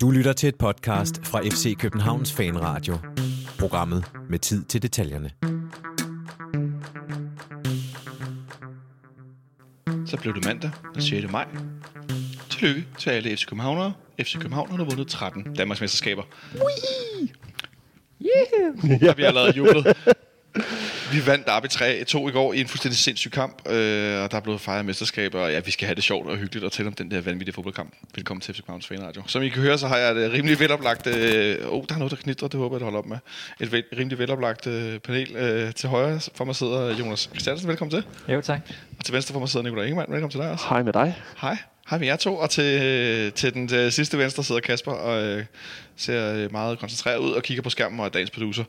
[0.00, 2.98] Du lytter til et podcast fra FC Københavns Fanradio.
[3.58, 5.30] Programmet med tid til detaljerne.
[10.06, 11.32] Så blev det mandag den 6.
[11.32, 11.46] maj.
[12.50, 13.92] Tillykke til alle FC Københavnere.
[14.20, 16.22] FC København har vundet 13 Danmarks mesterskaber.
[16.54, 17.28] Whee!
[18.22, 19.00] Yeah!
[19.00, 19.96] Der vi allerede jublet.
[21.12, 24.40] Vi vandt Derby 3-2 i går i en fuldstændig sindssyg kamp, øh, og der er
[24.40, 26.94] blevet fejret mesterskaber, og ja, vi skal have det sjovt og hyggeligt og tale om
[26.94, 27.94] den der vanvittige fodboldkamp.
[28.14, 29.22] Velkommen til FC Københavns Fanradio.
[29.26, 31.06] Som I kan høre, så har jeg et rimelig veloplagt...
[31.06, 33.18] Øh, oh, der er noget, der knitrer, det håber jeg, det holder op med.
[33.60, 35.36] Et vel, rimelig veloplagt øh, panel.
[35.36, 38.32] Øh, til højre for mig sidder Jonas Christiansen, velkommen til.
[38.34, 38.60] Jo, tak.
[38.98, 40.64] Og til venstre for mig sidder Nikolaj Ingemann, velkommen til dig også.
[40.68, 41.14] Hej med dig.
[41.40, 41.56] Hej.
[41.90, 45.44] Hej med jer to, og til, til den til sidste venstre sidder Kasper og øh,
[45.96, 48.64] ser øh, meget koncentreret ud og kigger på skærmen og er dagens producer.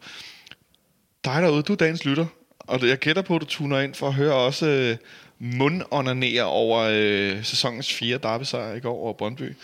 [1.26, 2.26] Dig derude, du er dagens lytter,
[2.60, 4.98] og jeg gætter på, at du tuner ind for at høre også øh,
[5.40, 9.56] mundonanere over øh, sæsonens fire derby i går over Brøndby.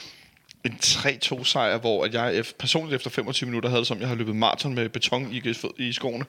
[0.65, 4.15] En 3-2 sejr, hvor at jeg personligt efter 25 minutter havde det som, jeg har
[4.15, 6.25] løbet maraton med beton i, i skoene.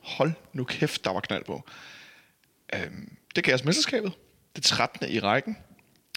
[0.00, 1.64] Hold nu kæft, der var knald på.
[2.74, 4.12] Øhm, det gav os mesterskabet.
[4.56, 5.08] Det 13.
[5.08, 5.56] i rækken.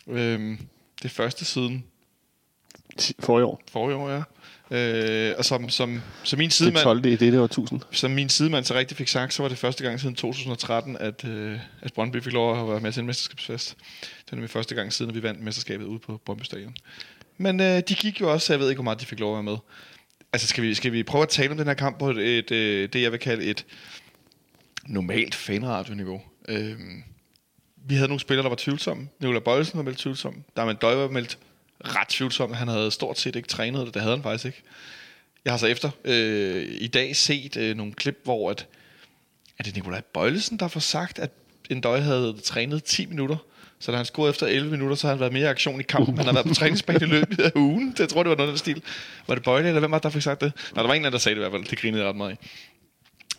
[0.08, 0.68] Øhm,
[1.04, 1.86] det første siden
[3.20, 3.62] For i år.
[3.72, 4.24] forrige år, ja.
[4.74, 7.06] Øh, og som, som, som min Det sidemand, 12.
[7.06, 7.82] i dette årtusind.
[7.92, 11.26] som min sidemand så rigtig fik sagt, så var det første gang siden 2013, at,
[11.26, 13.76] øh, at Brøndby fik lov at være med til en mesterskabsfest.
[14.02, 16.76] Det var nemlig første gang siden, at vi vandt mesterskabet ude på Brøndby Stadion.
[17.38, 19.32] Men øh, de gik jo også, så jeg ved ikke, hvor meget de fik lov
[19.32, 19.58] at være med.
[20.34, 22.52] Altså, skal vi, skal vi prøve at tale om den her kamp på et, et,
[22.52, 23.66] øh, det, jeg vil kalde et
[24.86, 26.22] normalt fanradio-niveau?
[26.50, 26.76] Øh,
[27.88, 29.10] vi havde nogle spillere, der var tvivlsomme.
[29.20, 30.44] Nicolai Bøjelsen var meldt tvivlsom.
[30.58, 31.38] Derman Døj var meldt
[31.84, 32.54] ret tvivlsom.
[32.54, 33.94] Han havde stort set ikke trænet det.
[33.94, 34.62] Det havde han faktisk ikke.
[35.46, 38.68] Jeg har så efter øh, i dag set øh, nogle klip, hvor at,
[39.60, 41.32] er det Nikolaj Bøjlesen, der får sagt, at
[41.70, 43.38] en døj havde trænet 10 minutter.
[43.80, 45.84] Så da han scorede efter 11 minutter, så har han været mere i aktion i
[45.84, 46.18] kampen.
[46.18, 47.92] Han har været på træningsbanen i løbet af ugen.
[47.92, 48.84] Det jeg tror det var noget af den stil.
[49.28, 50.54] Var det Bøjle, eller hvem var det, der fik sagt det?
[50.56, 51.70] Nej, der var en eller anden, der sagde det i hvert fald.
[51.70, 52.38] Det grinede jeg ret meget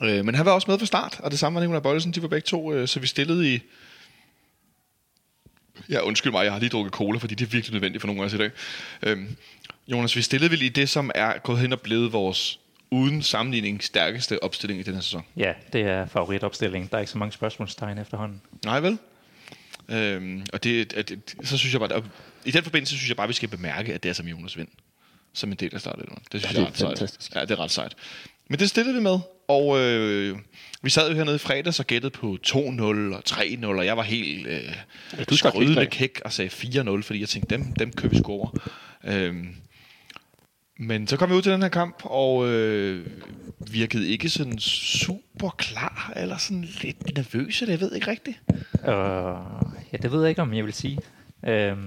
[0.03, 0.05] i.
[0.05, 2.13] Øh, men han var også med fra start, og det samme var Nikolaj Bøjlesen.
[2.13, 3.61] De var begge to, øh, så vi stillede i...
[5.91, 8.23] Ja, undskyld mig, jeg har lige drukket cola, fordi det er virkelig nødvendigt for nogle
[8.23, 8.51] af os i dag.
[9.03, 9.37] Øhm,
[9.89, 13.83] Jonas, vi stillede vel i det, som er gået hen og blevet vores uden sammenligning
[13.85, 15.25] stærkeste opstilling i den her sæson.
[15.37, 16.89] Ja, det er favoritopstillingen.
[16.91, 18.41] Der er ikke så mange spørgsmålstegn efterhånden.
[18.65, 18.99] Nej vel?
[19.89, 22.03] Øhm, og det, at, det, så synes jeg bare, at,
[22.45, 24.57] i den forbindelse synes jeg bare, at vi skal bemærke, at det er som Jonas
[24.57, 24.69] Vind,
[25.33, 26.05] som en del af starten.
[26.33, 27.33] Det synes Ja, jeg det er ret fantastisk.
[27.33, 27.41] Sejt.
[27.41, 27.95] Ja, det er ret sejt.
[28.51, 29.19] Men det stillede vi med,
[29.49, 30.39] og øh,
[30.83, 34.03] vi sad jo hernede i fredags og gættede på 2-0 og 3-0, og jeg var
[34.03, 34.53] helt øh,
[35.19, 35.25] Ja,
[35.81, 35.91] af.
[35.91, 38.51] kæk og sagde 4-0, fordi jeg tænkte, dem, dem kører vi score.
[39.05, 39.57] Øhm,
[40.79, 43.07] men så kom vi ud til den her kamp, og øh,
[43.71, 48.41] virkede ikke sådan super klar, eller sådan lidt nervøs, eller jeg ved ikke rigtigt.
[48.73, 50.99] Uh, ja, det ved jeg ikke, om jeg vil sige.
[51.43, 51.79] Uh,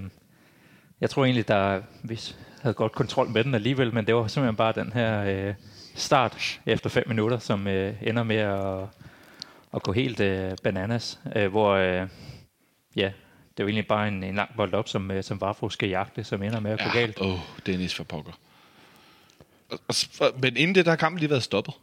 [1.00, 2.20] jeg tror egentlig, der vi
[2.62, 5.54] havde godt kontrol med den alligevel, men det var simpelthen bare den her uh,
[5.98, 7.72] start efter fem minutter, som uh,
[8.02, 8.84] ender med at,
[9.74, 12.08] at gå helt uh, bananas, uh, hvor uh,
[12.96, 13.12] ja,
[13.56, 16.24] det var egentlig bare en, en lang bold op, som, uh, som Vafro skal jagte,
[16.24, 17.20] som ender med at gå galt.
[17.20, 18.32] Åh, oh, Dennis for pokker.
[19.70, 19.78] Og,
[20.20, 21.74] og, men inden det, der har kampen lige været stoppet.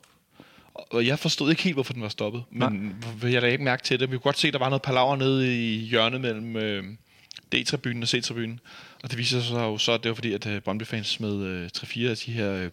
[0.73, 2.43] Og- Og jeg forstod ikke helt, hvorfor den var stoppet.
[2.51, 3.31] Men Nej.
[3.31, 4.11] jeg lagde ikke mærke til det.
[4.11, 6.83] Vi kunne godt se, at der var noget palaver nede i hjørnet mellem øh,
[7.55, 8.59] D-tribunen og C-tribunen.
[9.03, 11.69] Og det viser sig jo så, at det var fordi, at øh, Brøndby-fans smed øh,
[11.77, 12.69] 3-4 af de her øh,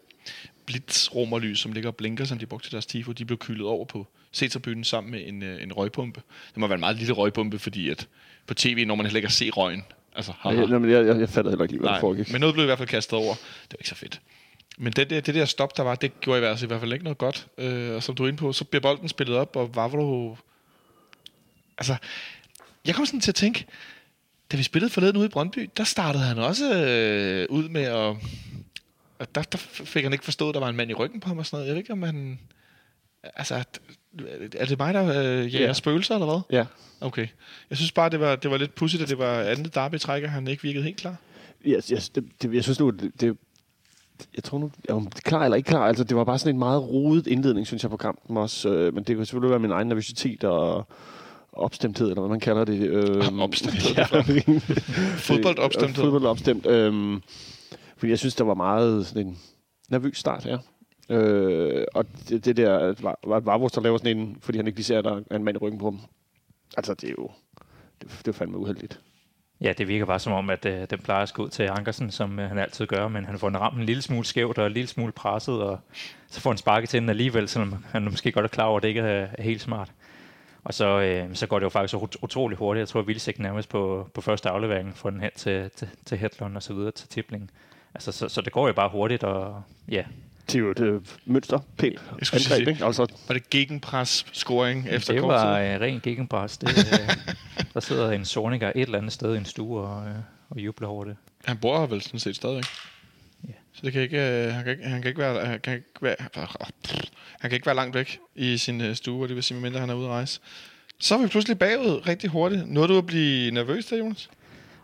[0.66, 3.84] blitzromerlys, som ligger og blinker, som de brugte til deres tifo, de blev kylet over
[3.84, 4.06] på
[4.36, 6.22] C-tribunen sammen med en, øh, en røgpumpe.
[6.48, 8.08] Det må være en meget lille røgpumpe, fordi at
[8.46, 9.82] på tv når man heller ikke kan se røgen.
[10.16, 12.32] Altså, Ja, jeg, jamen, jeg, jeg, jeg fattede heller ikke hvad der Nej, foregik.
[12.32, 13.34] men noget blev i hvert fald kastet over.
[13.34, 14.20] Det var ikke så fedt.
[14.78, 16.80] Men det der, det der stop, der var, det gjorde i hvert fald, i hvert
[16.80, 17.46] fald ikke noget godt.
[17.58, 20.36] Øh, og som du er inde på, så bliver bolden spillet op, og Vavro...
[21.78, 21.96] Altså,
[22.86, 23.66] jeg kom sådan til at tænke,
[24.52, 28.16] da vi spillede forleden ude i Brøndby, der startede han også øh, ud med at...
[29.22, 31.28] at der, der fik han ikke forstået, at der var en mand i ryggen på
[31.28, 31.66] ham og sådan noget.
[31.66, 32.38] Jeg ved ikke, om han...
[33.36, 33.54] Altså,
[34.56, 35.72] er det mig, der øh, jager Ja.
[35.72, 36.58] spøgelser, eller hvad?
[36.58, 36.66] Ja.
[37.00, 37.26] Okay.
[37.70, 40.48] Jeg synes bare, det var, det var lidt pudsigt, at det var andet derby-trækker, han
[40.48, 41.16] ikke virkede helt klar.
[41.66, 43.36] Yes, yes, det, det, jeg synes nu, det, det
[44.34, 46.58] jeg tror nu, det er klar eller ikke klar, altså det var bare sådan en
[46.58, 48.68] meget rodet indledning, synes jeg, på kampen også.
[48.68, 50.86] Øh, men det kunne selvfølgelig være min egen nervøsitet og
[51.52, 52.80] opstemthed, eller hvad man kalder det.
[52.80, 54.04] Øh, Opstemthed, ja,
[55.16, 56.02] Fodboldopstemthed.
[56.04, 56.66] Fodboldopstemt.
[56.66, 57.20] Øh,
[58.02, 59.38] fordi jeg synes, der var meget sådan en
[59.88, 60.58] nervøs start her.
[61.08, 64.78] Øh, og det, det der, var, var Vavros, der laver sådan en, fordi han ikke
[64.78, 66.00] lige ser, at der er en mand i ryggen på ham.
[66.76, 67.30] Altså, det er jo,
[68.02, 69.00] det, det er fandme uheldigt.
[69.60, 72.10] Ja, det virker bare som om, at øh, den plejer at gå ud til Ankersen,
[72.10, 74.66] som øh, han altid gør, men han får en ramt en lille smule skævt og
[74.66, 75.78] en lille smule presset, og
[76.28, 78.82] så får han sparket til den alligevel, selvom han måske godt er klar over, at
[78.82, 79.92] det ikke er, er helt smart.
[80.64, 82.80] Og så, øh, så går det jo faktisk ut- utrolig hurtigt.
[82.80, 86.18] Jeg tror, at Vilsek nærmest på, på første aflevering får den hen til, til, til
[86.18, 87.50] Hedlund og så videre til Tipling.
[87.94, 90.04] Altså, så, så det går jo bare hurtigt, og ja,
[90.46, 92.84] Det er jo et øh, mønster, skulle angreb, sige- ikke?
[92.84, 95.74] Altså, Var det gegenpres scoring efter det kort var tid?
[95.74, 96.58] øh, ren gegenpres.
[96.58, 97.16] Det, øh,
[97.74, 100.14] der sidder en Sorniger et eller andet sted i en stue og, øh,
[100.50, 101.16] og jubler over det.
[101.44, 102.64] Han bor her vel sådan set stadigvæk.
[103.48, 103.52] Ja.
[103.72, 105.84] Så det kan ikke, øh, han, kan ikke, han kan ikke være, han kan ikke
[106.00, 106.16] være,
[107.40, 109.80] han kan ikke være langt væk i sin øh, stue, og det vil sige, medmindre
[109.80, 110.40] han er ude at rejse.
[110.98, 112.68] Så er vi pludselig bagud rigtig hurtigt.
[112.68, 114.30] Nåede du at blive nervøs der, Jonas?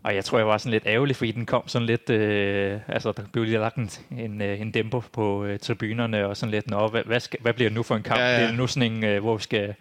[0.02, 2.10] Og jeg tror, jeg var sådan lidt ærgerlig, fordi den kom sådan lidt...
[2.10, 6.36] Øh, altså, der blev lige lagt en, en, øh, en dæmper på øh, tribunerne, og
[6.36, 8.20] sådan lidt, Nå, hvad, hvad, skal, hvad bliver det nu for en kamp?
[8.20, 8.48] Ja, Ja, ja.
[8.48, 9.74] Det nu sådan en, øh, hvor vi skal,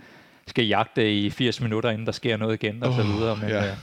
[0.47, 3.35] skal jagte i 80 minutter, inden der sker noget igen, og så Åh, videre.
[3.35, 3.65] Men ja.
[3.65, 3.73] Øh,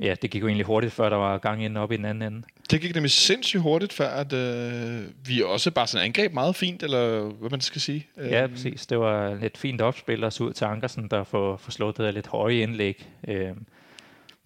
[0.00, 2.32] ja, det gik jo egentlig hurtigt, før der var gang ind op i den anden
[2.32, 2.46] ende.
[2.70, 6.82] Det gik nemlig sindssygt hurtigt, før at, øh, vi også bare sådan angreb meget fint,
[6.82, 8.06] eller hvad man skal sige.
[8.16, 8.86] Ja, Øh, præcis.
[8.86, 12.04] Det var lidt fint opspil og så ud til Ankersen, der får, får slået det
[12.04, 13.08] der lidt høje indlæg.
[13.28, 13.50] Øh,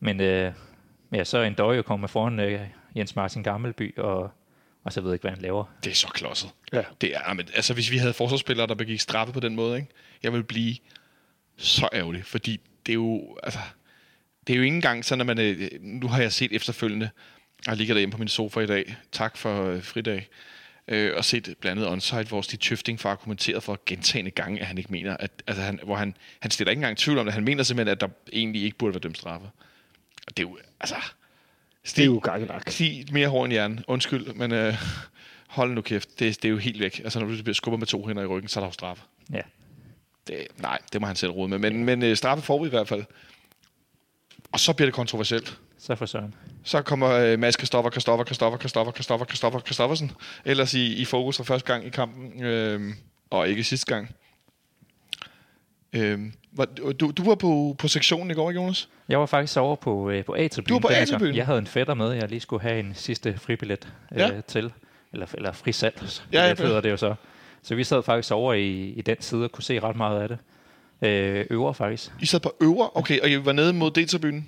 [0.00, 0.52] men øh,
[1.12, 2.60] ja, så er en jo kommet foran øh,
[2.96, 4.30] Jens Martin Gammelby, og,
[4.84, 5.64] og så ved jeg ikke, hvad han laver.
[5.84, 6.50] Det er så klodset.
[6.72, 6.82] ja.
[7.00, 9.88] Det er, men, altså, hvis vi havde forsvarsspillere, der begik straffe på den måde, ikke?
[10.22, 10.76] jeg ville blive
[11.56, 13.58] så ærgerlig, fordi det er jo, altså,
[14.46, 17.10] det er jo ikke engang sådan, at man, øh, nu har jeg set efterfølgende,
[17.66, 20.28] jeg ligger derhjemme på min sofa i dag, tak for øh, fridag,
[20.88, 24.66] øh, og set blandt andet onsite, hvor Stig Tøfting far kommenteret for gentagende gange, at
[24.66, 27.34] han ikke mener, at, altså han, hvor han, han stiller ikke engang tvivl om det,
[27.34, 29.50] han mener simpelthen, at der egentlig ikke burde være dømt straffe.
[30.26, 30.94] Og det er jo, altså,
[31.84, 32.70] Det er jo gakkelak.
[32.70, 33.84] Sig mere hår end jern.
[33.88, 34.74] Undskyld, men øh,
[35.48, 36.18] hold nu kæft.
[36.18, 37.00] Det, det er jo helt væk.
[37.04, 39.02] Altså, når du bliver skubbet med to hænder i ryggen, så er der jo straffe.
[39.32, 39.40] Ja,
[40.26, 41.58] Det, nej, det må han selv rode med.
[41.58, 43.04] Men, men øh, straffe får vi i hvert fald.
[44.52, 45.58] Og så bliver det kontroversielt.
[45.78, 46.34] så for søren.
[46.64, 50.12] Så kommer øh, Mads Kristoffer, Kristoffer, Kristoffer, Kristoffer, Kristoffer, Kristoffer, Kristoffersen.
[50.44, 52.42] Ellers i, i fokus for første gang i kampen.
[52.42, 52.94] Øh,
[53.30, 54.14] og ikke sidste gang.
[55.94, 56.18] Øh,
[56.52, 58.88] var, du, du var på, på sektionen i går, ikke, Jonas?
[59.08, 60.68] Jeg var faktisk over på, øh, på A-tribunen.
[60.68, 61.34] Du var på A-tribunen?
[61.36, 64.30] Jeg havde en fætter med, jeg lige skulle have en sidste fribillet øh, Ja.
[64.48, 64.72] til.
[65.12, 66.02] Eller, eller frisalg,
[66.32, 67.14] Ja, det hedder det jo så.
[67.62, 70.28] Så vi sad faktisk over i, i den side og kunne se ret meget af
[70.28, 70.38] det.
[71.02, 72.12] Øh, øvre faktisk.
[72.20, 74.44] I sad på øver, okay, og I var nede mod D-tribunen.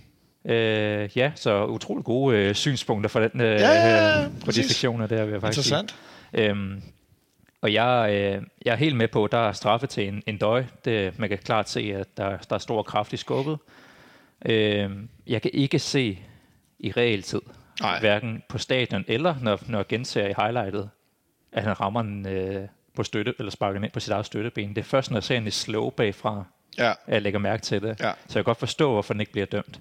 [0.53, 4.51] Øh, ja, så utrolig gode øh, synspunkter for den, øh, Ja, ja, ja, øh, på
[4.51, 5.79] de sektioner der, vil jeg faktisk sige.
[5.81, 6.51] Interessant.
[6.51, 6.83] Øhm,
[7.61, 10.39] og jeg, øh, jeg er helt med på, at der er straffe til en, en
[10.39, 10.65] døj.
[10.85, 13.59] Det, man kan klart se, at der, der er stor kraft i skubbet.
[14.47, 16.19] Øhm, jeg kan ikke se
[16.79, 17.41] i realtid,
[17.81, 18.01] Nej.
[18.01, 20.91] hverken på stadion eller når, når jeg genser i highlightet,
[21.53, 24.69] at han rammer den øh, på støtte, eller sparker den ind på sit eget støtteben.
[24.69, 26.45] Det er først, når jeg ser den i slow bagfra,
[26.79, 26.91] Ja.
[26.91, 27.89] at jeg lægger mærke til det.
[27.89, 27.95] Ja.
[27.95, 29.81] Så jeg kan godt forstå, hvorfor den ikke bliver dømt.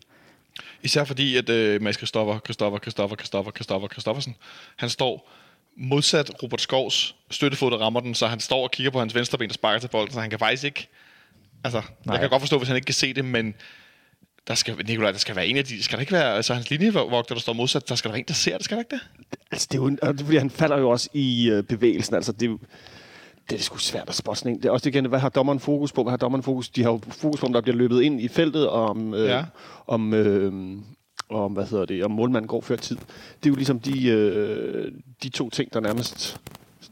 [0.84, 4.36] Især fordi, at øh, Mads Kristoffer, Kristoffer, Kristoffer, Kristoffer, Kristoffer, Kristoffersen,
[4.76, 5.32] han står
[5.78, 9.38] modsat Robert Skovs støttefod, der rammer den, så han står og kigger på hans venstre
[9.38, 10.88] ben, der sparker til bolden, så han kan faktisk ikke...
[11.64, 12.14] Altså, Nej.
[12.14, 13.54] Jeg kan godt forstå, hvis han ikke kan se det, men
[14.48, 15.84] der skal, Nikolaj, der skal være en af de...
[15.84, 16.36] Skal der ikke være...
[16.36, 18.78] Altså, hans linjevogter, der står modsat, der skal der være en, der ser det, skal
[18.78, 19.28] der ikke det?
[19.52, 22.16] Altså, det er jo, og det er, fordi han falder jo også i øh, bevægelsen.
[22.16, 22.60] Altså, det
[23.50, 24.58] det er sgu svært at spotte sådan en.
[24.58, 26.04] Det er også igen, hvad har dommeren fokus på?
[26.04, 26.70] Hvad har dommeren fokus?
[26.70, 29.30] De har jo fokus på, om der bliver løbet ind i feltet, og om, øh,
[29.30, 29.46] ja.
[29.88, 30.78] om, øh,
[31.30, 32.98] om, hvad hedder det, om målmanden går før tid.
[33.44, 34.92] Det er jo ligesom de, øh,
[35.24, 36.42] de to ting, der nærmest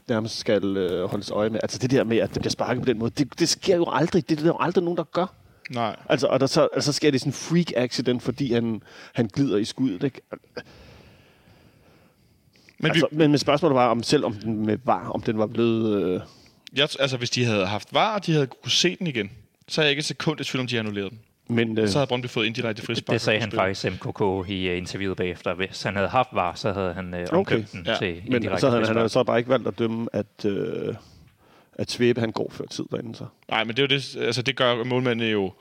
[0.10, 1.60] nærmest skal øh, holdes øje med.
[1.64, 3.86] Altså det der med, at det bliver sparket på den måde, det, det sker jo
[3.88, 4.30] aldrig.
[4.30, 5.26] Det er der jo aldrig nogen, der gør.
[5.70, 5.96] Nej.
[6.10, 8.82] Altså, og der så, altså, sker det sådan en freak accident, fordi han,
[9.14, 10.04] han glider i skuddet.
[10.04, 10.22] Ikke?
[12.80, 15.38] Men Altså, vi, men, men spørgsmålet var, om selv om den med var, om den
[15.38, 16.04] var blevet...
[16.04, 16.22] Øh,
[16.76, 19.32] jeg, altså, hvis de havde haft var, og de havde kunne se den igen,
[19.68, 21.20] så er jeg ikke et sekund i tvivl om, de havde annulleret den.
[21.48, 23.14] Men øh, Så havde Brøndby fået indirekte frispark.
[23.14, 25.54] Det sagde han faktisk MKK i uh, interviewet bagefter.
[25.54, 27.56] Hvis han havde haft var, så havde han uh, Okay.
[27.56, 27.96] omdømt den Ja.
[27.98, 29.22] til men indirekte så havde han, han havde frispark.
[29.22, 30.96] så bare ikke valgt at dømme, at, øh,
[31.74, 33.16] at Svebe han går før tid derinde.
[33.16, 33.26] Så.
[33.50, 35.54] Nej, men det er jo det, altså det gør målmændene jo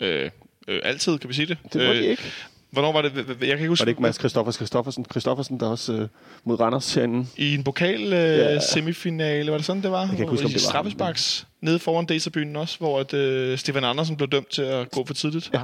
[0.00, 0.30] øh,
[0.68, 1.58] øh, altid, kan vi sige det?
[1.72, 2.22] Det må de ikke.
[2.70, 3.12] Hvornår var det?
[3.16, 3.80] Jeg kan ikke huske.
[3.80, 5.06] Var det ikke Mads Christoffers Christoffersen?
[5.10, 6.08] Christoffersen, der også øh,
[6.44, 7.26] mod Randers herinde.
[7.36, 8.60] I en pokal øh, Ja.
[8.60, 10.00] semifinale, var det sådan, det var?
[10.00, 13.14] Jeg kan ikke huske, om I det var straffesparks nede foran Data-byen også, hvor at,
[13.14, 15.50] øh, Stefan Andersen blev dømt til at gå for tidligt.
[15.54, 15.60] Ja,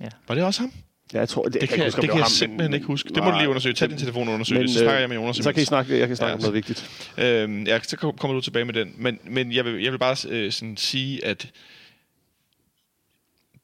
[0.00, 0.08] ja.
[0.28, 0.72] Var det også ham?
[1.14, 2.74] Ja, jeg tror, det, Det jeg kan, jeg, huske, det kan jeg ham, simpelthen men-
[2.74, 3.08] ikke huske.
[3.08, 3.38] Det må du Nej.
[3.40, 3.74] lige undersøge.
[3.74, 4.70] Tag din telefon og undersøg Men, det.
[4.72, 5.36] Så snakker øh, jeg med Jonas.
[5.36, 6.34] Så kan I snakke, jeg kan snakke Ja.
[6.34, 6.90] om noget vigtigt.
[7.18, 8.92] Øhm, ja, så kom- kommer du tilbage med den.
[8.96, 11.46] Men, men jeg, vil, jeg vil bare øh, sådan sige, at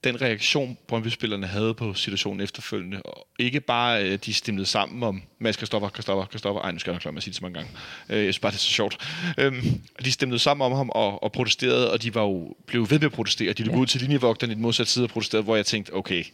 [0.05, 5.23] den reaktion, Brøndby-spillerne havde på situationen efterfølgende, og ikke bare øh, de stemlede sammen om
[5.38, 7.55] Mads Kristoffer, Kristoffer, Kristoffer, ej, nu skal jeg nok med at sige det så mange
[7.59, 7.71] gange.
[8.09, 9.09] Øh, jeg synes bare, det er så sjovt.
[9.38, 12.99] Øhm, de stemlede sammen om ham og, og protesterede, og de var jo, blev ved
[12.99, 13.52] med at protestere.
[13.52, 13.78] De løb Ja.
[13.78, 16.25] ud til linjevogterne i den modsatte side og protesterede, hvor jeg tænkte, okay,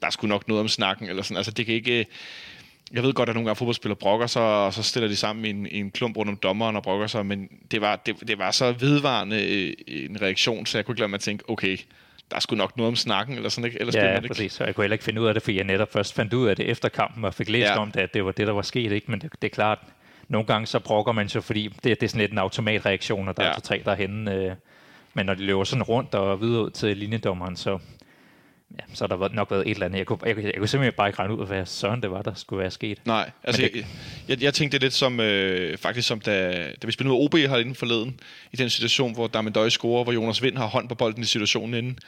[0.00, 1.36] der er sgu nok noget om snakken, eller sådan.
[1.36, 2.06] Altså, det kan ikke...
[2.92, 5.50] Jeg ved godt, at nogle gange fodboldspillere brokker sig, og så stiller de sammen i
[5.50, 8.38] en, i en klump rundt om dommeren og brokker sig, men det var, det, det
[8.38, 11.76] var så vedvarende øh, en reaktion, så jeg kunne ikke lade mig at tænke, okay,
[12.30, 13.80] der er sgu nok noget om snakken, eller sådan, ikke?
[13.80, 14.28] Ellers Ja, man ikke.
[14.28, 14.52] præcis.
[14.52, 16.48] Så jeg kunne heller ikke finde ud af det, fordi jeg netop først fandt ud
[16.48, 17.78] af det efter kampen, og fik læst Ja.
[17.78, 18.92] om det, at det var det, der var sket.
[18.92, 19.10] Ikke?
[19.10, 19.78] Men det, det er klart,
[20.28, 23.36] nogle gange så brokker man sig, fordi det, det er sådan lidt en automatreaktion, og
[23.36, 23.50] der ja.
[23.50, 24.34] er to-tre derhenne.
[24.34, 24.52] Øh,
[25.14, 27.78] men når de løber sådan rundt og videre ud til linjedommeren, så,
[28.72, 29.98] ja, så har der nok været et eller andet.
[29.98, 32.22] Jeg kunne, jeg, kunne- jeg kunne simpelthen bare ikke regne ud, hvad søren det var,
[32.22, 32.98] der skulle være sket.
[33.04, 33.84] Nej, altså det- jeg,
[34.28, 37.34] jeg, jeg tænkte det lidt som, øh, faktisk som da, da vi spillede mod OB
[37.34, 38.20] herinde forleden,
[38.52, 41.74] i den situation, hvor Damendøj scorer, hvor Jonas Vind har hånd på bolden i situationen
[41.74, 41.98] inden.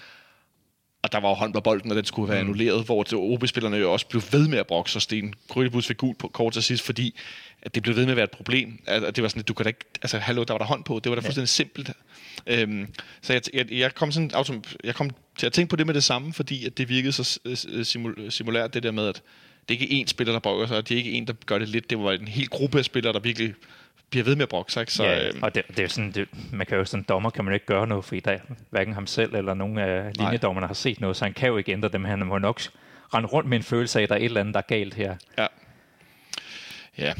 [1.02, 2.48] Og der var jo hånd på bolden, og den skulle være mm.
[2.48, 6.18] annulleret, hvor OB-spillerne jo også blev ved med at brokse, og Sten Grønebus fik gult
[6.18, 7.14] på kort til sidst, fordi
[7.62, 8.82] at det blev ved med at være et problem.
[8.86, 9.84] At, det var sådan, at du kan da ikke...
[10.02, 11.00] Altså, hallo, der var der hånd på.
[11.04, 11.90] Det var da fuldstændig simpelt.
[12.46, 12.86] Øhm,
[13.22, 16.04] så jeg, jeg, jeg, kom sådan, jeg kom til at tænke på det med det
[16.04, 19.22] samme, fordi at det virkede så øh, simul, simulært, det der med, at
[19.68, 21.58] det er ikke én spiller, der brokker sig, og det er ikke en, der gør
[21.58, 21.90] det lidt.
[21.90, 23.54] Det var en hel gruppe af spillere, der virkelig
[24.10, 24.80] bliver ved med at brokke sig.
[24.80, 24.92] Ikke?
[24.92, 27.30] Så, ja, øhm, og det, det er jo sådan, det, man kan jo sådan dommer
[27.30, 28.38] kan man ikke gøre noget, fordi der,
[28.70, 31.72] hverken ham selv eller nogen af linjedommerne har set noget, så han kan jo ikke
[31.72, 32.04] ændre dem.
[32.04, 32.60] Han må nok
[33.14, 34.94] rende rundt med en følelse af, at der er et eller andet, der er galt
[34.94, 35.16] her.
[35.38, 35.46] Ja.
[36.98, 37.12] Ja.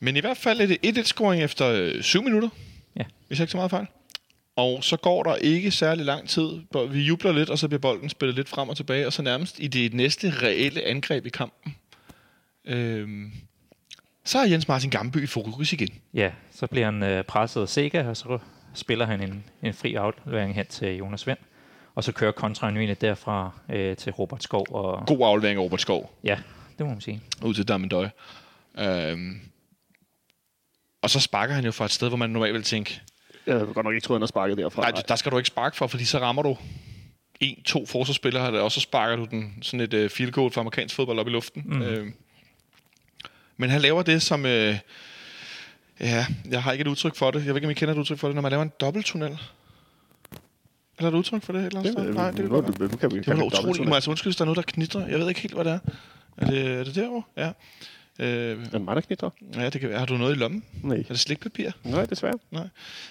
[0.00, 2.48] Men i hvert fald er det 1-1-scoring efter øh, 7 minutter.
[2.96, 3.04] Ja.
[3.28, 3.86] Hvis jeg ikke så meget fejl.
[4.60, 6.48] Og så går der ikke særlig lang tid.
[6.90, 9.06] Vi jubler lidt, og så bliver bolden spillet lidt frem og tilbage.
[9.06, 11.74] Og så nærmest i det næste reelle angreb i kampen.
[12.64, 13.32] Øhm,
[14.24, 15.88] så er Jens Martin Gamby i fokus igen.
[16.14, 18.38] Ja, så bliver han øh, presset af Sega, og så
[18.74, 21.38] spiller han en, en fri aflevering hen til Jonas Vind.
[21.94, 24.66] Og så kører kontraen jo egentlig derfra øh, til Robert Skov.
[24.70, 26.38] Og, God aflevering af Robert Skov Ja,
[26.78, 27.20] det må man sige.
[27.42, 28.08] ud til Damendøj.
[28.78, 29.40] Øhm,
[31.02, 33.00] og så sparker han jo fra et sted, hvor man normalt vil tænke,
[33.46, 34.82] Jeg havde godt nok ikke troet, han havde sparket derfra.
[34.82, 36.56] Nej, der skal du ikke sparke for, fordi så rammer du
[37.40, 40.94] en, to forsvarsspillere, og så sparker du den sådan et uh, field goal for amerikansk
[40.94, 41.62] fodbold op i luften.
[41.66, 41.82] Mm.
[41.82, 42.06] Øh,
[43.56, 44.46] men han laver det som...
[44.46, 44.78] Øh,
[46.00, 47.38] ja, jeg har ikke et udtryk for det.
[47.38, 49.28] Jeg ved ikke, om I kender et udtryk for det, når man laver en dobbelttunnel.
[49.28, 49.38] Eller
[50.98, 52.14] er der et udtryk for det et eller Det, sted?
[52.14, 53.78] Nej, det, nu, er nu, nu kan vi det var noget utroligt.
[53.78, 55.06] Må jeg altså undskylde, hvis der er noget, der knitrer.
[55.06, 55.78] Jeg ved ikke helt, hvad det er.
[56.36, 57.22] Er det, er det derovre?
[57.36, 57.52] Ja.
[58.20, 59.30] Øh, Er det mig, der knitrer?
[59.54, 59.98] ja, det kan være.
[59.98, 60.64] Har du noget i lommen?
[60.82, 60.96] Nej.
[60.96, 61.70] Er det slikpapir?
[61.84, 62.38] Nej, desværre.
[62.50, 62.68] Nej.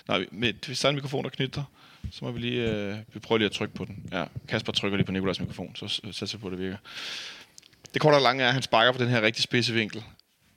[0.07, 1.63] Nej, men hvis der er en mikrofon, der knytter,
[2.11, 4.09] så må vi lige øh, vi prøver lige at trykke på den.
[4.11, 6.77] Ja, Kasper trykker lige på Nikolajs mikrofon, så satser vi på, at det virker.
[7.93, 10.03] Det korte og lange er, at han sparker på den her rigtig spidse vinkel.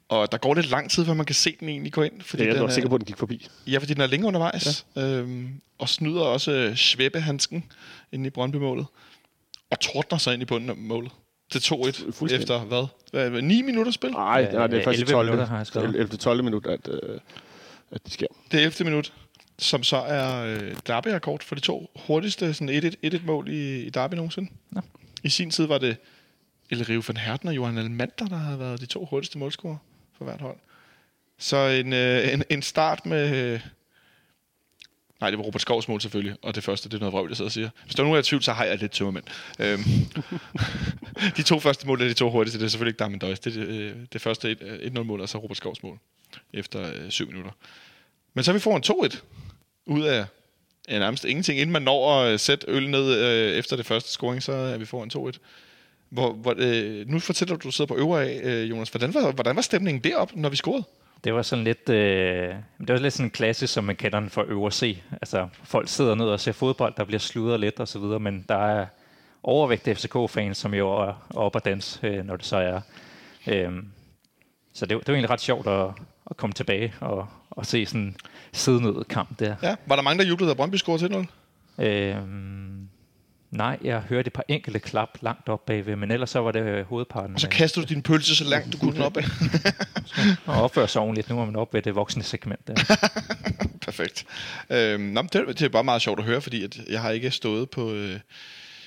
[0.08, 2.20] Og der går lidt lang tid, før man kan se den egentlig gå ind.
[2.22, 3.48] Fordi Ja, jeg den var er, sikker på, at den gik forbi.
[3.66, 4.86] Ja, fordi den er længe undervejs.
[4.96, 5.02] Ja.
[5.02, 7.64] Øhm, og snyder også øh, Svebbe-handsken
[8.12, 8.86] inde i Brøndby-målet.
[9.70, 11.10] Og tordner sig ind i bunden af målet.
[11.52, 11.72] Til 2-1
[12.12, 12.38] Fuldstændig.
[12.38, 12.86] efter hvad?
[13.10, 13.30] hvad?
[13.30, 14.10] hvad 9 minutter spil?
[14.10, 15.26] Nej, Ja, ja, det er 11 12.
[15.26, 15.96] minutter, har jeg skrevet.
[15.96, 16.16] 11.
[16.16, 16.44] 12.
[16.44, 17.18] minut, at, øh,
[17.90, 18.26] at det sker.
[18.52, 18.84] Det er 11.
[18.84, 19.12] minut,
[19.58, 23.90] som så er øh, Derby-rekord for de to hurtigste sådan 1-1 1-1 mål i, i
[23.90, 24.50] Derby nogensinde.
[24.70, 24.80] Nå.
[25.22, 25.96] I sin tid var det
[26.70, 29.76] El Rio van Herten og Johan Almander, der havde været de to hurtigste målscorer
[30.18, 30.56] for hvert hold.
[31.38, 33.36] Så en, øh, en, en start med...
[33.36, 33.60] Øh,
[35.22, 37.36] nej, det var Robert Skovs mål selvfølgelig, og det første, det er noget vrøvl, jeg
[37.36, 37.70] sidder og siger.
[37.84, 39.24] Hvis der er nogen, der er i tvivl, så har jeg lidt tømmermænd.
[39.58, 39.82] Øhm,
[41.36, 43.40] de to første mål er de to hurtigste, det er selvfølgelig ikke Darmen Døjs.
[43.40, 45.98] Det, det, øh, det første 1-0-mål, øh, og så Robert Skovs mål
[46.52, 47.50] efter øh, syv minutter.
[48.34, 49.18] Men så vi får en 2-1
[49.86, 50.26] ud af
[50.88, 51.58] ja, nærmest ingenting.
[51.60, 54.78] Inden man når at øh, sætte øl ned øh, efter det første scoring, så er
[54.78, 55.38] vi får en 2-1.
[56.08, 58.88] Hvor, hvor, øh, nu fortæller du, at du sidder på øvre af, øh, Jonas.
[58.88, 60.84] Hvordan var, hvordan var stemningen deroppe, når vi scorede?
[61.24, 64.42] Det var sådan lidt, øh, det var lidt sådan klassisk, som man kender den fra
[64.44, 64.98] øvre C.
[65.12, 68.44] Altså, folk sidder ned og ser fodbold, der bliver sludret lidt og så videre, men
[68.48, 68.86] der er
[69.42, 72.80] overvægt FCK-fans, som jo er oppe at danse, øh, når det så er.
[73.46, 73.88] Øhm,
[74.72, 75.86] så det, var- det var egentlig ret sjovt at,
[76.30, 78.16] at komme tilbage og, og se sådan en
[78.52, 79.56] sidenød kamp der.
[79.62, 79.76] Ja.
[79.86, 81.26] Var der mange, der jublede, da Brøndby scorede til 0?
[81.88, 82.88] Øhm,
[83.52, 86.62] nej, jeg hørte et par enkelte klap langt op bagved, men ellers så var det
[86.62, 87.34] øh, hovedparten.
[87.34, 89.24] Og så kastede du din pølse så langt, du kunne den op af.
[90.46, 91.28] og opføre sig ordentligt.
[91.28, 92.74] Nu er man oppe ved det voksne segment der.
[93.86, 94.26] Perfekt.
[94.70, 97.30] Øhm, nå, det, det er bare meget sjovt at høre, fordi at jeg har ikke
[97.30, 97.92] stået på...
[97.92, 98.10] Øh,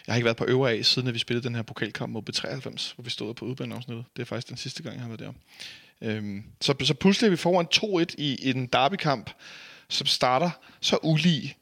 [0.07, 2.21] jeg har ikke været på øvre af, siden at vi spillede den her pokalkamp mod
[2.29, 4.05] B93, hvor vi stod på udbaneafsnittet.
[4.15, 5.31] Det er faktisk den sidste gang, jeg har været der.
[6.01, 9.29] Øhm, så, så pludselig er vi foran 2-1 i, i en derbykamp,
[9.89, 10.49] som starter
[10.81, 11.55] så ulig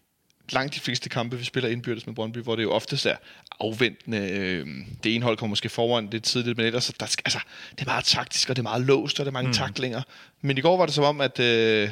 [0.52, 3.16] langt de fleste kampe, vi spiller indbyrdes med Brøndby, hvor det jo oftest er
[3.60, 4.30] afventende.
[4.32, 4.68] Øh,
[5.04, 7.40] det ene hold kommer måske foran lidt tidligt, men ellers der skal, altså,
[7.72, 9.54] det er meget taktisk, og det er meget låst, og det er mange mm.
[9.54, 10.02] taklinger.
[10.42, 11.90] Men i går var det som om, at, øh,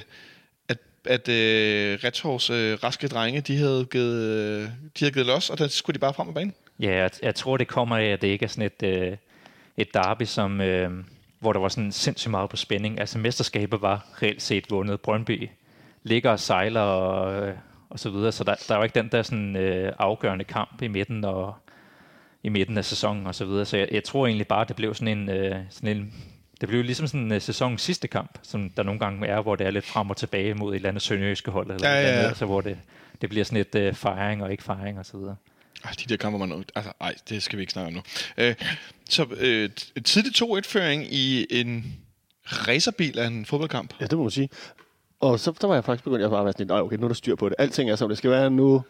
[0.67, 5.49] at, at øh, Retors øh, raske drenge, de havde, givet, øh, de havde givet los,
[5.49, 6.53] og der skulle de bare frem på banen.
[6.79, 9.17] Ja, jeg, jeg tror, det kommer af, at det ikke er sådan et, øh,
[9.77, 10.91] et derby, som, øh,
[11.39, 12.99] hvor der var sådan sindssygt meget på spænding.
[12.99, 15.01] Altså, mesterskabet var reelt set vundet.
[15.01, 15.49] Brøndby
[16.03, 17.55] ligger og sejler og, øh,
[17.91, 20.81] og så videre, så der, der er jo ikke den der sådan, øh, afgørende kamp
[20.81, 21.55] i midten og
[22.43, 23.65] i midten af sæsonen og så videre.
[23.65, 26.13] Så jeg, jeg tror egentlig bare, det blev sådan en, øh, sådan en
[26.61, 29.55] det blev ligesom sådan en uh, sæsonens sidste kamp, som der nogle gange er, hvor
[29.55, 32.07] det er lidt frem og tilbage mod et eller andet sønderjyske hold, eller Ja, ja,
[32.07, 32.27] ja, ja.
[32.27, 32.77] altså, hvor det,
[33.21, 35.35] det bliver sådan et uh, fejring og ikke fejring og så videre.
[35.83, 36.63] Ej, de der kampe, man...
[36.75, 38.01] Altså, ej, det skal vi ikke snakke om nu.
[38.37, 38.55] Øh,
[39.09, 39.69] så øh,
[40.05, 41.97] tidlig 2-1-føring i en
[42.45, 43.93] racerbil af en fodboldkamp.
[43.99, 44.49] Ja, det må man sige.
[45.21, 47.03] Og så der var jeg faktisk begyndt, at bare være sådan lidt, "Ej, okay, nu
[47.03, 47.55] er der styr på det.
[47.59, 48.49] Alting er, som det skal være.
[48.49, 48.83] Nu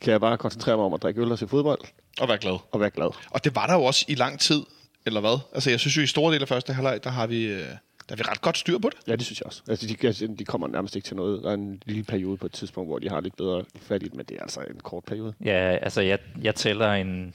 [0.00, 1.78] kan jeg bare koncentrere mig om at drikke øl og se fodbold
[2.20, 2.58] Og være glad.
[2.72, 3.08] og være glad.
[3.30, 4.62] Og det var der jo også i lang tid,
[5.06, 5.38] eller hvad?
[5.54, 7.66] Altså, jeg synes jo, i store dele af første halvleg, der har vi, øh, der
[8.08, 8.98] har vi ret godt styr på det.
[9.08, 9.62] Ja, det synes jeg også.
[9.68, 11.42] Altså, de, altså, de kommer nærmest ikke til noget.
[11.42, 14.04] Der er en lille periode på et tidspunkt, hvor de har lidt bedre fat i
[14.04, 15.34] det, men det er altså en kort periode.
[15.44, 17.34] Ja, altså jeg, jeg tæller en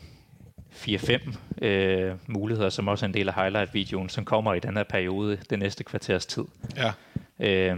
[0.72, 4.84] 4-5 øh, muligheder, som også er en del af highlight-videoen, som kommer i den her
[4.84, 6.44] periode, det næste kvarters tid.
[6.78, 6.92] Ja.
[7.40, 7.78] Øh,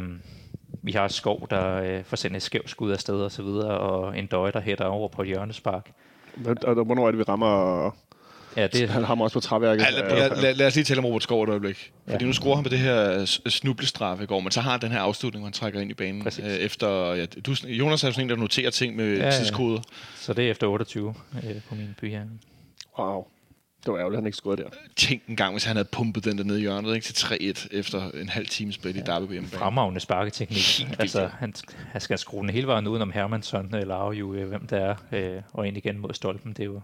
[0.84, 3.78] vi har skov, der øh, får sendt et skævt skud af sted og så videre,
[3.78, 5.92] og en døj, der hætter over på et hjørnespark.
[6.36, 7.96] Hvornår er det, vi rammer...
[8.58, 9.84] Ja, det, Han hammer også på træværket.
[9.84, 11.92] Ja, lad, lad, lad, lad os lige tale om Robert Skov et øjeblik.
[12.08, 12.14] Ja.
[12.14, 14.82] Fordi nu scorer han på det her s- snublestraf i går, men så har han
[14.82, 16.24] den her afslutning, hvor han trækker ind i banen.
[16.24, 16.46] Præcis.
[16.46, 19.26] Øh, efter, ja, du, Jonas er jo sådan en, der noterer ting med Ja, ja,
[19.26, 19.32] ja.
[19.32, 19.82] tidskoder.
[20.16, 21.14] så det er efter 28
[21.44, 22.22] øh, på min by her.
[23.00, 23.26] Wow.
[23.86, 24.70] Det var ærgerligt, at han ikke scorede der.
[24.96, 27.68] Tænk en gang, hvis han havde pumpet den der nede i hjørnet ikke, til 3-1
[27.72, 29.02] efter en halv time spil ja.
[29.02, 29.60] i Derby på hjemmebane.
[29.60, 30.80] Fremragende sparketeknik.
[30.80, 31.54] Helt Altså, han,
[31.92, 35.42] han skal skrue den hele vejen udenom Hermansson eller Arju, øh, hvem det er, øh,
[35.54, 36.54] og ind igen mod stolpen.
[36.54, 36.82] Det er jo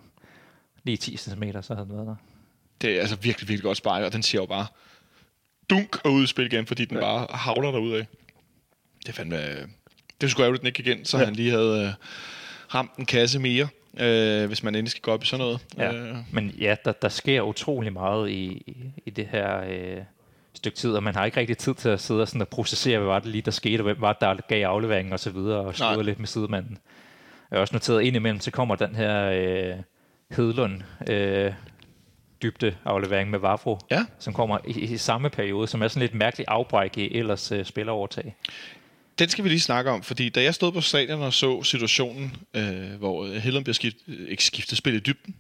[0.83, 2.15] lige 10 cm, så havde den været der.
[2.81, 4.65] Det er altså virkelig, virkelig godt spark, og den siger jo bare
[5.69, 7.01] dunk og ud i spil igen, fordi den ja.
[7.03, 8.07] bare havler derud af.
[8.99, 9.47] Det er fandme...
[9.49, 9.67] øh,
[10.21, 11.25] Det er sgu ærgerligt, den ikke gik igen, så ja.
[11.25, 11.93] han lige havde øh,
[12.75, 13.67] ramt en kasse mere,
[13.99, 15.59] øh, hvis man endelig skal gå op i sådan noget.
[15.77, 15.93] Ja.
[15.93, 18.63] Øh, Men ja, der, der sker utrolig meget i,
[19.05, 19.97] i, det her øh,
[20.53, 22.97] stykke tid, og man har ikke rigtig tid til at sidde og, sådan og processere,
[22.97, 25.29] hvad var det lige, der skete, og hvem var det, der gav afleveringen og så
[25.29, 25.73] videre, og Nej.
[25.73, 26.77] sludre lidt med sidemanden.
[27.51, 29.75] Jeg har også noteret ind imellem, så kommer den her øh,
[30.31, 31.53] Hedlund øh,
[32.43, 34.05] dybde aflevering med Vavro, Ja.
[34.19, 37.65] som kommer i, i samme periode, som er sådan lidt mærkelig afbræk i ellers øh,
[37.65, 38.35] spillerovertag.
[39.19, 42.37] Den skal vi lige snakke om, fordi da jeg stod på stadion og så situationen,
[42.53, 45.35] øh, hvor Hellum bliver skift, øh, ikke skiftet spil i dybden,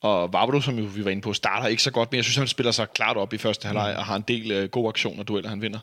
[0.00, 2.36] og Vavro, som jo vi var inde på, starter ikke så godt, men jeg synes,
[2.36, 5.20] han spiller sig klart op i første halvleg og har en del øh, gode aktioner
[5.20, 5.78] og dueller, han vinder.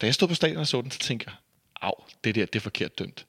[0.00, 1.36] Da jeg stod på stadion og så den, så tænker jeg,
[1.82, 1.92] af,
[2.24, 3.26] det der, det er forkert dømt.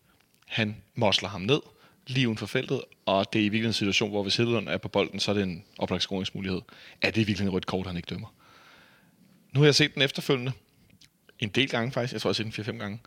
[0.48, 1.62] Han mosler ham ned,
[2.08, 4.78] lige uden for feltet, og det er i virkeligheden en situation, hvor hvis Hedlund er
[4.78, 6.62] på bolden, så er det en oplagt scoringsmulighed.
[7.02, 8.34] Er det virkelig en rødt kort, han ikke dømmer?
[9.52, 10.52] Nu har jeg set den efterfølgende,
[11.40, 13.00] en del gange faktisk, jeg tror, jeg har set den 4-5 gange.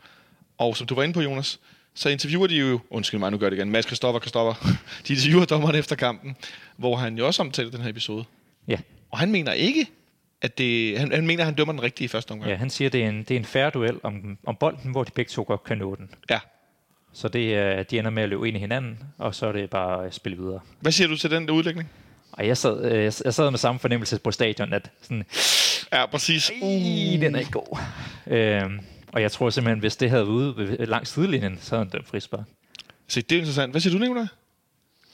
[0.58, 1.60] Og som du var inde på, Jonas,
[1.94, 4.54] så interviewer de jo, undskyld mig, nu gør det igen, Mads Christoffer Christoffer,
[5.08, 6.36] de interviewer dommeren efter kampen,
[6.76, 8.24] hvor han jo også omtaler den her episode.
[8.68, 8.76] Ja,
[9.10, 9.86] Og han mener ikke,
[10.42, 12.50] at det, han, han mener, at han dømmer den rigtige i første omgang.
[12.50, 14.90] ja han siger, at det er en, det er en færre duel om, om bolden,
[14.90, 16.10] hvor de begge to godt kan nå den.
[16.30, 16.38] ja.
[17.12, 19.70] Så det er, de ender med at løbe ind i hinanden, og så er det
[19.70, 20.60] bare at spille videre.
[20.80, 21.88] Hvad siger du til den der udlægning?
[22.32, 25.24] Og jeg sad, øh, jeg jeg sad med samme fornemmelse på stadion, at sådan,
[25.92, 26.50] Ja, præcis.
[26.62, 26.68] uh,
[27.20, 27.78] den er ikke god.
[28.26, 28.80] Øhm,
[29.12, 31.90] og jeg tror simpelthen, hvis det havde været ude ved- langs sidelinjen, så havde han
[31.90, 32.44] dømt frispark.
[33.08, 33.72] Se, det er interessant.
[33.72, 34.26] Hvad siger du, Nicolaj?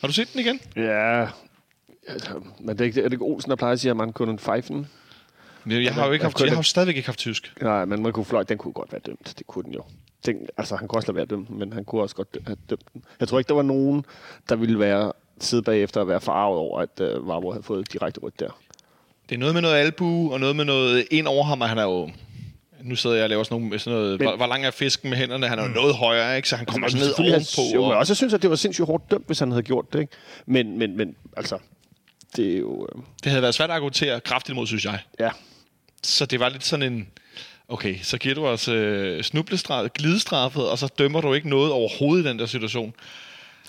[0.00, 0.60] Har du set den igen?
[0.76, 1.26] Ja,
[2.08, 4.12] altså, men det er ikke, er det ikke Olsen, der plejer at sige, at man
[4.12, 4.86] kunne fejfen?
[5.66, 7.52] Jeg har jo ikke haft, jeg har jo stadigvæk ikke haft tysk.
[7.62, 9.34] Nej, men man kunne fløjte, den kunne godt være dømt.
[9.38, 9.82] Det kunne den jo.
[10.26, 12.56] Den, altså, han kunne også lade være at den, men han kunne også godt have
[12.70, 13.04] dømt den.
[13.20, 14.04] Jeg tror ikke, der var nogen,
[14.48, 18.20] der ville være sidde bagefter og være farvet over, at uh, Vavro havde fået direkte
[18.20, 18.58] rødt der.
[19.28, 21.78] Det er noget med noget albu, og noget med noget ind over ham, og han
[21.78, 22.10] er jo...
[22.84, 24.18] Nu sidder jeg og laver sådan, nogle, sådan noget...
[24.20, 25.48] Men- hvor, hvor lang er fisken med hænderne?
[25.48, 26.48] Han er jo noget højere, ikke?
[26.48, 27.74] Så han kommer Altså, sådan ned selvfølgelig, ovenpå.
[27.86, 29.92] Jo, og- også jeg synes, at det var sindssygt hårdt dømt, hvis han havde gjort
[29.92, 30.00] det.
[30.00, 30.12] Ikke?
[30.46, 31.58] Men, men, men altså,
[32.36, 32.88] det er jo...
[32.96, 34.98] Øh, Det havde været svært at argumentere kraftigt mod, synes jeg.
[35.20, 35.30] ja,
[36.02, 37.08] Så det var lidt sådan en...
[37.68, 42.24] Okay, så giver du os øh, snublestraffet, glidestraffet, og så dømmer du ikke noget overhovedet
[42.24, 42.94] i den der situation.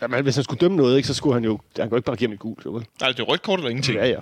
[0.02, 1.60] ja men hvis han skulle dømme noget, ikke, så skulle han jo...
[1.80, 2.82] Han kunne ikke bare give ham et gult, jo?
[3.02, 3.98] Nej, det er rødt kort eller ingenting.
[3.98, 4.18] Ja, ja.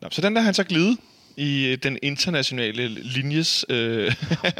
[0.00, 0.96] Nå, så den der han så glide
[1.40, 3.66] i den internationale linjes...
[3.68, 4.12] Øh,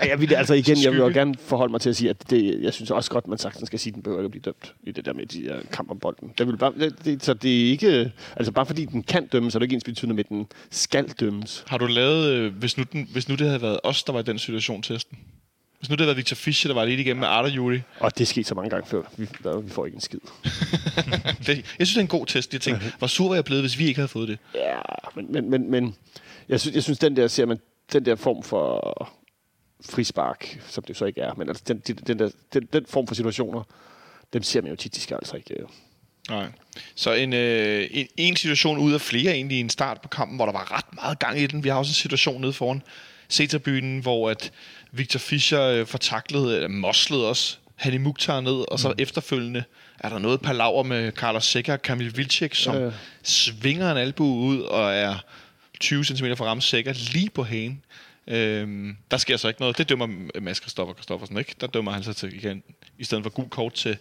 [0.05, 2.63] jeg vil, altså igen, jeg vil jo gerne forholde mig til at sige, at det,
[2.63, 4.75] jeg synes også godt, man sagtens skal sige, at den behøver ikke at blive dømt
[4.83, 6.33] i det der med de der kamp om bolden.
[6.39, 8.13] Det vil bare, det, det, så det er ikke...
[8.37, 10.47] Altså bare fordi den kan dømmes, så er det ikke ens betydende med, at den
[10.71, 11.65] skal dømmes.
[11.67, 12.33] har du lavet...
[12.33, 14.83] Øh, hvis, nu den, hvis nu det havde været os, der var i den situation
[14.83, 15.19] testen.
[15.79, 17.81] Hvis nu det havde været Victor Fischer, der var lidt igennem med Arter Juri.
[18.01, 19.03] Og det er sket så mange gange før.
[19.17, 20.19] Vi, der, vi får ikke en skid.
[21.47, 22.53] Det, jeg synes, det er en god test.
[22.53, 24.39] Jeg tænkte, hvor sur var jeg blevet, hvis vi ikke havde fået det.
[24.55, 24.81] Ja,
[25.15, 25.95] men, men, men, men
[26.51, 27.61] jeg, synes, jeg synes, den der, ser man,
[27.93, 29.13] den der form for
[29.85, 33.15] frispark, som det så ikke er, men altså den, den, der, den, den form for
[33.15, 33.63] situationer,
[34.33, 35.55] dem ser man jo tit, de skal altså ikke...
[35.55, 35.67] øh,
[36.29, 36.47] Nej.
[36.95, 40.37] Så en, øh, en, en situation ud af flere egentlig i en start på kampen,
[40.37, 41.65] hvor der var ret meget gang i den.
[41.65, 42.83] Vi har også en situation nede foran
[43.33, 44.53] C-tribunen, hvor at
[44.93, 48.95] Victor Fischer øh, får taklet, eller moslet også, Hani Mukhtar ned, og så mm.
[48.99, 49.65] efterfølgende
[49.99, 52.93] er der noget palaver med Carlos Seca og Kamil Vilcek, som øh.
[53.23, 55.25] svinger en albu ud og er
[55.81, 57.83] 20 cm fra ramme Seca lige på hagen.
[58.27, 59.79] Øhm, der sker så ikke noget.
[59.79, 60.09] Det dømmer
[60.41, 61.55] Mads Kristoffer Kristoffersen ikke.
[61.61, 62.63] Der dømmer han så til igen,
[62.99, 63.97] i stedet for gul kort til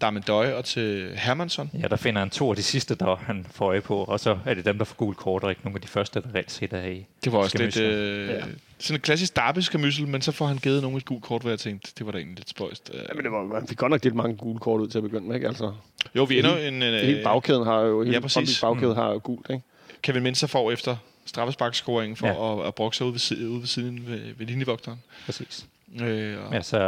[0.00, 1.70] Darmendøj og til Hermansson.
[1.82, 4.38] Ja, der finder han to af de sidste, der han får øje på, og så
[4.46, 6.50] er det dem, der får gul kort, og ikke nogle af de første, der reelt
[6.50, 8.08] set er i Det var også lidt skærmydsler.
[8.12, 8.44] øh, Ja.
[8.78, 9.58] sådan et klassisk derby
[10.06, 12.18] men så får han givet nogen et gult kort, hvor jeg tænkte, det var da
[12.18, 12.90] egentlig lidt spøjst.
[12.94, 14.98] Øh, Ja, men det var, man fik godt nok lidt mange gule kort ud til
[14.98, 15.48] at begynde med, ikke?
[15.48, 15.72] Altså,
[16.16, 16.82] jo, vi ender hele- en...
[16.82, 18.60] Øh, det hele bagkæden har jo, hele ja, præcis.
[18.60, 19.62] Brøndby bagkæde har jo gult, ikke?
[20.02, 22.60] Kevin Mensah får efter straffesparkscoringen for Ja.
[22.62, 25.02] at, at brokke sig ud ved, siden, ude ved siden ved, ved linjevogteren.
[25.26, 25.66] Præcis.
[26.00, 26.78] Øh, og, Ja, så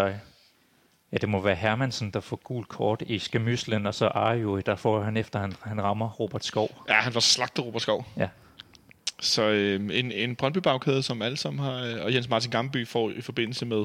[1.12, 4.76] ja, det må være Hermansen, der får gul kort i Skamyslen, og så Arjo, der
[4.76, 6.84] får han efter, han, han rammer Robert Skov.
[6.88, 8.06] ja, han var slagtet Robert Skov.
[8.16, 8.28] Ja.
[9.20, 12.86] Så øh, en, en Brøndby bagkæde, som alle sammen har, øh, og Jens Martin Gamby
[12.88, 13.84] får i forbindelse med...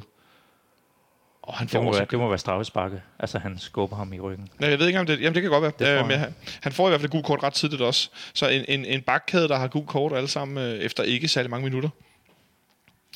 [1.49, 3.01] Og han Det får må, også være, det må være straffesparke.
[3.19, 4.49] Altså, han skubber ham i ryggen.
[4.59, 5.21] Nej, jeg ved ikke om det...
[5.21, 5.71] Jamen, det kan godt være.
[5.79, 8.09] Det Øh, men han, han får i hvert fald et gult kort ret tidligt også.
[8.33, 11.49] Så en, en, en bakkæde, der har gult kort alle sammen øh, efter ikke særlig
[11.49, 11.89] mange minutter.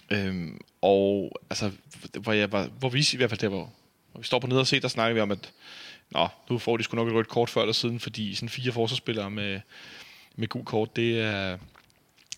[0.10, 1.72] Øhm, og altså,
[2.20, 3.70] hvor, jeg var, hvor vi i hvert fald der, hvor,
[4.12, 5.52] hvor vi står på nede og se, der snakker vi om, at
[6.12, 8.72] nå, nu får de sgu nok et rødt kort før eller siden, fordi sådan fire
[8.72, 9.60] forsvarsspillere med,
[10.36, 11.58] med gult kort, det er,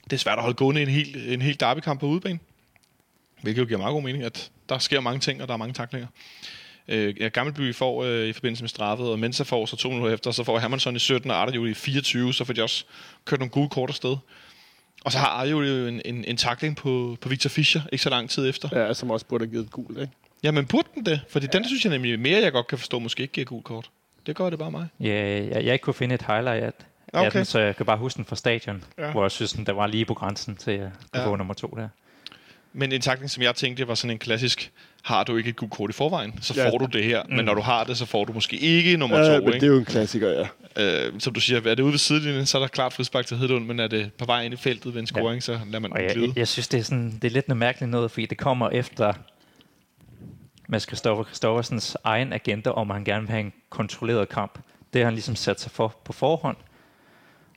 [0.03, 2.39] det er svært at holde gående en hel, en hel derbykamp på udebane.
[3.45, 5.73] Hvilket jo giver meget god mening, at der sker mange ting, og der er mange
[5.73, 6.08] taklinger.
[6.88, 10.13] Øh, ja, Gammelby får øh, i forbindelse med straffet, og Mensa får så to minutter
[10.13, 12.86] efter, så får Hermansson i 17, og Arjo i 24, så får de også
[13.25, 14.17] kørt nogle gule kort afsted.
[15.05, 18.10] Og så har Arjo jo en, en, en takling på, på Victor Fischer, ikke så
[18.10, 18.69] lang tid efter.
[18.88, 20.13] Ja, som også burde have givet gult, ikke?
[20.43, 21.21] Ja, men burde den det?
[21.29, 23.89] Fordi den synes jeg nemlig mere, jeg godt kan forstå, måske ikke giver gult kort.
[24.25, 24.88] Det gør det bare mig.
[24.99, 25.13] Ja,
[25.51, 26.71] jeg, jeg ikke kunne finde et highlight af,
[27.13, 27.38] af Okay.
[27.38, 29.05] den, så jeg kan bare huske den fra stadion, Ja.
[29.05, 29.12] ja.
[29.12, 31.19] hvor jeg synes, den der var lige på grænsen til at kunne Ja.
[31.21, 31.27] ja.
[31.27, 31.88] få nummer to der.
[32.77, 34.71] Men en takling, som jeg tænkte, var sådan en klassisk,
[35.03, 36.69] har du ikke et gult kort i forvejen, så Ja.
[36.69, 37.23] får du det her.
[37.27, 37.43] Men Mm.
[37.45, 39.31] når du har det, så får du måske ikke nummer Ja, to.
[39.45, 39.53] men ikke?
[39.59, 40.47] det er jo en klassiker, ja.
[41.07, 43.38] Øh, som du siger, er det ude ved sidelinjen, så er der klart frispark til
[43.38, 45.91] Hedlund, men er det på vej ind i feltet ved en scoring, så lader man
[45.91, 46.27] Og den jeg, glide.
[46.27, 48.69] jeg, jeg synes, det er, sådan, det er lidt noget mærkeligt noget, fordi det kommer
[48.69, 49.13] efter
[50.67, 54.59] Mads Christoffer Christoffersens egen agenda om, han gerne vil have en kontrolleret kamp.
[54.93, 56.57] Det har han ligesom sat sig for på forhånd.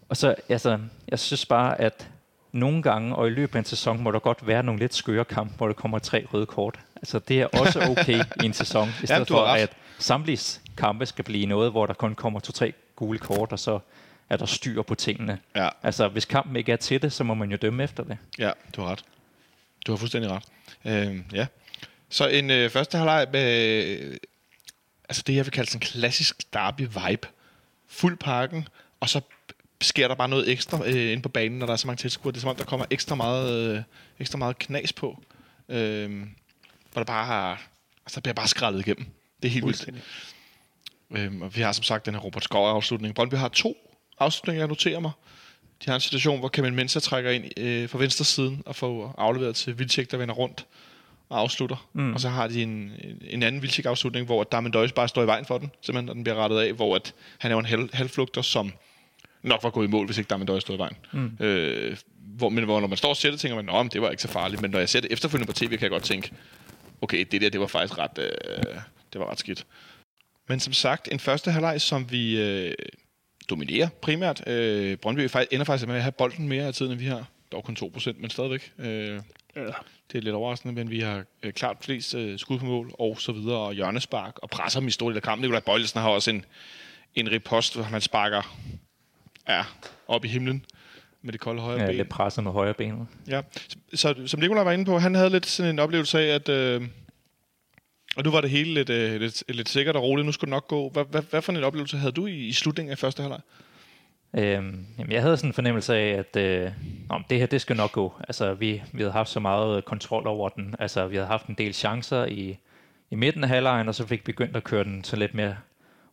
[0.09, 0.79] Og så, altså,
[1.09, 2.09] jeg synes bare, at
[2.53, 5.25] nogle gange, og i løbet af en sæson, må der godt være nogle lidt skøre
[5.25, 6.81] kampe, hvor der kommer tre røde kort.
[6.97, 11.07] Altså, det er også okay i en sæson, i stedet har for, at samtlige kampe
[11.07, 13.79] skal blive noget, hvor der kun kommer to-tre gule kort, og så
[14.31, 15.39] er der styr på tingene.
[15.57, 18.19] Ja, Altså, hvis kampen ikke er til det, så må man jo dømme efter det.
[18.39, 19.05] ja, du har ret.
[19.87, 20.43] Du har fuldstændig ret.
[20.85, 21.47] Øh, ja.
[22.09, 24.17] Så en øh, første halvleg med, øh,
[25.09, 27.29] altså det, jeg vil kalde sådan en klassisk derby-vibe.
[27.89, 28.69] Fuld parken,
[29.01, 29.21] og så
[29.81, 32.33] sker der bare noget ekstra øh, inde på banen, når der er så mange tilskuere.
[32.33, 33.83] Det er som om, der kommer ekstra meget, øh,
[34.19, 35.23] ekstra meget knas på.
[35.69, 36.27] Øh,
[36.93, 37.63] hvor der bare har,
[38.07, 39.07] altså der bliver bare skrællet igennem.
[39.43, 39.91] Det er helt vildt.
[41.11, 43.15] Øhm, og vi har som sagt den her Robert Skov afslutning.
[43.15, 43.77] Brøndby har to
[44.19, 45.11] afslutninger, jeg noterer mig.
[45.85, 49.15] De har en situation, hvor Kevin Mensah trækker ind øh, fra venstre siden og får
[49.19, 50.67] afleveret til Vilcek, der vender rundt
[51.29, 51.89] og afslutter.
[51.93, 52.15] Mm.
[52.15, 52.93] Og så har de en,
[53.31, 56.25] en anden Vilcek-afslutning, hvor Darmen Døjs bare står i vejen for den, simpelthen, når den
[56.25, 58.73] bliver rettet af, hvor at han er en halv, halvflugter, som
[59.43, 60.97] nok var gået i mål, hvis ikke Darmen Døjs stod i vejen.
[61.13, 61.37] Mm.
[61.47, 64.11] Øh, hvor, men hvor, når man står og ser det, tænker man, at det var
[64.11, 64.63] ikke så farligt.
[64.63, 66.31] Men når jeg ser det efterfølgende på tv, kan jeg godt tænke,
[67.01, 68.75] okay, det der, det var faktisk ret, øh,
[69.13, 69.67] det var ret skidt.
[70.49, 72.75] Men som sagt, en første halvleg, som vi øh,
[73.51, 74.43] dominerer primært.
[74.49, 77.07] Øh, Brøndby er faktisk- ender faktisk med at have bolden mere af tiden, end vi
[77.07, 77.25] har.
[77.53, 78.73] Dog kun 2%, men stadigvæk.
[78.79, 79.21] Øh,
[79.57, 79.63] Ja.
[80.13, 83.17] det er lidt overraskende, men vi har øh, klart flest øh, skud på mål, og
[83.21, 85.43] så videre, og hjørnespark, og presser dem i stor del af kampen.
[85.43, 86.45] Nikolaj Bøjlesen har også en,
[87.15, 88.57] en ripost, hvor man sparker
[89.49, 89.65] ja,
[90.09, 90.65] op i himlen
[91.23, 91.97] med det kolde højre Ja, ben.
[91.97, 93.07] lidt presset med højre benet.
[93.29, 93.41] Ja,
[93.95, 96.49] så som Nikolaj var inde på, han havde lidt sådan en oplevelse af, at...
[96.49, 96.83] Øh,
[98.17, 100.27] og nu var det hele lidt, øh, lidt, lidt sikkert og roligt.
[100.27, 100.91] Nu skulle det nok gå.
[100.91, 103.41] Hvad, hvad, hvad for en oplevelse havde du i, i slutningen af første halvleg?
[104.37, 106.71] Øhm, jamen, jeg havde sådan en fornemmelse af, at øh,
[107.09, 108.15] nå, det her, det skal nok gå.
[108.29, 110.75] Altså, vi, vi havde haft så meget kontrol over den.
[110.79, 112.59] Altså, vi havde haft en del chancer i,
[113.11, 115.57] i midten af halvlejen, og så fik vi begyndt at køre den så lidt mere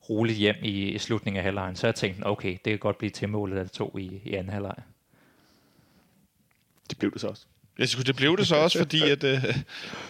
[0.09, 1.75] roligt hjem i, i slutningen af halvlejen.
[1.75, 4.53] Så jeg tænkte, okay, det kan godt blive til målet af to i, i anden
[4.53, 4.75] halvleg.
[6.89, 7.45] Det blev det så også.
[7.77, 9.43] Jeg synes, det blev det så også, fordi at, øh,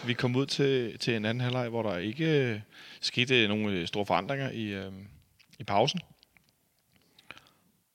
[0.06, 2.60] vi kom ud til, til en anden halvleg, hvor der ikke øh,
[3.00, 4.92] skete nogen øh, store forandringer i, øh,
[5.58, 6.00] i pausen.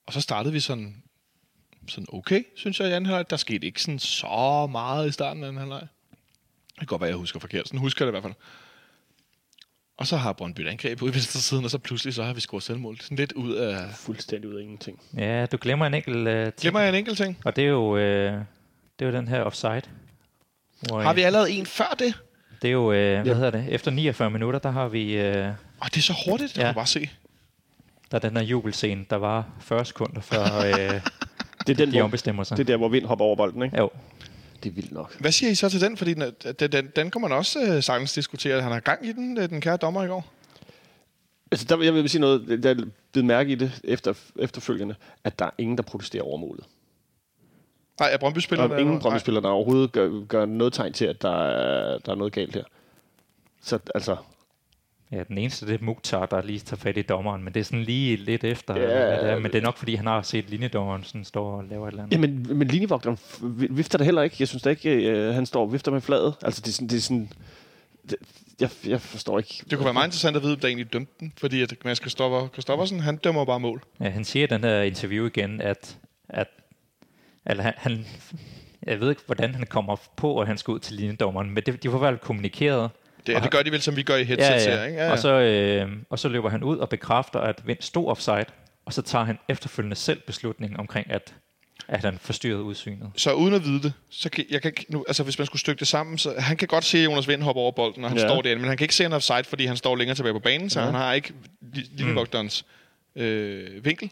[0.06, 1.02] Og så startede vi sådan,
[1.88, 3.30] sådan okay, synes jeg, i anden halvleg.
[3.30, 5.80] Der skete ikke sådan så meget i starten af anden halvleg.
[5.80, 7.68] Det kan godt være, jeg husker forkert.
[7.68, 8.44] Sådan husker jeg det i hvert fald.
[10.02, 12.32] Og så har Brøndby et angreb ude i venstre siden, og så pludselig så har
[12.32, 13.00] vi scoret selvmål.
[13.00, 13.76] Sådan lidt ud af...
[13.94, 15.00] Fuldstændig ud af ingenting.
[15.16, 17.38] Ja, du glemmer en enkelt øh, ting, Glemmer jeg en enkelt ting?
[17.44, 18.32] og det er jo, øh,
[18.98, 19.82] det er jo den her offside.
[20.80, 22.14] Hvor, Har øh, vi allerede en før det?
[22.62, 23.34] Det er jo, øh, hvad Ja.
[23.34, 25.48] hedder det, efter 49 minutter, der har vi, øh,
[25.80, 26.62] Og det er så hurtigt, det ja.
[26.64, 27.10] Kan du bare se.
[28.10, 30.72] der er den her jubelscene, der var 40 sekunder før øh,
[31.66, 32.56] Det er, den, de hvor, ombestemmer sig.
[32.56, 33.78] det er der, hvor vind hopper over bolden, ikke?
[33.78, 33.90] Jo,
[34.62, 35.20] Det er vildt nok.
[35.20, 35.96] Hvad siger I så til den?
[35.96, 38.62] Fordi den, den, den, den kunne man også øh, sagtens diskutere.
[38.62, 40.32] Han har gang i den, øh, den kære dommer i går.
[41.50, 42.74] Altså, der, jeg vil sige noget, der er
[43.12, 44.94] blevet mærke i det efter, efterfølgende,
[45.24, 46.64] at der er ingen, der protesterer over målet.
[48.00, 51.04] Nej, er Brøndby Der spiller er ingen Brøndby-spillere, der overhovedet gør, gør noget tegn til,
[51.04, 52.64] at der er, der er noget galt her.
[53.62, 54.16] Så altså,
[55.12, 57.64] Ja, den eneste, det er Mukhtar, der lige tager fat i dommeren, men det er
[57.64, 58.76] sådan lige lidt efter.
[58.76, 59.38] Ja, hvad det er.
[59.38, 62.02] Men det er nok, fordi han har set linjedommeren sådan står og laver et eller
[62.02, 62.12] andet.
[62.12, 64.36] Jamen, men linjevogteren f- vifter det heller ikke.
[64.40, 66.34] Jeg synes da ikke, øh, han står og vifter med fladet.
[66.42, 66.88] Altså, det er sådan...
[66.88, 67.30] Det er sådan
[68.10, 68.16] det,
[68.60, 69.62] jeg, jeg forstår ikke.
[69.70, 71.98] Det kunne være meget interessant at vide, om der egentlig dømte den, fordi at Mads
[71.98, 73.82] Christoffer, Christoffersen, han dømmer bare mål.
[74.00, 75.98] Ja, han siger i den her interview igen, at,
[76.28, 76.48] at
[77.46, 78.06] eller han, han,
[78.86, 81.82] jeg ved ikke, hvordan han kommer på, at han skal ud til linjedommeren, men det,
[81.82, 82.90] de får vel kommunikeret.
[83.26, 84.84] Det, Og det gør de vel, som vi gør i headset ja, her, ja.
[84.86, 84.98] ikke?
[84.98, 85.12] Ja, ja.
[85.12, 88.44] Og, så, øh, og så løber han ud og bekræfter, at Vind stod offside,
[88.84, 91.34] og så tager han efterfølgende selv beslutningen omkring, at,
[91.88, 93.10] at han forstyrrede udsynet.
[93.16, 95.78] Så uden at vide det, så kan, jeg kan nu, altså hvis man skulle stykke
[95.80, 98.18] det sammen, så han kan godt se, at Jonas Vind hopper over bolden, når han
[98.18, 98.28] Ja.
[98.28, 100.38] står derinde, men han kan ikke se, er offside, fordi han står længere tilbage på
[100.38, 100.86] banen, så Ja.
[100.86, 101.32] han har ikke
[101.76, 102.64] li- linjevogterens
[103.16, 104.10] øh, vinkel.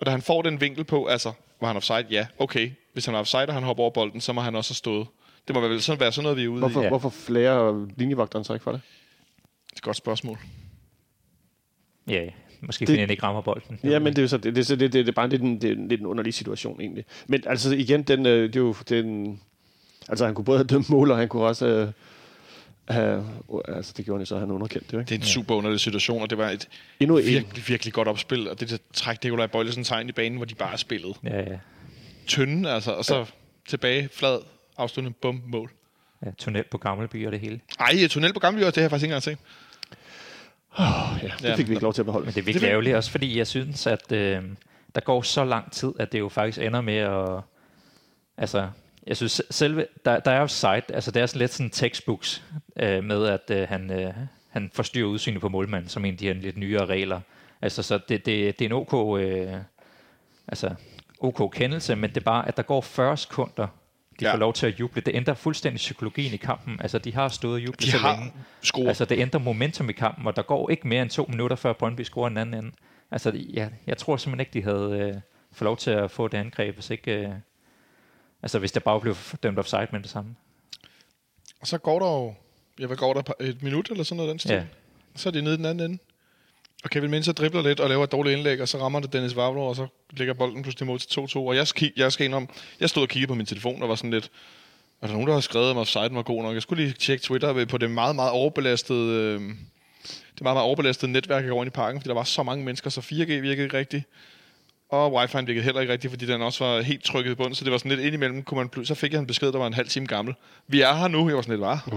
[0.00, 2.06] Og da han får den vinkel på, altså, var han offside?
[2.10, 2.70] Ja, okay.
[2.92, 5.06] Hvis han er offside, og han hopper over bolden, så må han også have stået.
[5.48, 6.82] Det må vel sådan være sådan noget, vi er ude Hvorfor, i.
[6.82, 6.88] Ja.
[6.88, 8.80] hvorfor flærer linjevogteren så ikke for det?
[9.66, 10.38] Det er et godt spørgsmål.
[12.08, 12.24] Ja,
[12.60, 13.78] måske Det- fordi han ikke rammer bolden.
[13.84, 15.60] Ja, men det er jo så, det, det, det, det, det er bare lidt en,
[15.60, 17.04] det er en, lidt en underlig situation egentlig.
[17.26, 19.40] Men altså igen, den, øh, det er jo, den,
[20.08, 21.92] altså han kunne både have dømt mål, og han kunne også øh,
[22.96, 23.26] have,
[23.68, 25.08] altså det gjorde han jo så, han underkendt det, ikke?
[25.08, 26.68] Det er en super underlig situation, og det var et
[27.00, 27.24] Endnu en.
[27.26, 30.54] virkelig, virkelig godt opspil, og det der træk Nikolaj Bøjlesen tegn i banen, hvor de
[30.54, 31.58] bare spillede Ja, ja.
[32.26, 33.24] tynde, altså, og så ja.
[33.68, 34.38] tilbage, flad,
[34.80, 35.70] afslutning, bum, mål.
[36.26, 37.60] ja tunnel på Gammelby og det hele.
[37.80, 39.38] Ej, tunnel på gamle det har jeg faktisk ikke engang set.
[41.22, 41.54] Ja, det Ja.
[41.54, 42.24] fik vi ikke lov til at beholde.
[42.24, 44.42] Men det er virkelig vil- ærgerligt også, fordi jeg synes, at øh,
[44.94, 47.40] der går så lang tid, at det jo faktisk ender med at...
[48.36, 48.68] Altså,
[49.06, 49.86] jeg synes selve...
[50.04, 52.42] Der, der er jo site, altså det er sådan lidt sådan textbooks
[52.76, 54.14] øh, med, at øh, han, øh,
[54.48, 57.20] han forstyrrer udsynet på målmanden, som en af de her lidt nyere regler.
[57.62, 59.20] Altså, så det, det, det er en OK...
[59.20, 59.52] Øh,
[60.48, 60.74] altså,
[61.20, 63.66] OK kendelse, men det er bare, at der går 40 sekunder,
[64.20, 64.32] de Ja.
[64.32, 65.02] får lov til at juble.
[65.06, 66.80] Det ændrer fuldstændig psykologien i kampen.
[66.80, 68.32] Altså, de har stået og jublet De så har længe.
[68.62, 68.88] scoret.
[68.88, 71.72] Altså, det ændrer momentum i kampen, og der går ikke mere end to minutter, før
[71.72, 72.76] Brøndby scorer den anden ende.
[73.10, 75.20] Altså, ja, jeg tror simpelthen ikke, de havde øh,
[75.52, 77.12] fået lov til at få det angreb, hvis ikke...
[77.12, 77.30] Øh,
[78.42, 80.34] altså, hvis der bare blev dømt offside med det samme.
[81.60, 82.34] Og så går der jo,
[82.78, 84.52] jeg hvad går der, et minut eller sådan noget den stil.
[84.52, 84.64] Ja.
[85.16, 86.02] Så er det nede den anden ende.
[86.84, 89.36] Og Kevin Mensah dribler lidt og laver et dårligt indlæg, og så rammer det Dennis
[89.36, 91.36] Vavro, og så ligger bolden pludselig mod til 2-2.
[91.36, 92.48] Og jeg, ski, jeg skal indrømme,
[92.80, 94.30] jeg stod og kiggede på min telefon og var sådan lidt,
[95.02, 96.54] er der nogen, der har skrevet, om offside var god nok?
[96.54, 99.40] Jeg skulle lige tjekke Twitter på det meget, meget overbelastede, øh,
[100.34, 102.64] det meget, meget overbelastede netværk, jeg går ind i parken, fordi der var så mange
[102.64, 104.04] mennesker, så 4G virkede ikke rigtigt.
[104.88, 107.64] Og wifi'en virkede heller ikke rigtigt, fordi den også var helt trykket i bunden, så
[107.64, 109.66] det var sådan lidt indimellem, kunne man pl- så fik jeg en besked, der var
[109.66, 110.34] en halv time gammel.
[110.68, 111.84] Vi er her nu, jeg var sådan lidt, var.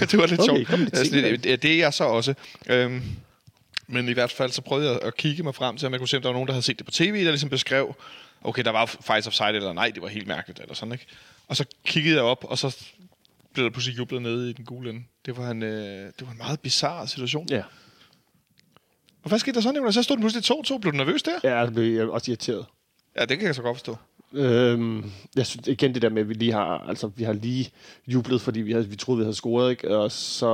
[0.10, 0.72] det var lidt Okay, sjovt.
[0.72, 2.34] Altså, det, det, det er jeg så også.
[2.66, 3.02] Øhm,
[3.86, 6.08] men i hvert fald så prøvede jeg at kigge mig frem til, om jeg kunne
[6.08, 7.94] se, om der var nogen, der havde set det på tv, der ligesom beskrev,
[8.42, 11.06] okay, der var faktisk offside, eller nej, det var helt mærkeligt, eller sådan, ikke?
[11.48, 12.76] Og så kiggede jeg op, og så
[13.52, 15.04] blev der pludselig jublet nede i den gule ende.
[15.26, 17.46] Det var en, øh, det var en meget bizarre situation.
[17.50, 17.62] Ja,
[19.22, 19.92] Og hvad skete der så, Nicolai?
[19.92, 20.78] Så stod den pludselig 2-2.
[20.78, 21.38] Blev du nervøs der?
[21.44, 22.66] ja det blev jeg også irriteret.
[23.16, 23.96] Ja, det kan jeg så godt forstå.
[24.32, 27.70] Øhm, jeg synes igen det der med, at vi lige har, altså, vi har lige
[28.06, 29.96] jublet, fordi vi, havde, vi troede, vi havde scoret, ikke?
[29.96, 30.46] og så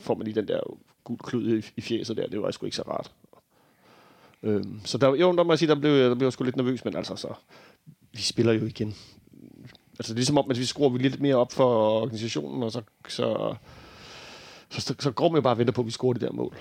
[0.00, 0.60] får man lige den der
[1.08, 2.26] gul klud i, i fjeset der.
[2.26, 3.12] Det var sgu ikke så rart.
[4.42, 6.56] Øhm, så der, jo, der må jeg sige, der blev, der blev jeg sgu lidt
[6.56, 7.34] nervøs, men altså, så,
[8.12, 8.94] vi spiller jo igen.
[9.98, 12.72] Altså, det er ligesom om, at vi skruer vi lidt mere op for organisationen, og
[12.72, 13.54] så, så,
[14.70, 16.32] så, så, så går man jo bare og venter på, at vi scorer det der
[16.32, 16.60] mål.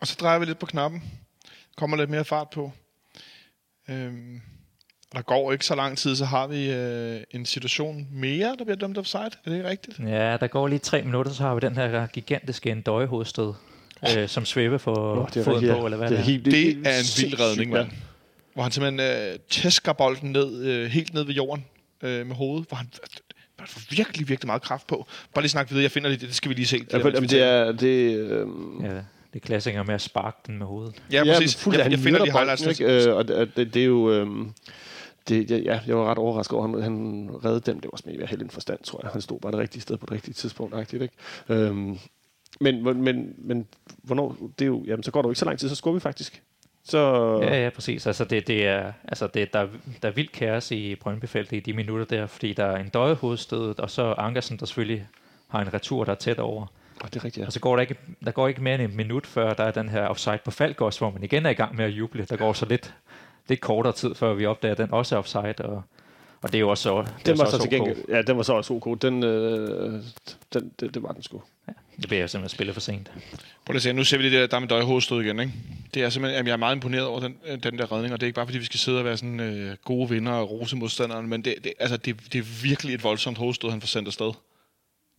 [0.00, 1.02] Og så drejer vi lidt på knappen.
[1.76, 2.72] Kommer lidt mere fart på.
[3.88, 4.40] Øhm,
[5.14, 8.76] der går ikke så lang tid, så har vi øh, en situation mere, der bliver
[8.76, 9.20] dømt offside.
[9.22, 9.98] Er det ikke rigtigt?
[9.98, 13.52] Ja, der går lige tre minutter, så har vi den her gigantiske endøje-hovedstød,
[14.18, 16.22] øh, som svæver for det er foden på, eller hvad det det er.
[16.22, 16.24] er.
[16.26, 17.76] Helt, Det er en vild redning, ja.
[17.78, 17.90] mand.
[18.54, 19.00] Hvor han simpelthen
[19.32, 21.64] øh, tæsker bolden ned, øh, helt ned ved jorden
[22.02, 22.68] øh, med hovedet.
[22.68, 22.86] Hvor han
[23.58, 25.06] han får virkelig, virkelig meget kraft på.
[25.34, 26.80] Bare lige snak videre, jeg finder det, det skal vi lige se.
[26.92, 29.02] Ja, for, jamen, det er, det, øhm, Ja, det
[29.34, 30.94] er klassiker med at sparke den med hovedet.
[31.12, 31.56] Ja, præcis.
[31.56, 32.62] fuldt Jeg, jeg finder lige highlights.
[32.64, 33.08] bolden, ikke?
[33.10, 34.12] Øh, og det, det, det er jo...
[34.12, 34.52] Øhm,
[35.28, 37.74] det, ja, ja, jeg var ret overrasket over, at han, han reddede dem.
[37.80, 39.10] Det var også med helt en forstand, tror jeg.
[39.12, 40.74] Han stod bare det rigtige sted på det rigtige tidspunkt.
[40.74, 41.14] Rigtigt, ikke?
[41.48, 41.98] Øhm,
[42.60, 43.66] men, men, men
[44.02, 45.94] hvornår, det er jo, jamen, så går der jo ikke så lang tid, så scorer
[45.94, 46.42] vi faktisk.
[46.84, 46.98] Så,
[47.42, 48.06] Ja, ja, præcis.
[48.06, 49.68] Altså, det, det er, altså det, der, er-
[50.02, 53.14] der er vildt kaos i Brøndby-feltet i de minutter der, fordi der er en døje
[53.14, 55.06] hovedstød, og så Ankersen, der selvfølgelig
[55.48, 56.60] har en retur, der er tæt over.
[57.02, 57.46] oh, det er rigtigt, ja.
[57.46, 59.70] Og så går der ikke, der går ikke mere end en minut, før der er
[59.70, 62.24] den her offside på Falk også, hvor man igen er i gang med at juble.
[62.24, 62.94] Der går så lidt,
[63.48, 65.54] lidt kortere tid, før vi opdager, at den også er offside.
[65.58, 65.82] Og,
[66.42, 67.70] Og det er jo også, det Den var også så til OK.
[67.70, 69.02] gengæld, ja, den var så også OK.
[69.02, 70.02] Den, øh,
[70.52, 71.42] den, det, det var den sgu.
[71.96, 73.12] Det bliver jeg simpelthen spillet for sent.
[73.64, 75.52] Prøv lige at se, nu ser vi det der, der med døje hovedstød igen, ikke?
[75.94, 78.20] Det er simpelthen, jamen, jeg er meget imponeret over den, øh, den der redning, og
[78.20, 80.50] det er ikke bare, fordi vi skal sidde og være sådan øh, gode vinder og
[80.50, 83.86] rose modstanderen, men det, det, altså, det, det er virkelig et voldsomt hovedstød, han får
[83.86, 84.32] sendt afsted.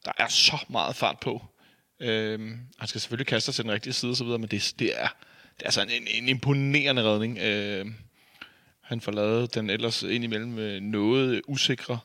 [0.06, 1.42] Der er så meget fart på.
[2.00, 4.74] Øhm, han skal selvfølgelig kaste sig til den rigtige side og så videre, men det,
[4.80, 5.08] det er,
[5.58, 7.38] det er altså en, en, en imponerende redning.
[7.38, 7.96] Øhm,
[8.86, 12.00] han får lavet den ellers indimellem øh, noget usikre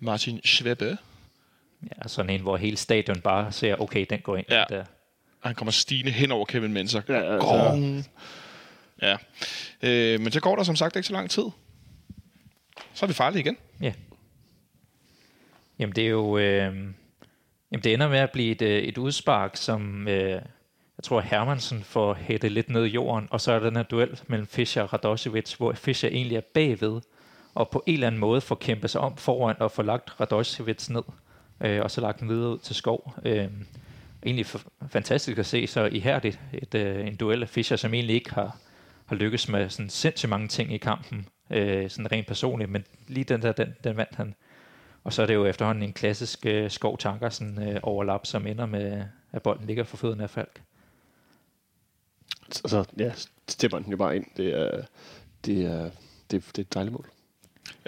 [0.00, 0.98] Martin Schwebbe.
[1.82, 4.46] Ja, sådan en, hvor hele stadion bare ser, okay, den går ind.
[4.50, 4.64] Ja.
[4.68, 4.84] Der.
[5.40, 7.02] Og han kommer stigende hen over Kevin Menser.
[7.08, 8.10] Ja, altså-!
[9.02, 9.16] Ja.
[9.82, 11.44] Øh, men så går der som sagt ikke så lang tid.
[12.94, 13.56] Så er vi farlige igen.
[13.80, 13.92] Ja.
[15.78, 16.38] Jamen det er jo...
[16.38, 16.74] Øh,
[17.72, 20.42] jamen det ender med at blive et, øh, et udspark, som øh,
[20.98, 23.82] jeg tror Hermansen får hættet lidt ned i jorden, og så er der den her
[23.82, 27.00] duel mellem Fischer og Radosevic, hvor Fischer egentlig er bagved,
[27.54, 30.88] og på en eller anden måde får kæmpet sig om foran og får lagt Radosevic
[30.88, 31.02] ned,
[31.60, 33.14] øh, og så lagt den videre ud til skov.
[33.24, 33.46] Øh,
[34.26, 38.16] egentlig f- fantastisk at se så ihærdigt et, øh, en duel af Fischer, som egentlig
[38.16, 38.56] ikke har,
[39.06, 43.24] har lykkes med sådan sindssygt mange ting i kampen, øh, sådan rent personligt, men lige
[43.24, 44.34] den der, den, den vandt han.
[45.04, 48.66] Og så er det jo efterhånden en klassisk øh, skov sådan øh, overlap, som ender
[48.66, 50.60] med, at bolden ligger for fødderne af Falk.
[52.48, 53.10] Altså, ja,
[53.48, 54.24] stepper den jo bare ind.
[54.36, 54.70] Det er,
[55.44, 55.90] det er,
[56.30, 57.06] det, er, det er et dejligt mål.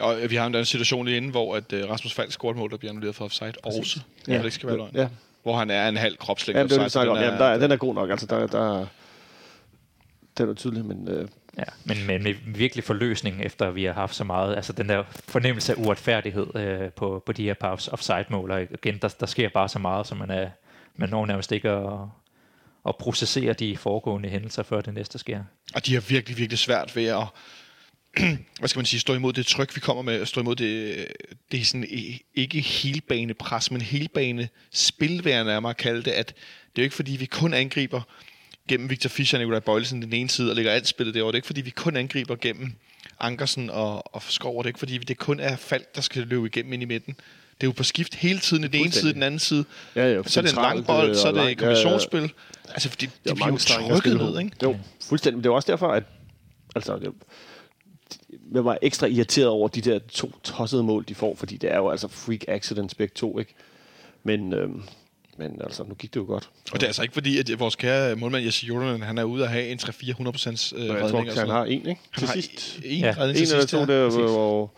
[0.01, 2.59] Og vi har en anden situation lige inde, hvor at, uh, Rasmus Falk scorer et
[2.59, 3.53] mål, der bliver annulleret for offside.
[3.63, 4.01] Også.
[4.29, 4.33] Ja.
[4.33, 4.91] Det ikke skal være løgn.
[4.95, 5.09] Ja,
[5.43, 7.17] Hvor han er en halv kropslængde ja det er det, offside, snakker om.
[7.17, 8.11] den Jamen, der, er- den er god nok.
[8.11, 8.87] Altså, der, der,
[10.39, 14.15] den er tydelig, men øh, Ja, men, men med virkelig forløsning, efter vi har haft
[14.15, 17.89] så meget, altså den der fornemmelse af uretfærdighed øh, på, på de her par off-
[17.93, 20.51] offside-mål, og igen, der, der sker bare så meget, så man, er,
[20.97, 21.91] man når nærmest ikke at,
[22.89, 25.45] at processere de foregående hændelser, før det næste sker.
[25.75, 27.25] Og de har virkelig, virkelig svært ved at
[28.59, 31.07] hvad skal man sige, stå imod det tryk, vi kommer med, stå imod det,
[31.53, 31.87] det er sådan
[32.35, 36.85] ikke helbane pres, men helbane spil, vil jeg nærmere kalde det, at det er jo
[36.85, 38.03] ikke fordi, vi kun angriber
[38.69, 41.33] gennem Victor Fischer og Nikolaj Bøjlesen den ene side, og lægger alt spillet derovre.
[41.33, 42.73] Det er ikke fordi, vi kun angriber gennem
[43.21, 46.23] Ankersen og, og Skov, og det er ikke fordi, det kun er fald, der skal
[46.27, 47.17] løbe igennem ind i midten.
[47.61, 49.65] Det er jo på skift hele tiden, i den ene side, den anden side.
[49.97, 52.33] Ja, ja, så er det en lang bold, så er det langt, kombinationsspil.
[52.69, 54.57] Altså, fordi der de er bliver jo trykket ned, ikke?
[54.63, 55.37] Jo, fuldstændig.
[55.37, 56.03] Men det er også derfor, at
[56.75, 57.13] altså, det,
[58.55, 61.77] jeg var ekstra irriteret over de der to tossede mål, de får, fordi det er
[61.77, 63.55] jo altså freak accidents begge to, ikke?
[64.25, 64.83] Men, øhm,
[65.39, 66.51] men altså, nu gik det jo godt.
[66.73, 69.45] Og det er altså ikke fordi, at vores kære målmand Jesse Jordan, han er ude
[69.45, 71.11] at have en 3-400 procents øh, Og jeg redning.
[71.11, 71.73] tror, han sådan har noget.
[71.73, 72.01] en, ikke?
[72.11, 72.81] han Til har sidst.
[72.85, 73.15] en Ja.
[73.19, 74.71] redning En til eller sidst, to der, hvor,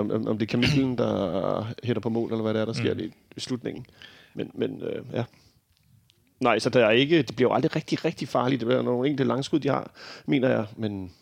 [0.00, 2.72] om, om, om det er Kamillen, der hætter på mål, eller hvad det er, der
[2.72, 3.12] sker mm.
[3.36, 3.86] i slutningen.
[4.34, 5.24] Men, men øh, ja.
[6.40, 8.60] Nej, så der er ikke, det bliver jo aldrig rigtig, rigtig farligt.
[8.60, 9.90] Det er nogle enkelte langskud, de har,
[10.26, 10.66] mener jeg.
[10.76, 11.12] Men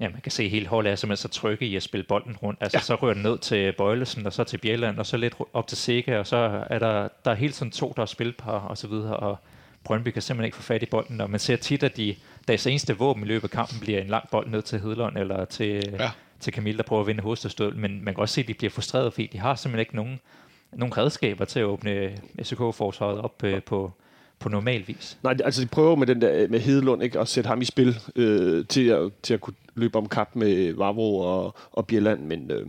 [0.00, 2.58] Ja, man kan se, hele holdet er simpelthen så trygge i at spille bolden rundt.
[2.62, 2.82] Altså, ja.
[2.82, 5.78] så rører den ned til Bøjlesen, og så til Bjelland, og så lidt op til
[5.78, 8.86] Sikke, og så er der, der er hele tiden to, der er spilpar, og så
[8.88, 9.38] videre, og
[9.84, 12.14] Brøndby kan simpelthen ikke få fat i bolden, og man ser tit, at de,
[12.48, 15.44] deres eneste våben i løbet af kampen bliver en lang bold ned til Hedlund, eller
[15.44, 16.10] til, Ja.
[16.40, 18.70] til Camille, der prøver at vinde hovedstødstød, men man kan også se, at de bliver
[18.70, 20.20] frustreret, fordi de har simpelthen ikke nogen,
[20.72, 23.92] nogen redskaber til at åbne SK-forsvaret op øh, på,
[24.38, 25.18] på normal vis.
[25.22, 27.96] nej, altså de prøver med den der med Hedelund, ikke, at sætte ham i spil
[28.16, 32.50] øh, til, at, til at kunne løbe om kap med Vavro og, og Bjelland, men,
[32.50, 32.66] øh,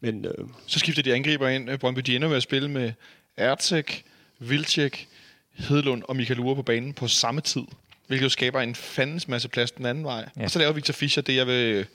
[0.00, 0.34] men øh,
[0.66, 1.70] Så skifter de angriber ind.
[1.70, 2.92] Øh, Brøndby de ender med at spille med
[3.36, 4.04] Ertek,
[4.38, 5.08] Vilcek,
[5.52, 7.62] Hedlund og Michael Ure på banen på samme tid.
[8.06, 10.28] Hvilket jo skaber en fandens masse plads den anden vej.
[10.36, 10.44] Ja.
[10.44, 11.86] Og så laver Victor Fischer det, jeg vil...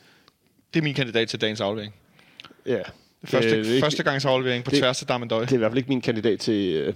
[0.74, 1.94] Det er min kandidat til dagens aflevering.
[2.66, 2.80] ja.
[3.26, 5.42] Første, det, ikke, første gangs aflevering på det- tværs af Damendøj.
[5.42, 6.94] det er i hvert fald ikke min kandidat til øh,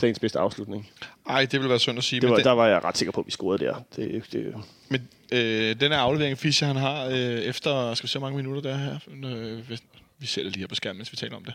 [0.00, 0.90] dagens bedste afslutning.
[1.28, 2.20] Ej, det vil være synd at sige.
[2.20, 3.74] Det var, men der var jeg ret sikker på, at vi scorede der.
[3.96, 4.54] Det, det,
[4.88, 8.36] Men øh, den her aflevering, Fischer han har, øh, efter, skal vi se, hvor mange
[8.36, 8.98] minutter der er her?
[9.24, 9.78] Øh,
[10.18, 11.54] vi ser det lige her på skærmen, mens vi taler om det.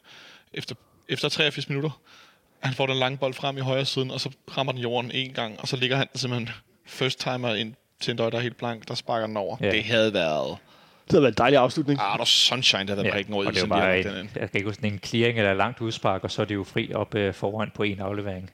[0.54, 0.76] Efter,
[1.10, 2.02] efter 83 minutter,
[2.60, 5.34] han får den lange bold frem i højre siden, og så rammer den jorden en
[5.34, 6.50] gang, og så ligger han simpelthen
[6.86, 9.58] first timer ind til en døj, der er helt blank, der sparker den over.
[9.62, 9.72] Ja.
[9.72, 10.58] Det havde været...
[11.10, 12.00] det havde været en dejlig afslutning.
[12.02, 14.00] Ah, der er sunshine, der havde været ja, prikken over og det er har bare
[14.00, 16.56] en, den jeg kan ikke huske, en clearing eller langt udspark, og så er det
[16.56, 18.52] jo fri op øh, foran på en aflevering.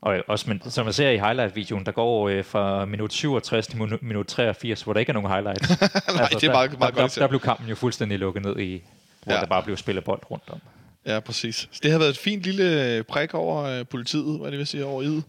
[0.00, 3.76] Og også, men, som man ser i highlight-videoen, der går øh, fra minut 67 til
[3.78, 5.68] minu- minut 83, hvor der ikke er nogen highlights.
[5.80, 8.42] Nej, det er meget, der, meget der, godt der, der blev kampen jo fuldstændig lukket
[8.42, 8.82] ned i,
[9.24, 9.40] hvor Ja.
[9.40, 10.60] der bare blev spillet bold rundt om.
[11.06, 11.68] Ja, præcis.
[11.72, 14.66] Så det har været et fint lille øh, prik over øh, politiet, hvad det vil
[14.66, 15.22] sige, over id.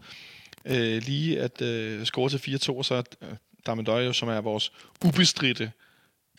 [0.64, 3.28] Øh, lige at øh, score til 4-2, og så øh,
[3.66, 4.72] Damendøj, som er vores
[5.04, 5.72] ubestridte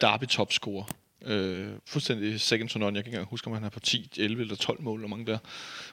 [0.01, 0.85] derby-topscorer.
[1.25, 2.95] Øh, fuldstændig second to none.
[2.95, 5.07] Jeg kan ikke engang huske, om han er på 10, 11 eller 12 mål, eller
[5.09, 5.37] mange der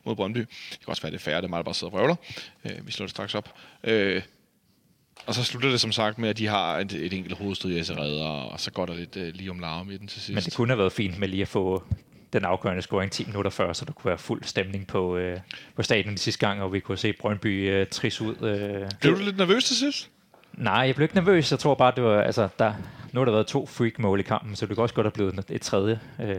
[0.04, 0.38] mod Brøndby.
[0.38, 2.16] Det kan også være, det er færre, det er mig, der bare sidder og vrøvler.
[2.64, 3.54] Øh, vi slår det straks op.
[3.84, 4.22] Øh,
[5.26, 7.80] Og så slutter det som sagt med, at de har et, et enkelt hovedstød i
[7.82, 10.34] Redder, og så går der lidt uh, lige om larm i den til sidst.
[10.34, 11.84] Men det kunne have været fint med lige at få
[12.32, 15.40] den afgørende scoring 10 minutter før, så der kunne være fuld stemning på, øh,
[15.76, 18.42] på stadion de sidste gang, og vi kunne se Brøndby øh, tris ud.
[18.42, 18.90] Øh.
[19.00, 20.10] Blev du lidt nervøs til sidst?
[20.58, 21.50] Nej, jeg blev ikke nervøs.
[21.50, 22.74] Jeg tror bare, det var, altså, der,
[23.12, 25.44] nu har der været to freak-mål i kampen, så det kunne også godt have blevet
[25.50, 26.00] et tredje.
[26.20, 26.36] Øh.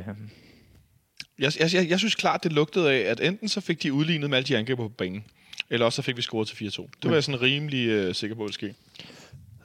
[1.40, 4.30] Jeg, jeg, jeg, jeg synes klart, det lugtede af, at enten så fik de udlignet
[4.30, 5.26] med alle de angriber på banen,
[5.70, 6.88] eller også så fik vi scoret til 4-2.
[7.02, 8.74] Det var jeg sådan rimelig øh, sikker på, at det skete.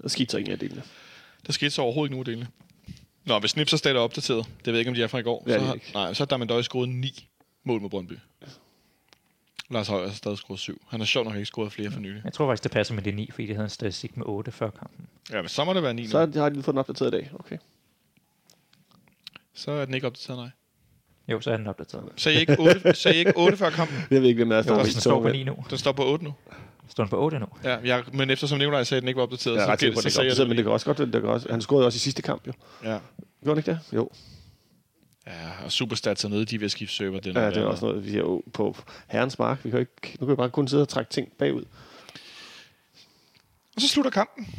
[0.02, 0.82] Der skete så ingen af delene.
[1.46, 2.48] Der skete så overhovedet ikke nogen af delene.
[3.24, 5.22] Nå, hvis Nips er stadig opdateret, det ved jeg ikke, om de er fra i
[5.22, 7.28] går, Ja, så, har, nej, så har Damendøj scoret 9
[7.64, 8.12] mål mod Brøndby.
[9.70, 10.82] Lars Højer har stadig scoret 7.
[10.88, 12.22] Han har sjovt nok ikke scoret flere for nylig.
[12.24, 14.52] Jeg tror faktisk, det passer med de 9, fordi de havde en statistik med 8
[14.52, 15.06] før kampen.
[15.30, 16.08] Ja, men så må det være 9 nu.
[16.08, 17.30] Så Så, har de fået den opdateret i dag.
[17.34, 17.56] Okay.
[19.54, 20.50] så er den ikke opdateret, nej.
[21.28, 22.04] Jo, så er den opdateret.
[22.16, 23.96] Så I ikke 8, så I ikke 8 før kampen?
[24.10, 25.56] Jeg ved ikke, hvem der Jo, står den står på 9 nu.
[25.70, 26.34] Den står på 8 nu.
[26.88, 27.46] Står den på 8 nu?
[27.64, 29.86] Ja, jeg, men eftersom Nikolaj sagde, at den ikke var opdateret, er så, at så
[29.86, 30.64] det sagde ikke jeg opdateret, men det det.
[30.64, 32.52] kan også godt, det kan også, han scorede også i sidste kamp, jo.
[32.84, 32.88] Ja.
[32.88, 32.98] Gjorde
[33.46, 33.78] han ikke det?
[33.92, 34.10] Jo.
[35.30, 37.20] Ja, og Superstats er nede, de er ved at skifte server.
[37.20, 38.76] Den Ja, og det er også noget, vi er på
[39.08, 39.64] herrens mark.
[39.64, 41.64] Vi kan ikke, nu kan vi bare kun sidde og trække ting bagud.
[43.76, 44.54] Og så slutter kampen.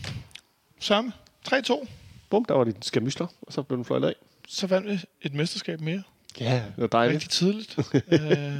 [0.80, 1.12] Samme.
[1.50, 1.88] 3-2.
[2.30, 4.16] Bum, der var de skamysler, og så blev den fløjtet af.
[4.48, 6.04] Så vandt vi et mesterskab mere.
[6.40, 7.16] Ja, det var dejligt.
[7.16, 7.78] Rigtig tidligt.
[8.12, 8.58] øh,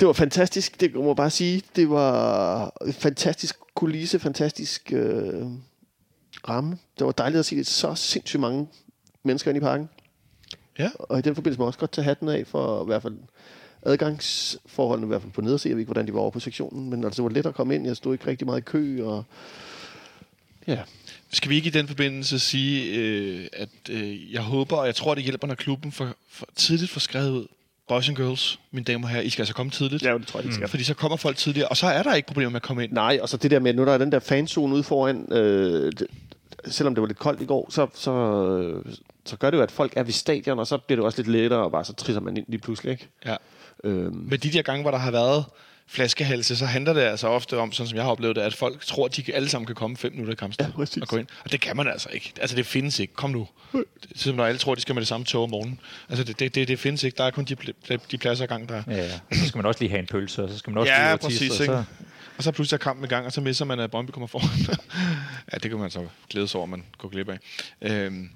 [0.00, 1.62] Det var fantastisk, det må jeg bare sige.
[1.76, 5.42] Det var en fantastisk kulisse, fantastisk øh,
[6.48, 6.78] ramme.
[6.98, 8.68] Det var dejligt at se så sindssygt mange
[9.22, 9.88] mennesker inde i parken.
[10.78, 10.90] Ja.
[10.98, 13.14] Og i den forbindelse må jeg også godt tage hatten af for i hvert fald
[13.82, 15.68] adgangsforholdene, i hvert fald på nederse.
[15.68, 17.54] Jeg ved ikke, hvordan de var over på sektionen, men altså, det var let at
[17.54, 17.86] komme ind.
[17.86, 19.24] Jeg stod ikke rigtig meget i kø, og
[20.66, 20.78] ja,
[21.32, 25.14] Skal vi ikke i den forbindelse sige, øh, at øh, jeg håber, og jeg tror,
[25.14, 27.46] det hjælper, når klubben for, for tidligt får skrevet ud,
[27.88, 30.02] boys and girls, mine damer og herrer, I skal altså komme tidligt.
[30.02, 30.60] ja det tror jeg, skal.
[30.60, 30.66] Ja.
[30.66, 32.92] Fordi så kommer folk tidligere, og så er der ikke problemer med at komme ind.
[32.92, 35.92] Nej, og så det der med, nu der er den der fanzone ude foran, øh,
[35.92, 36.06] det,
[36.66, 38.12] selvom det var lidt koldt i går, så, så,
[39.24, 41.28] så gør det jo, at folk er ved stadion, og så bliver det også lidt
[41.28, 43.08] lettere, og bare så trisser man ind lige pludselig, ikke?
[43.26, 43.36] Ja.
[43.84, 45.44] Øhm, Men de der gange, hvor der har været
[45.86, 48.84] flaskehalse, så handler det altså ofte om, sådan som jeg har oplevet det, at folk
[48.86, 51.26] tror, at de alle sammen kan komme fem minutter i kampstid Ja, og gå ind.
[51.44, 52.32] Og det kan man altså ikke.
[52.40, 53.14] Altså, det findes ikke.
[53.14, 53.48] Kom nu.
[53.72, 55.80] Det som når alle tror, at de skal med det samme tog om morgenen.
[56.08, 57.16] Altså, det, det, det, det findes ikke.
[57.16, 57.56] Der er kun de,
[58.10, 58.82] de pladser ad gang, der er.
[58.86, 59.20] Ja, ja.
[59.30, 61.02] Og så skal man også lige have en pølse, og så skal man også Ja,
[61.04, 61.74] lige og præcis, tisse, og ikke?
[61.74, 62.04] så,
[62.36, 64.76] Og så pludselig er kampen i gang, og så misser man, at Brøndby kommer foran.
[65.52, 67.38] ja, det kan man så glæde sig over, at man går glip af.
[67.82, 68.30] Øhm,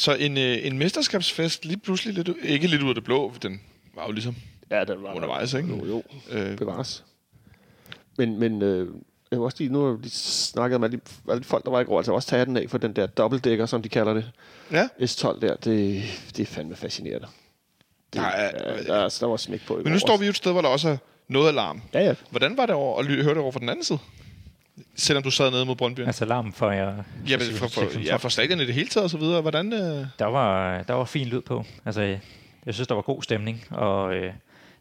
[0.00, 3.40] så en, øh, en mesterskabsfest, lige pludselig lidt, ikke lidt ud af det blå, for
[3.40, 3.60] den
[3.94, 4.36] var jo ligesom
[4.70, 5.68] ja, den var undervejs, ikke?
[5.68, 7.04] Jo, jo, Øh, bevares.
[8.18, 8.78] Men, men øh,
[9.30, 11.64] jeg vil også lige, nu har vi lige snakket med alle de, alle de folk,
[11.64, 13.88] der var i går, altså også tage den af for den der dobbeltdækker, som de
[13.88, 14.30] kalder det.
[14.72, 16.02] ja, S12 der, det,
[16.36, 17.26] det er fandme fascinerende.
[18.12, 20.30] Det, Der er- ja, der, der var smæk på i men nu står vi jo
[20.30, 20.96] et sted, hvor der også er
[21.28, 21.82] noget alarm.
[21.94, 22.14] Ja, ja.
[22.30, 23.98] Hvordan var det over at høre det over fra den anden side?
[24.96, 26.00] Selvom du sad nede mod Brøndby.
[26.00, 27.02] altså larmen for jer.
[27.28, 29.40] Ja, men for, for, ja, for stadion i det hele taget og så videre.
[29.40, 29.72] Hvordan...
[29.72, 30.06] Øh...
[30.18, 31.64] Der var, der var fin lyd på.
[31.86, 32.20] Altså, jeg,
[32.66, 34.32] jeg synes, der var god stemning, og øh,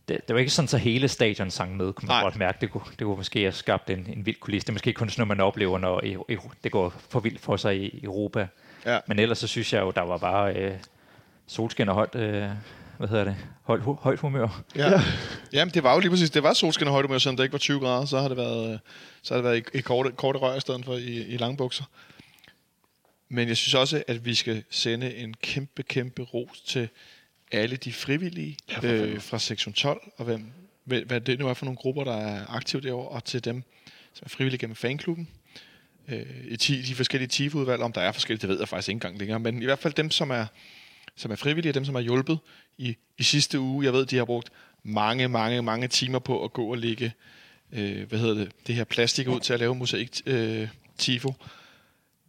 [0.09, 2.23] det, det, var ikke sådan, så hele stadion sang med, kunne man Nej.
[2.23, 2.57] godt mærke.
[2.61, 4.65] Det kunne, det kunne måske have skabt en, en vild kulisse.
[4.65, 7.41] Det er måske kun sådan noget, man oplever, når i, i, det går for vildt
[7.41, 8.47] for sig i Europa.
[8.85, 8.99] Ja.
[9.07, 10.73] Men ellers så synes jeg jo, der var bare øh,
[11.47, 12.49] solskin og højt, øh,
[12.99, 14.63] hvad hedder det, højt, højt humør.
[14.75, 15.01] Ja.
[15.53, 17.59] Jamen, det var jo lige præcis, det var solskin og højde, selvom det ikke var
[17.59, 18.79] 20 grader, så har det været,
[19.21, 21.57] så har det været i, i korte, korte rør i stedet for i, i lange
[21.57, 21.83] bukser.
[23.29, 26.89] Men jeg synes også, at vi skal sende en kæmpe, kæmpe ros til
[27.51, 30.51] alle de frivillige Ja, øh, fra sektion 12, og hvem,
[30.83, 33.63] hvad hvad det nu er for nogle grupper, der er aktive derovre, og til dem,
[34.13, 35.27] som er frivillige gennem fanklubben.
[36.07, 38.95] Øh, i ti, de forskellige TIF-udvalg, om der er forskellige, det ved jeg faktisk ikke
[38.95, 40.45] engang længere, men i hvert fald dem, som er,
[41.19, 42.39] som er frivillige, og dem, som har hjulpet
[42.77, 43.85] i, i sidste uge.
[43.85, 44.49] Jeg ved, de har brugt
[44.83, 47.13] mange, mange, mange timer på at gå og lægge
[47.71, 50.67] øh, hvad hedder det, det her plastik ud til at lave mosaik øh,
[50.97, 51.33] tifo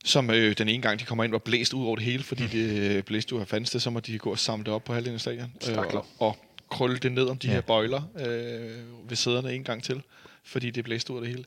[0.04, 2.46] som øh, den ene gang, de kommer ind, var blæst ud over det hele, fordi
[2.46, 4.84] det øh, blæste jo af fandt det, så må de gå og samle det op
[4.84, 5.52] på halvdelen af stadion.
[5.70, 6.36] Øh, og, og
[6.70, 7.52] krølle det ned om de ja.
[7.52, 10.02] her bøjler øh, ved sæderne en gang til,
[10.44, 11.44] fordi det blæste ud af det hele.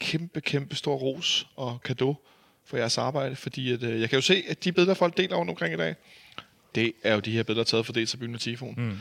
[0.00, 2.14] Kæmpe, kæmpe stor ros og kado
[2.64, 5.36] for jeres arbejde, fordi at, øh, jeg kan jo se, at de billeder, folk deler
[5.36, 5.94] rundt omkring i dag,
[6.76, 8.74] det er jo de her billeder taget fra dels af byen af Tifon.
[8.76, 8.92] Mm.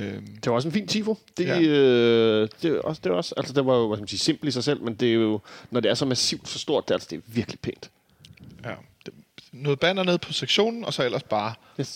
[0.00, 1.18] Øhm, Det var også en fin tifo.
[1.36, 1.60] Det, Ja.
[1.60, 4.18] øh, det, er også, det, er også, altså, det var jo hvad skal man sige,
[4.20, 6.84] simpelt i sig selv, men det er jo, når det er så massivt så stort,
[6.88, 7.90] det, er, altså, det er virkelig pænt.
[8.64, 8.74] ja.
[9.52, 11.54] Noget banner ned på sektionen, og så ellers bare...
[11.78, 11.86] Jeg,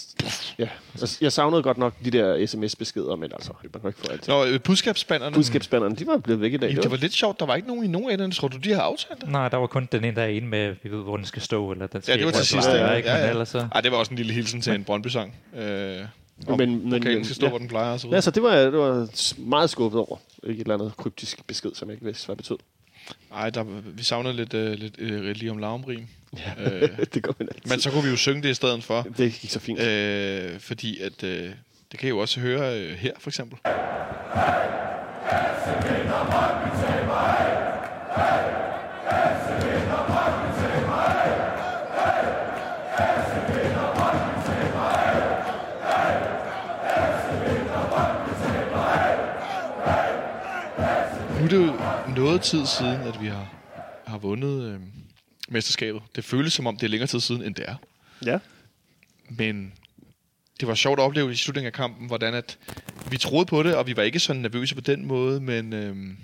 [0.59, 0.69] ja.
[1.01, 4.29] jeg, jeg savnede godt nok de der sms-beskeder, men altså, man kan ikke få alt.
[4.29, 6.69] Nå, øh, budskabsbannerne, Budskabsbannerne, de var blevet væk i dag.
[6.69, 7.41] Jamen, det var lidt sjovt.
[7.41, 8.31] Der var ikke nogen i nogen af dem.
[8.31, 9.29] Tror du, de har aftalt det?
[9.29, 11.43] Nej, der var kun den ene, der er ene med, vi ved, hvor den skal
[11.43, 12.69] stå, eller den skal Ja, det var til sidst.
[12.69, 13.09] Ja, ikke?
[13.09, 13.31] ja, ja.
[13.31, 13.69] ellers så...
[13.75, 15.35] Ej, det var også en lille hilsen til en Brøndby-sang.
[15.57, 15.99] Øh,
[16.49, 17.51] om Men- men- vokalen men- skal stå, ja.
[17.51, 18.23] hvor den plejer, og så Ja, videre.
[18.23, 20.17] så det var, det var meget skuffet over.
[20.47, 22.57] Ikke et eller andet kryptisk besked, som jeg ikke vidste, hvad det betød.
[23.35, 26.07] Ej, der, vi savner lidt, øh, lidt øh, lige om lavmrim.
[26.39, 27.71] Ja, Øh, det går man altid.
[27.71, 29.07] Men så kunne vi jo synge det i stedet for.
[29.19, 29.81] Det gik så fint.
[29.81, 31.51] Øh, fordi at, øh,
[31.93, 33.59] det kan I jo også høre øh, her, for eksempel.
[51.39, 51.73] Nu er det jo
[52.27, 53.49] noget tid siden, at vi har,
[54.07, 54.81] har vundet øh,
[55.49, 56.03] mesterskabet.
[56.17, 57.75] Det føles som om, det er længere tid siden, end det er.
[58.27, 58.39] Ja.
[59.29, 59.73] Men
[60.61, 62.59] det var sjovt at opleve i slutningen af kampen, hvordan at
[63.11, 66.17] vi troede på det, og vi var ikke så nervøse på den måde, men øhm,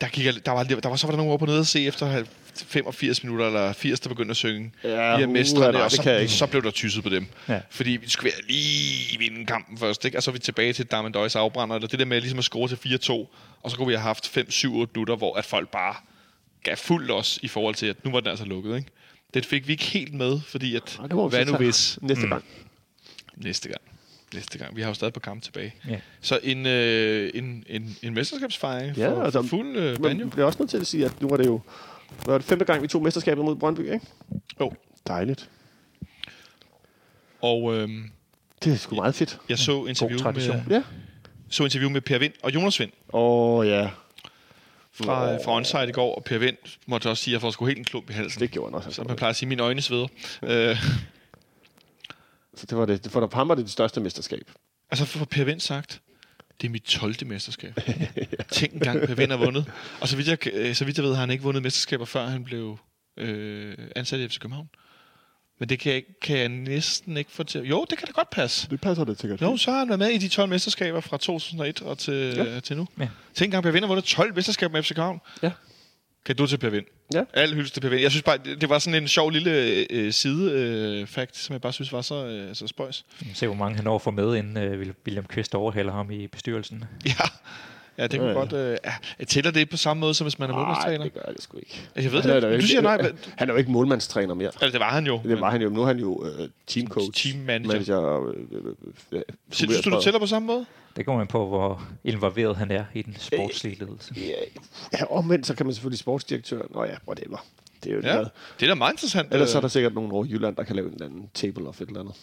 [0.00, 1.66] der, gik, jeg- der, var, der var så var der nogen over på nede at
[1.66, 4.72] se efter 85 minutter, eller 80, der begyndte at synge.
[4.84, 7.26] Ja, de her mestrene, nej, og så, så blev der tysset på dem.
[7.48, 7.60] Ja.
[7.70, 10.18] Fordi vi skulle være lige vinde kampen først, ikke?
[10.18, 12.68] og så er vi tilbage til Darmendøjs afbrænder, eller det der med ligesom at score
[12.68, 13.26] til 4-2,
[13.62, 15.94] og så kunne vi have haft 5-7-8 minutter, hvor at folk bare
[16.62, 18.76] gav fuld os i forhold til, at nu var den altså lukket.
[18.76, 18.88] Ikke?
[19.34, 21.98] Det fik vi ikke helt med, fordi at, Ej, det må hvad nu hvis?
[22.02, 22.44] Næste gang.
[23.36, 23.80] Næste gang.
[24.34, 24.76] Næste gang.
[24.76, 25.74] Vi har jo stadig på kamp tilbage.
[25.88, 26.00] Ja.
[26.20, 30.24] Så en, øh, en, en, en mesterskabsfejring Ja, for, altså, for fuld øh, banjo.
[30.24, 31.60] vi bliver også nødt til at sige, at nu var det jo
[32.26, 34.06] var det femte gang, vi tog mesterskabet mod Brøndby, ikke?
[34.60, 34.72] Jo.
[35.06, 35.48] Dejligt.
[37.40, 38.10] Og øhm,
[38.64, 39.38] Det er sgu meget fedt.
[39.48, 40.56] jeg så interview, tradition.
[40.66, 40.82] med, Ja.
[41.50, 43.90] Så interview med Per Vind og Jonas Vind Åh, oh, ja.
[44.92, 45.38] fra, Nå.
[45.44, 46.14] fra Onsite i går.
[46.14, 48.40] Og Per Vind måtte også sige, at jeg får sgu helt en klump i halsen.
[48.40, 48.90] Det gjorde han også.
[48.92, 50.06] Så man plejer at sige, mine øjne sveder.
[50.42, 50.76] øh,
[52.54, 53.08] Så det var det.
[53.10, 54.50] For ham var det det største mesterskab.
[54.90, 56.00] altså for Per Vind sagt,
[56.60, 57.26] det er mit 12.
[57.26, 57.74] mesterskab.
[58.52, 59.72] Tænk engang, Per Vind har vundet.
[60.00, 62.26] Og så vidt, jeg, øh, så vidt jeg ved, har han ikke vundet mesterskaber, før
[62.26, 62.78] han blev
[63.16, 64.68] øh, ansat i FC København.
[65.60, 67.60] Men det kan jeg, kan jeg næsten ikke få til.
[67.60, 68.70] Jo, det kan da godt passe.
[68.70, 69.42] Det passer det sikkert.
[69.42, 72.44] Jo, så har han været med i de 12 mesterskaber fra 2001 og til, Ja.
[72.44, 72.60] ja.
[72.60, 72.86] til nu.
[72.98, 73.08] Ja.
[73.34, 75.20] Tænk engang, Per Vind har vundet 12 mesterskaber med FC København.
[75.42, 75.50] Ja.
[76.24, 76.84] Kan du til Per Vind?
[77.14, 77.22] Ja.
[77.34, 78.00] Al hyldest til Per Vind.
[78.02, 79.50] Jeg synes bare, det var sådan en sjov lille
[79.90, 83.04] øh, side-fact, som jeg bare synes var så, øh, så spøjs.
[83.34, 86.26] Se, hvor mange han når få med, inden øh, Will- William Kvist overhælder ham i
[86.26, 86.84] bestyrelsen.
[87.06, 87.12] Ja,
[87.98, 88.34] ja det kunne ja.
[88.38, 88.52] godt...
[88.52, 88.76] Øh,
[89.18, 91.04] ja, tæller det på samme måde, som hvis man er Nej, målmandstræner?
[91.04, 91.88] det gør det sgu ikke.
[91.96, 92.48] Jeg ved Han er det.
[92.52, 93.18] ikke- Du siger nej, men...
[93.38, 94.46] Han er jo ikke målmandstræner mere.
[94.48, 95.20] Altså, det var han jo.
[95.24, 95.68] Det var han jo.
[95.68, 96.28] Nu er han jo uh,
[96.66, 97.10] teamcoach.
[97.32, 97.72] Team manager.
[97.72, 98.74] manager øh, øh,
[99.12, 100.66] øh, Synes du, du tæller på samme måde?
[100.96, 104.14] Det går man på, hvor involveret han er i den sportslige ledelse.
[104.16, 104.22] Ja,
[104.98, 106.62] ja, omvendt så kan man selvfølgelig sportsdirektør.
[106.70, 107.44] Nå ja, whatever.
[107.84, 108.24] Det er jo Ja, ja.
[108.60, 109.32] det er da meget interessant.
[109.32, 111.06] Ellers så er øh, der sikkert nogen over i Jylland, der kan lave en eller
[111.06, 112.14] anden table of et eller andet.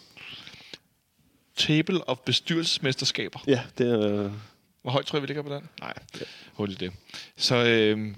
[1.56, 3.38] Table of bestyrelsesmesterskaber.
[3.46, 4.30] Ja, det er...
[4.82, 5.68] Hvor højt tror jeg, vi ligger på den?
[5.80, 5.94] Nej,
[6.52, 6.92] hurtigt det.
[7.36, 8.14] Så øh,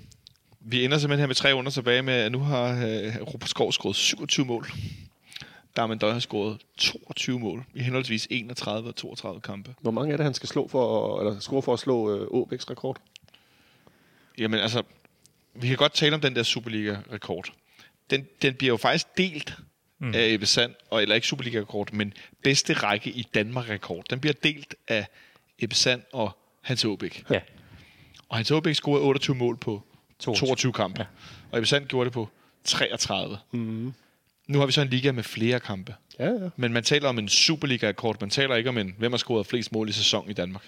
[0.60, 3.72] vi ender simpelthen her med tre under tilbage med, at nu har øh, Robert Skov
[3.72, 4.66] scoret 27 mål.
[5.76, 9.74] Darmen Døj har scoret 22 mål i henholdsvis 31 og 32 kampe.
[9.80, 12.70] Hvor mange er det, han skal slå for, eller score for at slå øh, Åbæks
[12.70, 12.96] rekord?
[14.38, 14.82] Jamen altså,
[15.54, 17.52] vi kan godt tale om den der Superliga-rekord.
[18.10, 19.56] Den, den bliver jo faktisk delt
[19.98, 20.14] mm.
[20.14, 24.04] af Ebbe Sand, og, eller ikke Superliga-rekord, men bedste række i Danmark-rekord.
[24.10, 25.06] Den bliver delt af
[25.58, 27.24] Ebbe Sand og Hans Åbæk.
[27.30, 27.40] Ja,
[28.28, 29.82] Og Hans Åbæk scorede 28 mål på
[30.18, 30.46] 22.
[30.46, 31.00] 22 kampe.
[31.00, 31.06] Ja.
[31.52, 32.28] Og Ebbe Sand gjorde det på
[32.64, 33.38] 33.
[33.52, 33.92] Mm.
[34.46, 35.94] Nu har vi så en liga med flere kampe.
[36.18, 36.48] Ja, ja.
[36.56, 38.16] Men man taler om en Superliga-rekord.
[38.20, 40.62] Man taler ikke om en, hvem har scoret flest mål i sæson i Danmark.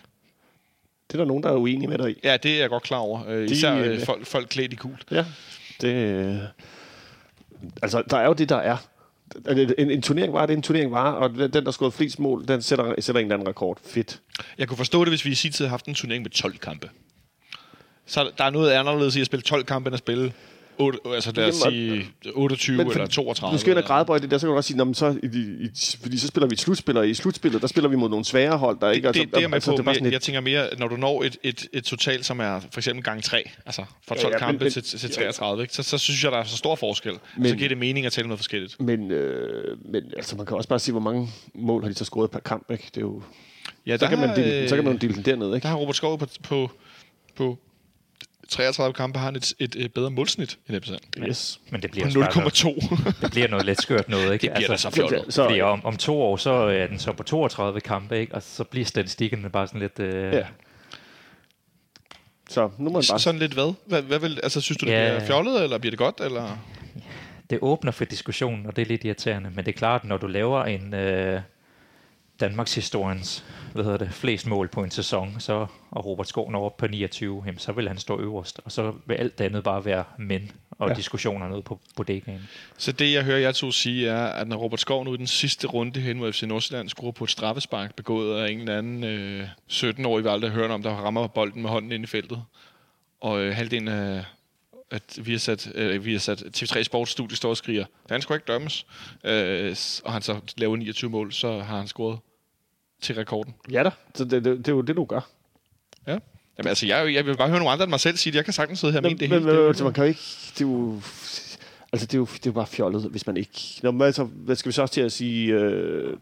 [1.08, 2.14] Det er der nogen, der er uenige med dig i.
[2.24, 3.26] Ja, det er jeg godt klar over.
[3.28, 5.04] Øh, De- især øh, folk, folk klædt i gult.
[5.10, 5.24] Ja.
[5.80, 6.36] Det, øh,
[7.82, 8.76] altså, der er jo det, der er.
[9.78, 12.62] En, en turnering var det, en turnering var, og den, der scorede flest mål, den
[12.62, 13.78] sætter, sætter en eller anden rekord.
[13.84, 14.20] Fedt.
[14.58, 16.58] Jeg kunne forstå det, hvis vi i sin tid havde haft en turnering med 12
[16.58, 16.90] kampe.
[18.06, 20.32] Så der er noget anderledes i at spille 12 kampe, end at spille
[20.78, 23.54] 8, altså lad os sige 28 Men eller 32.
[23.56, 25.18] Du skal ind og grædebøje det der, så kan du også sige, "Nå, men så,
[25.22, 25.26] i,
[25.64, 25.68] i,
[26.02, 28.58] fordi så spiller vi et slutspil, og i slutspillet, der spiller vi mod nogle svære
[28.58, 29.08] hold, der ikke...
[29.08, 30.88] det, det, det er med altså, på, det er sådan jeg, jeg tænker mere, når
[30.88, 34.18] du når et, et, et total, som er for eksempel gang 3, altså fra 12
[34.20, 35.74] Ja, ja, ja, kampe men- til, til 33, ikke?
[35.74, 37.12] Så, så synes jeg, der er så stor forskel.
[37.36, 38.80] Men, så giver det mening at tale noget forskelligt.
[38.80, 42.04] men, øh, men altså, man kan også bare sige, hvor mange mål har de så
[42.04, 42.84] scoret per kamp, ikke?
[42.86, 43.22] Det er jo,
[43.86, 45.62] Ja, så, kan man dele, øh, så kan man jo dele den derned, ikke?
[45.62, 46.70] Der har Robert Skov på, på,
[47.36, 47.58] på
[48.48, 51.00] 33 kampe har han et, et, et bedre målsnit end Ebbe Sand.
[51.28, 51.60] Yes.
[51.70, 53.12] men det På bliver, noget, 0,2.
[53.22, 54.42] det bliver noget lidt skørt noget, ikke?
[54.46, 55.34] det bliver altså, da så fjollet.
[55.34, 58.34] Så, Fordi om, om to år, så er den så på 32 kampe, ikke?
[58.34, 59.98] Og så bliver statistikkerne bare sådan lidt...
[59.98, 60.46] Øh, ja.
[62.48, 63.18] Så nu må man bare...
[63.18, 63.74] Sådan lidt hvad?
[63.86, 65.08] hvad, hvad vil, altså, synes du, det Ja.
[65.14, 66.20] bliver fjollet, eller bliver det godt?
[66.20, 66.58] Eller?
[67.50, 69.50] det åbner for diskussionen, og det er lidt irriterende.
[69.54, 71.40] Men det er klart, når du laver en øh,
[72.42, 76.64] Danmarks historiens hvad hedder det, flest mål på en sæson, så, og Robert Skov når
[76.64, 78.60] op på 29, jamen, så vil han stå øverst.
[78.64, 80.94] Og så vil alt det andet bare være mænd og Ja.
[80.94, 82.48] diskussioner nede på bodegaen.
[82.78, 85.26] Så det, jeg hører jer to sige, er, at når Robert Skov nu i den
[85.26, 89.04] sidste runde hen mod FC Nordsjælland skruer på et straffespark, begået af en eller anden
[89.04, 92.42] øh, 17-årig, vi aldrig har hørt om, der rammer bolden med hånden ind i feltet,
[93.20, 94.24] og øh, halvdelen af
[94.90, 98.22] at vi har sat, øh, vi har sat TV3 Sports studie står og skriger, han
[98.22, 98.86] skulle ikke dømmes,
[99.24, 102.18] øh, og han så laver 29 mål, så har han scoret
[103.02, 103.54] til rekorden.
[103.70, 105.20] Ja da, så det, det, det er jo det, du gør.
[106.06, 106.18] Ja.
[106.58, 108.36] Jamen, altså, jeg, jeg vil bare høre nogle andre end mig selv sige det.
[108.36, 109.52] Jeg kan sagtens sidde her og mene det men, hele.
[109.52, 110.20] men, jo- altså, man kan jo ikke...
[110.58, 110.92] Det er jo,
[111.92, 113.80] altså, det er jo, det er jo bare fjollet, hvis man ikke...
[113.82, 115.52] Nå, men altså, hvad skal vi så også til at sige...
[115.54, 116.16] Øh,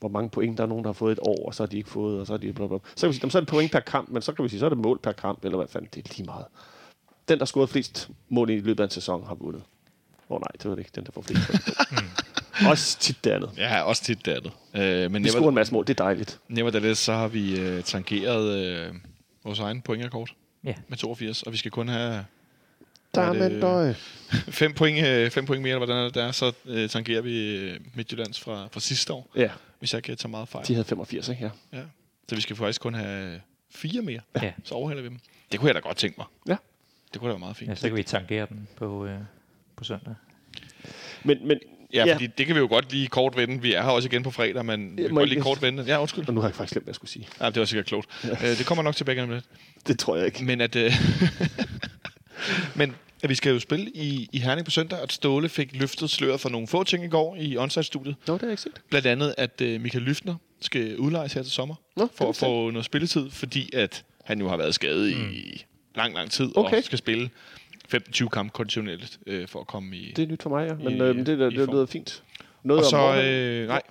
[0.00, 1.76] hvor mange point der er nogen, der har fået et år, og så har de
[1.76, 2.78] ikke fået, og så er de bla, bla.
[2.96, 4.60] Så kan vi sige, så er det point per kamp, men så kan vi sige,
[4.60, 6.44] så er det mål per kamp, eller hvad fanden, det er lige meget.
[7.28, 9.62] Den, der scorede flest mål i løbet af en sæson, har vundet.
[10.30, 10.90] Åh oh, nej, det var det ikke.
[10.94, 11.64] Den, der får flest point.
[12.68, 13.50] Også tit det andet.
[13.56, 14.52] Ja, også tit det andet.
[14.74, 16.40] Øh, men Vi scorer never, en masse mål, det er dejligt.
[16.48, 18.94] nevertheless, så har vi øh, tangeret øh,
[19.44, 20.28] vores egen pointrekord
[20.64, 20.74] Ja.
[20.88, 22.24] med 82, og vi skal kun have
[23.14, 23.94] Der er er det- men døj.
[24.60, 27.56] fem point, øh, fem point mere, eller hvordan er det der, så øh, tangerer vi
[27.56, 30.66] øh, Midtjyllands fra, fra sidste år, Ja, hvis jeg ikke tager meget fejl.
[30.66, 31.50] de havde 85, ikke?
[31.72, 31.78] Ja.
[31.78, 31.82] Ja.
[32.28, 33.40] Så vi skal faktisk kun have
[33.70, 34.52] fire mere, Ja.
[34.64, 35.18] så overhælder vi dem.
[35.52, 36.26] Det kunne jeg da godt tænke mig.
[36.48, 36.56] Ja.
[37.12, 37.70] Det kunne da være meget fint.
[37.70, 39.18] ja, så kan vi tangere den på, øh,
[39.76, 40.14] på søndag.
[41.24, 41.58] Men, men
[41.96, 42.14] Ja, Ja.
[42.14, 43.62] fordi det kan vi jo godt lige kort vende.
[43.62, 45.84] Vi er her også igen på fredag, men vi kan godt lige kort vende.
[45.86, 46.28] Ja, undskyld.
[46.28, 47.28] og nu har jeg faktisk glemt, hvad jeg skulle sige.
[47.40, 48.08] Ja, det var sikkert klogt.
[48.24, 49.44] Øh, det kommer nok tilbage om lidt.
[49.86, 50.44] Det tror jeg ikke.
[50.44, 50.76] Men at...
[50.76, 50.92] Øh,
[52.76, 56.10] men at vi skal jo spille i, i Herning på søndag, og Ståle fik løftet
[56.10, 58.16] sløret for nogle få ting i går i onsite-studiet.
[58.26, 58.80] Nå, det har jeg ikke set.
[58.90, 62.70] Blandt andet, at øh, Michael Lyftner skal udlejes her til sommer Nå, for at få
[62.70, 65.64] noget spilletid, fordi at han jo har været skadet i
[65.96, 66.76] lang, lang tid Okay.
[66.78, 67.30] og skal spille
[67.94, 70.12] 15-20 kampe konditionelt øh, for at komme i...
[70.16, 70.74] Det er nyt for mig, ja.
[70.74, 72.22] Men I- øh, det, det, det lyder fint.
[72.62, 73.24] Noget Og så, om Morgan?
[73.24, 73.82] øh, nej.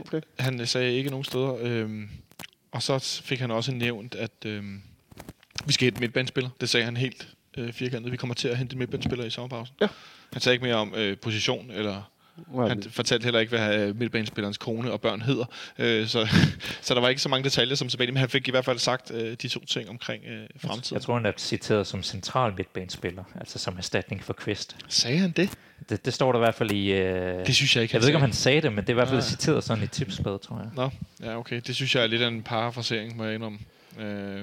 [0.00, 0.20] Okay.
[0.38, 1.56] Han sagde ikke nogen steder.
[1.60, 2.08] Øhm,
[2.72, 4.82] og så fik han også nævnt, at øhm,
[5.66, 6.50] vi skal hente en midtbanespiller.
[6.60, 7.28] Det sagde han helt
[7.58, 8.12] øh, firkantet.
[8.12, 9.74] Vi kommer til at hente en midtbanespiller i sommerpausen.
[9.80, 9.88] Ja.
[10.32, 12.10] Han sagde ikke mere om øh, position, eller
[12.68, 15.44] Han fortalte heller ikke, hvad øh, midtbanespillerens kone og børn hedder.
[15.78, 16.28] Øh, så,
[16.82, 18.78] så der var ikke så mange detaljer som sædvanligt, men han fik i hvert fald
[18.78, 20.94] sagt øh, de to ting omkring øh, fremtiden.
[20.94, 24.76] Jeg tror, han er citeret som central midtbanespiller, altså som erstatning for Quest.
[24.88, 25.50] Sagde han det?
[25.88, 26.92] Det, det står der i hvert fald i...
[26.92, 28.92] Øh, Det synes jeg ikke, jeg ved ikke, om han sagde det, men det er
[28.92, 29.28] i hvert fald Nej.
[29.28, 30.70] citeret sådan i tipsbladet, tror jeg.
[30.74, 30.90] Nå,
[31.22, 31.60] ja okay.
[31.66, 33.58] Det synes jeg er lidt af en parafrasering, må jeg indrømme.
[34.00, 34.42] Øh,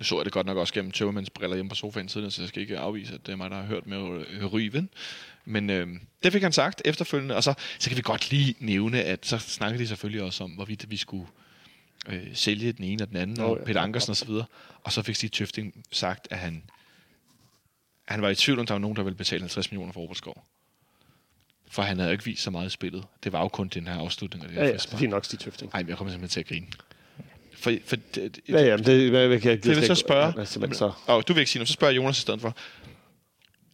[0.00, 2.42] nu så jeg det godt nok også gennem Tømmermænds briller hjemme på sofaen tidligere, så
[2.42, 4.90] jeg skal ikke afvise, at det er mig, der har hørt med øh, ryven.
[5.44, 5.88] Men øh,
[6.22, 9.38] det fik han sagt efterfølgende, og så, så kan vi godt lige nævne, at så
[9.38, 11.26] snakkede de selvfølgelig også om, hvorvidt vi skulle
[12.08, 13.64] øh, sælge den ene og den anden, Nå, og ja.
[13.64, 14.44] Peter Ankersen og så videre.
[14.84, 16.62] Og så fik Stig Tøfting sagt, at han,
[18.08, 20.44] han var i tvivl, om der var nogen, der ville betale 50 millioner for Overskov.
[21.70, 23.04] For han havde jo ikke vist så meget i spillet.
[23.24, 24.98] Det var jo kun den her afslutning af det her Ja, ja, frispark.
[25.00, 25.70] fint nok, Stig Tøfting.
[25.74, 26.66] Ej, men jeg kommer simpelthen til at grine.
[27.62, 30.34] For, for det, Ja, ja, men det, hvad, hvad kan jeg det vil så spørge.
[30.38, 30.92] Ja, simpelthen så.
[31.06, 32.56] Og du vil ikke sige noget, så spørger jeg Jonas i stedet for.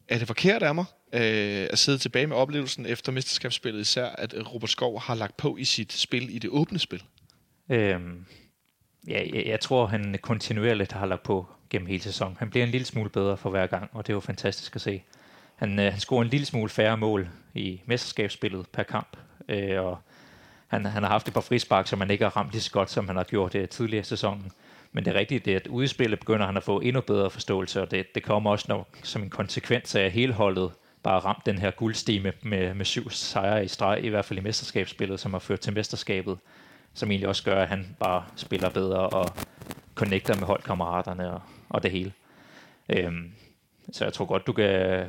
[0.09, 4.34] Er det forkert af mig øh, at sidde tilbage med oplevelsen efter mesterskabsspillet, især at
[4.55, 7.03] Robert Skov har lagt på i sit spil i det åbne spil?
[7.70, 8.24] Øhm,
[9.09, 12.36] ja, jeg, jeg tror, han kontinuerligt har lagt på gennem hele sæsonen.
[12.39, 14.80] Han bliver en lille smule bedre for hver gang, og det er jo fantastisk at
[14.82, 15.03] se.
[15.57, 19.16] Han, øh, han scorer en lille smule færre mål i mesterskabsspillet per kamp,
[19.49, 19.99] øh, og
[20.69, 22.91] han, han har haft et par frispark, som han ikke har ramt lige så godt,
[22.91, 24.53] som han har gjort det tidligere i sæsonen.
[24.93, 27.83] Men det er rigtigt, det er, at udspillet begynder han at få endnu bedre forståelse,
[27.83, 30.71] og det, det kommer også nok som en konsekvens af, at hele holdet
[31.03, 34.43] bare ramt den her guldstime med, med syv sejre i streg, i hvert fald i
[34.43, 36.39] mesterskabsspillet, som har ført til mesterskabet,
[36.95, 39.27] som egentlig også gør, at han bare spiller bedre og
[39.95, 42.12] connecter med holdkammeraterne og, og det hele.
[42.89, 43.33] Øhm,
[43.93, 45.05] så jeg tror godt, du kan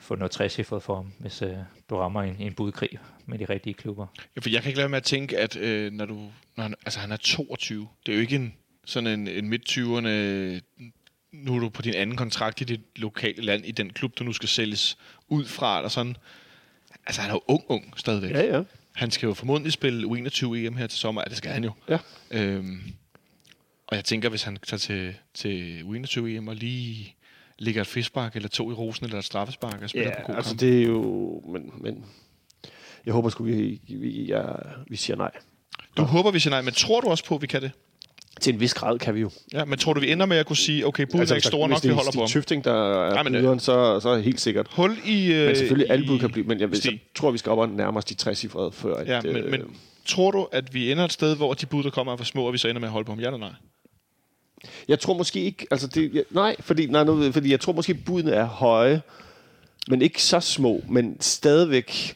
[0.00, 1.56] få noget træsiffret for ham, hvis øh,
[1.90, 4.06] du rammer en, en budkrig med de rigtige klubber.
[4.36, 6.14] Ja, for jeg kan ikke lade være med at tænke, at øh, når du,
[6.56, 10.08] når han, altså han er 22, det er jo ikke en, sådan en, en midt-20'erne,
[11.32, 14.24] nu er du på din anden kontrakt i dit lokale land, i den klub, du
[14.24, 16.16] nu skal sælges ud fra, eller sådan.
[17.06, 18.30] Altså han er jo ung, ung stadigvæk.
[18.30, 18.62] Ja, ja.
[18.94, 21.22] Han skal jo formodentlig spille U21 EM her til sommer.
[21.26, 21.72] Ja, det skal han jo.
[21.88, 21.98] Ja.
[22.30, 22.80] Øhm,
[23.86, 27.16] og jeg tænker, hvis han tager til, til U21 EM og lige
[27.58, 30.34] ligger et fiskbark eller to i rosen eller et straffespark og spiller på Ja, god
[30.34, 30.60] altså kamp.
[30.60, 31.42] det er jo...
[31.52, 32.04] Men, men
[33.06, 34.42] jeg håber sgu, vi, vi, ja,
[34.88, 35.30] vi siger nej.
[35.96, 37.70] Du håber, vi siger nej, men tror du også på, at vi kan det?
[38.40, 39.30] Til en vis grad kan vi jo.
[39.52, 41.46] Ja, men tror du, vi ender med at kunne sige, okay, buden altså, er ikke
[41.48, 42.28] store nok, vi er holder på ham?
[42.28, 44.66] Tøfting, der er Nej, men, øh, byderen, så, så er helt sikkert.
[44.72, 45.32] Hul i...
[45.32, 46.46] Øh, Men selvfølgelig, alle bud kan blive...
[46.46, 47.02] Men jeg, jeg Stig.
[47.14, 48.94] tror, vi skal op og nærme os de 60 cifrede før.
[48.94, 49.62] At, Ja, men, øh, men
[50.06, 52.44] tror du, at vi ender et sted, hvor de bud, der kommer, er for små,
[52.46, 53.20] og vi så ender med at holde på ham?
[53.20, 53.52] Ja eller nej?
[54.88, 55.66] Jeg tror måske ikke...
[55.70, 59.02] Altså det, jeg, nej, fordi, nej nu, fordi jeg tror måske, budene er høje,
[59.88, 62.14] men ikke så små, men stadigvæk...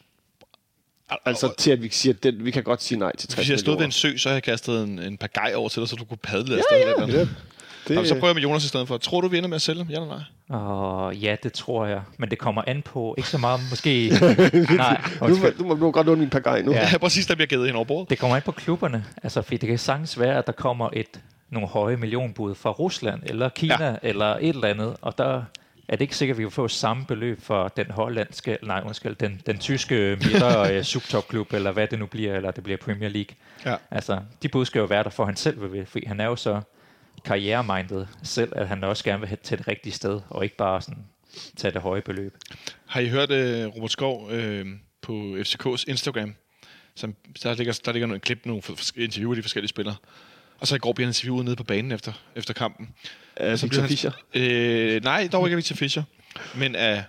[1.24, 3.58] Altså til, at vi siger, den, vi kan godt sige nej til 60 Hvis jeg
[3.58, 5.88] stod ved en sø, så havde jeg kastet en, en par gej over til dig,
[5.88, 6.78] så du kunne padle afsted.
[6.78, 7.14] Ja, lidt.
[7.14, 7.26] ja, ja.
[7.88, 8.98] Det, Jamen, så prøver jeg med Jonas i stedet for.
[8.98, 9.88] Tror du, vi ender med at sælge dem?
[9.88, 10.58] Ja eller nej?
[10.58, 12.00] Og ja, det tror jeg.
[12.18, 14.08] Men det kommer an på, ikke så meget måske...
[14.76, 15.28] nej, nu,
[15.58, 16.72] du må du må godt låne min par nu.
[16.72, 16.88] Ja.
[16.92, 18.10] Ja, præcis, der bliver givet hen over bordet.
[18.10, 19.04] Det kommer an på klubberne.
[19.22, 21.20] Altså, fordi det kan sagtens være, at der kommer et
[21.50, 23.94] nogle høje millionbud fra Rusland eller Kina ja.
[24.02, 25.42] eller et eller andet, og der
[25.88, 29.14] er det ikke sikkert, at vi kan få samme beløb for den hollandske, nej undskyld,
[29.14, 33.08] den, den tyske midter øh, subtopklub, eller hvad det nu bliver, eller det bliver Premier
[33.08, 33.36] League.
[33.66, 33.76] Ja.
[33.90, 36.36] Altså, de bud skal jo være der for, han selv vil, fordi han er jo
[36.36, 36.60] så
[37.24, 40.82] karrieremindet selv, at han også gerne vil have til det rigtige sted, og ikke bare
[40.82, 41.04] sådan
[41.56, 42.36] tage det høje beløb.
[42.86, 44.66] Har I hørt uh, Robert Skov uh,
[45.02, 46.34] på FCK's Instagram?
[46.94, 48.62] Som, der, ligger, der ligger nogle klip, nogle
[48.96, 49.96] interview af de forskellige spillere.
[50.60, 52.88] Og så i går bliver han interviewet nede på banen efter, efter kampen.
[53.40, 54.10] Uh, så Victor han, Fischer.
[54.34, 56.02] Øh, nej, dog ikke Victor Fischer.
[56.54, 57.04] Men af...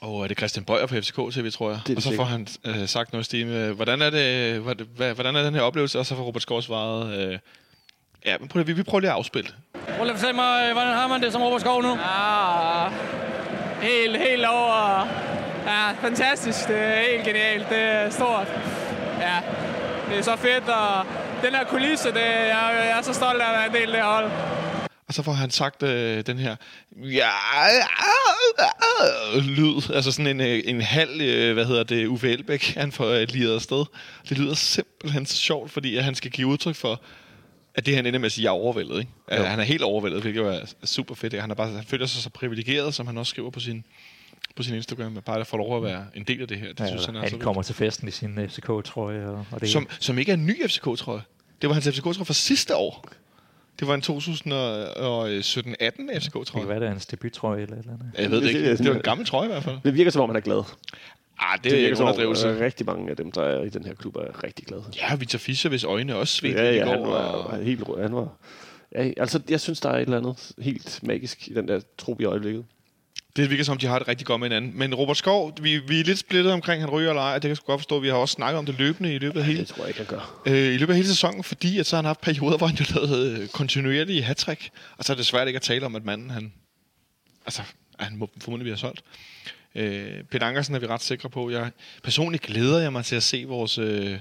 [0.00, 1.80] Og er det Christian Bøjer fra FCK TV, tror jeg.
[1.86, 5.36] Det og så får han øh, sagt noget stil med, hvordan er, det, hvad, hvordan
[5.36, 5.98] er den her oplevelse?
[5.98, 7.38] Og så får Robert Skov svaret, øh,
[8.26, 9.50] ja, men prøv, vi, vi prøver lige at afspille.
[9.72, 11.88] Prøv lige at fortælle mig, øh, hvordan har man det som Robert Skov nu?
[11.88, 12.88] Ja,
[13.82, 15.08] helt, helt over.
[15.66, 16.68] Ja, fantastisk.
[16.68, 17.68] Det er helt genialt.
[17.68, 18.46] Det er stort.
[19.20, 19.38] Ja,
[20.08, 21.06] det er så fedt, og
[21.42, 23.92] den her kulisse, det, jeg, jeg er så stolt af at være en del af
[23.92, 24.30] det hold.
[25.08, 26.56] Og så får han sagt øh, den her
[26.96, 27.30] ja,
[29.40, 33.06] lyd, altså sådan en, øh, en halv, øh, hvad hedder det, Uffe Elbæk, han får
[33.06, 33.84] øh, liret afsted.
[34.28, 37.00] Det lyder simpelthen så sjovt, fordi at han skal give udtryk for,
[37.74, 38.98] at det han ender med at sige, jeg er overvældet.
[38.98, 39.10] Ikke?
[39.28, 41.32] At han er helt overvældet, hvilket jo er super fedt.
[41.32, 41.40] Ikke?
[41.40, 43.84] Han, er bare, han føler sig så privilegeret, som han også skriver på sin,
[44.56, 46.68] på sin Instagram, at bare at få lov at være en del af det her.
[46.68, 49.26] Det Ja, synes han er han så kommer til festen i sin FCK-trøje.
[49.26, 51.22] Og, og det som, som ikke er en ny FCK-trøje.
[51.62, 53.08] Det var hans FCK-trøje fra sidste år.
[53.80, 54.12] Det var en 2017-18
[56.14, 56.62] det FCK-trøje.
[56.62, 58.10] kan være, det er hans debuttrøje eller et eller andet.
[58.18, 58.76] Jeg ved det ikke.
[58.76, 59.78] Det var en gammel trøje i hvert fald.
[59.84, 60.62] Det virker som om, han er glad.
[61.44, 62.48] Ah, det, Det er om, underdrivelse.
[62.48, 64.84] øh, rigtig mange af dem, der er i den her klub, er rigtig glade.
[64.96, 66.90] Ja, Victor Fischer, hvis øjnene også svedte Ja, i ja, går.
[66.92, 68.02] han var, og- helt rød.
[68.02, 68.28] Han var,
[68.94, 72.20] ja, altså, jeg synes, der er et eller andet helt magisk i den der trup
[72.20, 72.64] i øjeblikket.
[73.36, 74.78] Det virker som, de har det rigtig godt med hinanden.
[74.78, 77.32] Men Robert Skov, vi, vi er lidt splittet omkring, han ryger eller ej.
[77.34, 77.98] Det kan jeg sgu godt forstå.
[78.00, 79.98] Vi har også snakket om det løbende i løbet af hele, Det tror jeg ikke,
[79.98, 80.42] han gør.
[80.46, 82.76] øh, i løbet af hele sæsonen, fordi at så har han haft perioder, hvor han
[82.76, 84.48] jo lavede øh, kontinuerlige hat
[84.98, 86.52] Og så er det svært ikke at tale om, at manden, han,
[87.46, 87.62] altså,
[87.98, 89.02] han må formodentlig blive solgt.
[89.74, 91.50] Øh, Peter Ankersen er vi ret sikre på.
[91.50, 91.70] Jeg,
[92.02, 94.18] personligt glæder jeg mig til at se vores, øh,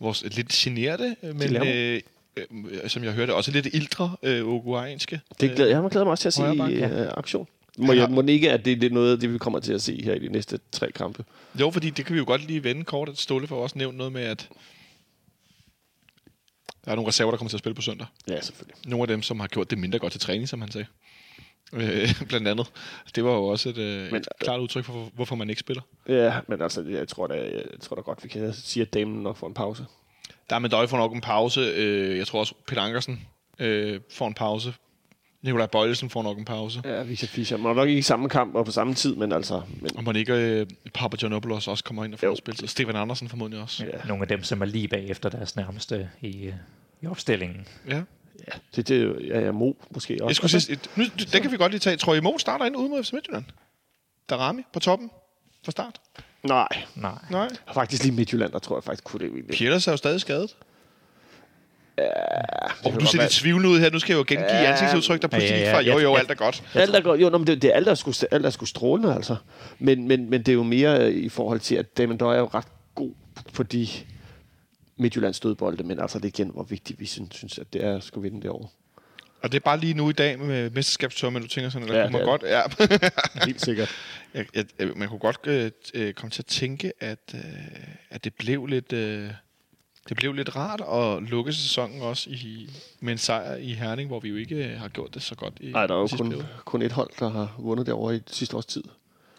[0.00, 2.00] vores lidt generte, øh, men øh,
[2.36, 5.20] øh, som jeg hørte, også lidt ildre øh, uruguayanske.
[5.40, 7.18] Det glæder, jeg glæder mig også til at se i ja.
[7.18, 7.48] aktion.
[7.78, 9.72] Må, jeg, må det ikke, at det, det er noget af det, vi kommer til
[9.72, 11.24] at se her i de næste tre kampe?
[11.60, 13.96] Jo, fordi det kan vi jo godt lige vende kort, at Ståle får også nævnt
[13.96, 14.48] noget med, at
[16.84, 18.06] der er nogle reserver, der kommer til at spille på søndag.
[18.28, 18.76] Ja, selvfølgelig.
[18.86, 20.86] Nogle af dem, som har gjort det mindre godt til træning, som han sagde.
[21.74, 22.66] Øh, blandt andet.
[23.14, 25.82] Det var jo også et, øh, Men- et klart udtryk for, hvorfor man ikke spiller.
[26.08, 29.22] Ja, men altså, jeg tror da, jeg tror da godt, vi kan sige, at damen
[29.22, 29.86] nok får en pause.
[30.50, 31.60] Der er med Døj får nok en pause.
[31.60, 33.20] Øh, jeg tror også, Peter Ankersen
[33.58, 34.74] øh, får en pause.
[35.42, 36.80] Nikolaj Bøjlesen får nok en pause.
[36.84, 37.56] Ja, Victor Fischer.
[37.56, 39.62] Man er nok ikke i samme kamp og på samme tid, men altså...
[39.80, 42.34] Men, Og må ikke øh, Papa Giannopoulos også kommer ind og får Jo.
[42.36, 42.70] spillet.
[42.70, 43.84] Stefan Andersen formodentlig også.
[43.84, 46.52] ja, Nogle af dem, som er lige bagefter deres nærmeste i, øh,
[47.02, 47.66] i opstillingen.
[47.88, 48.02] Ja.
[48.38, 50.26] Ja, det, det ja, ja, Mo måske også.
[50.28, 51.96] Jeg skulle sige, nu, den kan vi godt lige tage.
[51.96, 53.44] Tror I, Mo starter ind ude mod FC Midtjylland?
[54.30, 55.10] Darami på toppen
[55.64, 56.00] fra start?
[56.42, 57.12] Nej, Nej.
[57.30, 57.48] Nej.
[57.74, 59.56] faktisk lige Midtjylland, der tror jeg faktisk kunne det egentlig.
[59.56, 60.56] Pieters er jo stadig skadet.
[61.96, 62.04] det
[62.84, 63.90] Og kan du ser lidt tvivlende ud her.
[63.90, 64.70] Nu skal jeg jo gengive Ja.
[64.72, 65.92] ansigtsudtryk, der pludselig Ja, gik ja, fra, ja.
[65.92, 66.18] jo jo, Ja.
[66.18, 66.62] alt er godt.
[66.74, 67.20] Alt er, godt.
[67.20, 69.36] jo, men det, det er alt, der skulle, alt er skulle strålende, altså.
[69.78, 72.50] Men, men, men det er jo mere i forhold til, at Damon Døj er jo
[72.54, 73.10] ret god
[73.52, 73.88] på de
[74.96, 78.22] Midtjyllands dødbolde, men altså det igen, hvor vigtigt vi synes, at det er at skulle
[78.22, 78.66] vinde det over.
[79.42, 82.00] Og det er bare lige nu i dag med mesterskabstur, men du tænker sådan, eller
[82.00, 83.44] Ja, kunne man det godt, ja.
[83.46, 83.90] Helt sikkert.
[84.34, 84.66] jeg, jeg,
[84.96, 87.40] man kunne godt øh, øh, komme til at tænke, at, øh,
[88.10, 88.92] at det blev lidt...
[88.92, 89.30] Øh,
[90.08, 92.70] det blev lidt rart at lukke sæsonen også i,
[93.00, 95.54] med en sejr i Herning, hvor vi jo ikke øh, har gjort det så godt
[95.60, 96.48] i Nej, der er jo kun, periode.
[96.64, 98.82] kun et hold, der har vundet det over i sidste års tid.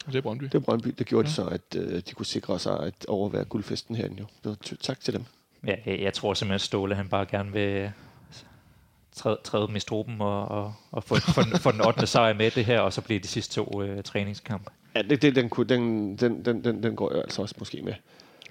[0.06, 0.44] Og det er Brøndby.
[0.44, 0.94] Det er Brøndby.
[0.98, 1.30] Det gjorde ja.
[1.30, 4.18] de så, at øh, de kunne sikre sig at overvære guldfesten herinde.
[4.20, 4.26] Jo.
[4.44, 5.24] Det tak til dem.
[5.68, 7.92] Ja, jeg, jeg tror simpelthen, at Ståle han bare gerne vil
[9.16, 12.08] træde, træde dem i struben og, og, og få, få, den- få den 8.
[12.08, 14.70] sejr med det her, og så bliver de sidste to øh, træningskampe.
[14.96, 17.82] Ja, det, det, den, kunne, den, den, den, den, den går jeg altså også måske
[17.82, 17.94] med.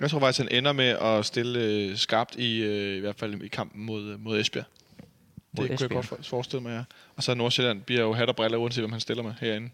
[0.01, 3.43] Jeg tror faktisk, han ender med at stille øh, skarpt i, øh, i hvert fald
[3.43, 4.65] i kampen mod, mod Esbjerg.
[4.97, 5.05] Det
[5.53, 5.91] Mod kunne jeg Esbjerg.
[5.91, 6.83] godt for- forestille mig, ja.
[7.17, 9.71] Og så Nordsjælland bliver jo hat og briller, uanset hvem han stiller med herinde.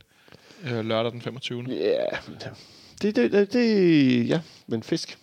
[0.64, 1.62] Øh, lørdag den 25.
[1.68, 2.05] Ja,
[3.03, 5.18] det, det, det, det, ja, men fisk.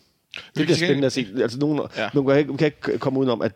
[0.57, 1.27] Det bliver spændende at se.
[1.41, 2.03] Altså, nogen, Ja.
[2.03, 2.09] ja.
[2.13, 3.51] nogen kan, ikke, kan ikke komme udenom, at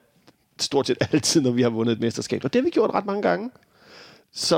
[0.60, 3.06] stort set altid, når vi har vundet et mesterskab, og det har vi gjort ret
[3.06, 3.50] mange gange,
[4.34, 4.58] så,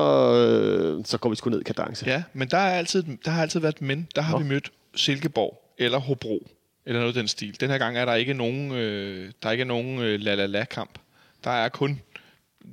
[1.00, 2.06] øh, så går vi sgu ned i kadence.
[2.06, 4.08] Ja, men der, er altid, der har altid været men.
[4.16, 4.44] Der har Nå.
[4.44, 6.48] vi mødt Silkeborg eller Hobro,
[6.86, 7.60] eller noget af den stil.
[7.60, 11.00] Den her gang er der ikke nogen, øh, der er ikke nogen øh, la-la-la-kamp.
[11.44, 12.02] Der er kun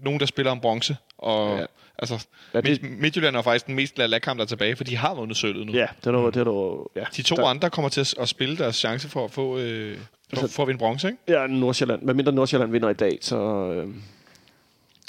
[0.03, 0.97] nogen, der spiller om bronze.
[1.19, 1.65] Og Ja.
[2.01, 2.83] Altså, Ja, det-.
[2.83, 5.73] Midtjylland er faktisk den mest la-la-kamp, der er tilbage, for de har vundet sølvet nu.
[5.73, 7.05] Ja, det er der, det er der, ja.
[7.17, 7.49] De to der, der...
[7.49, 10.63] andre kommer til at, at spille deres chance for at få, øh, for, Altså- for
[10.63, 11.19] at vinde bronze, ikke?
[11.29, 12.03] Ja, Nordsjælland.
[12.03, 13.37] Hvad mindre Nordsjælland vinder i dag, så,
[13.73, 13.95] øh,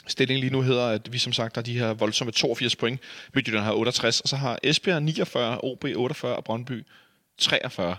[0.07, 2.99] stillingen lige nu hedder, at vi som sagt har de her voldsomme 82 point.
[3.33, 6.83] Midtjylland har 68, og så har Esbjerg 49, OB 48 og Brøndby
[7.37, 7.95] 43.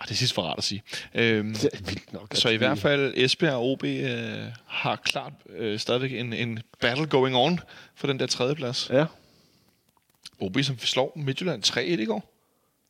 [0.00, 0.82] Ah, det er sidst for rart at sige.
[1.14, 2.34] Øhm, Det er vildt nok.
[2.34, 7.06] så i hvert fald Esbjerg og OB øh, har klart øh, stadigvæk en, en battle
[7.06, 7.60] going on
[7.94, 8.90] for den der tredjeplads.
[8.92, 9.06] Ja,
[10.40, 12.32] OB som slår Midtjylland 3-1 i går.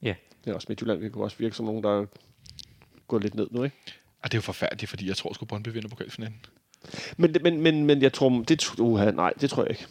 [0.03, 1.01] Ja, det er også Midtjylland.
[1.03, 2.07] Det kunne også virke som nogen, der er
[3.09, 3.77] gået lidt ned nu, ikke?
[4.23, 6.37] Og det er jo forfærdeligt, fordi jeg tror sgu Brøndby vinder pokalfinalen.
[7.17, 9.87] Men, men, men, men jeg tror, det, uha, nej, det tror jeg ikke.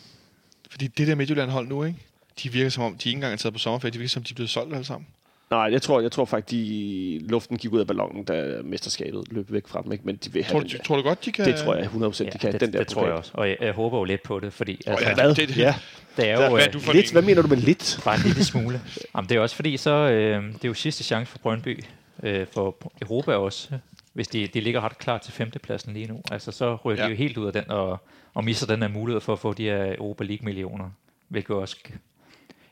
[0.70, 2.00] Fordi det der Midtjylland hold nu, ikke?
[2.44, 3.92] De virker som om, de ikke engang er taget på sommerferie.
[3.92, 5.08] De virker som om, de er blevet solgt alle sammen.
[5.52, 9.52] Nej, jeg tror, jeg tror faktisk, de, luften gik ud af ballonen, da mesterskabet løb
[9.52, 9.92] væk fra dem.
[9.92, 10.04] Ikke?
[10.06, 11.46] Men de vil have Tror den du, tror du godt, de kan...
[11.46, 12.52] Det tror jeg 100% ja de kan.
[12.54, 13.32] det, den der det tror jeg også.
[13.34, 15.14] Og jeg, jeg håber jo lidt på det, fordi altså, ja.
[15.16, 15.36] Hvad?
[15.36, 15.76] Det- ja,
[16.18, 17.12] det er jo hvad er øh, du for lidt.
[17.12, 18.00] Hvad mener du med lidt?
[18.06, 18.82] bare en lille smule.
[19.16, 21.84] Jamen, det er også fordi, så øh, det er jo sidste chance for Brøndby,
[22.24, 23.70] øh, for Europa også,
[24.14, 26.22] hvis de, de ligger ret klar til femtepladsen lige nu.
[26.32, 27.04] Altså, så ryger ja.
[27.04, 27.08] Ja.
[27.08, 27.98] de jo helt ud af den, og,
[28.34, 30.90] og misser den her mulighed for at få de her Europa League-millioner,
[31.28, 31.78] hvilket også...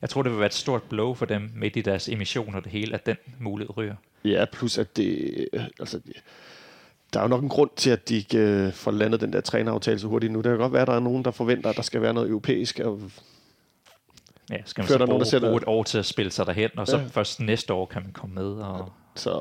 [0.02, 2.64] Jeg tror, det vil være et stort blow for dem midt i deres emissioner og
[2.64, 3.96] det hele, at den mulighed ryger.
[4.26, 5.48] Ja, plus at det...
[5.80, 6.00] Altså,
[7.14, 9.42] der er jo nok en grund til, at de ikke øh, får landet den der
[9.42, 10.40] træneraftale så hurtigt nu.
[10.40, 12.30] Det kan godt være, at der er nogen, der forventer, at der skal være noget
[12.30, 12.80] europæisk.
[12.80, 13.02] Og
[14.52, 16.32] Ja, skal man så er nogen, bruge, der sætter- bruge et år til at spille
[16.32, 17.04] sig derhen, og så ja.
[17.12, 18.46] først næste år kan man komme med.
[18.52, 19.32] Og, så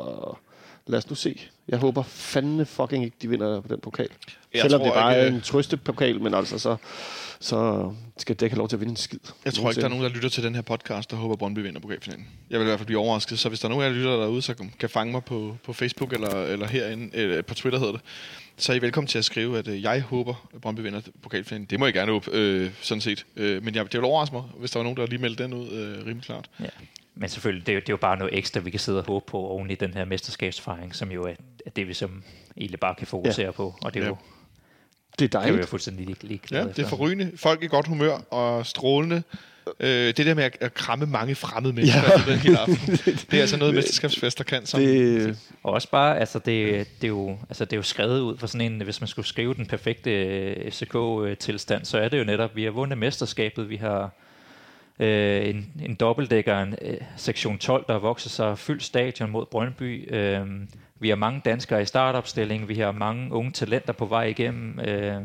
[0.87, 1.41] lad os nu se.
[1.68, 4.09] Jeg håber fandme fucking ikke, de vinder på den pokal.
[4.55, 6.76] Jeg Selvom det bare ikke, er en trøstepokal, men altså så,
[7.41, 9.18] så skal det have lov til at vinde en skid.
[9.45, 11.39] Jeg tror ikke, der er nogen, der lytter til den her podcast, der håber, at
[11.39, 12.26] Brøndby vinder pokalfinalen.
[12.51, 13.39] Jeg vil i hvert fald blive overrasket.
[13.39, 15.57] Så hvis der er nogen af jer, der lytter derude, så kan fange mig på,
[15.64, 18.01] på Facebook eller, eller herinde, eller på Twitter hedder det,
[18.57, 21.66] så er I velkommen til at skrive, at øh, jeg håber, at Brøndby vinder pokalfinalen.
[21.70, 23.26] Det må I gerne op, øh, sådan set.
[23.37, 25.55] Øh, men jeg, det vil overraske mig, hvis der var nogen, der lige meldte den
[25.55, 26.51] ud øh, rimelig klart.
[26.61, 26.66] ja.
[27.19, 29.05] Men selvfølgelig, det er, jo, det er jo bare noget ekstra, vi kan sidde og
[29.07, 31.35] håbe på oven i den her mesterskabsfejring, som jo er,
[31.67, 32.23] er det, vi som
[32.57, 33.51] egentlig bare kan fokusere ja.
[33.53, 33.75] på.
[33.83, 34.09] Og det er Ja.
[34.11, 34.17] jo,
[35.19, 35.69] Det er det er jo dejligt.
[35.69, 37.33] fuldstændig lige, lige Ja, det er forrygende.
[37.37, 39.23] Folk i godt humør og strålende.
[39.81, 42.33] Øh, det der med at, at kramme mange fremmede mennesker ja.
[42.33, 42.77] den hele aften,
[43.31, 44.67] det er altså noget, mesterskabsfester kan.
[44.67, 48.21] Som, Det, Og også bare, altså det, det, er jo, altså det er jo skrevet
[48.21, 52.19] ud for sådan en, hvis man skulle skrive den perfekte øh, FCK-tilstand, så er det
[52.19, 54.11] jo netop, vi har vundet mesterskabet, vi har
[54.99, 60.14] øh, en, en dobbeltdækker, en øh, sektion 12, der vokser sig fyldt stadion mod Brøndby.
[60.14, 60.47] Øh,
[60.99, 64.80] vi har mange danskere i startopstilling, vi har mange unge talenter på vej igennem.
[64.80, 65.22] Øh,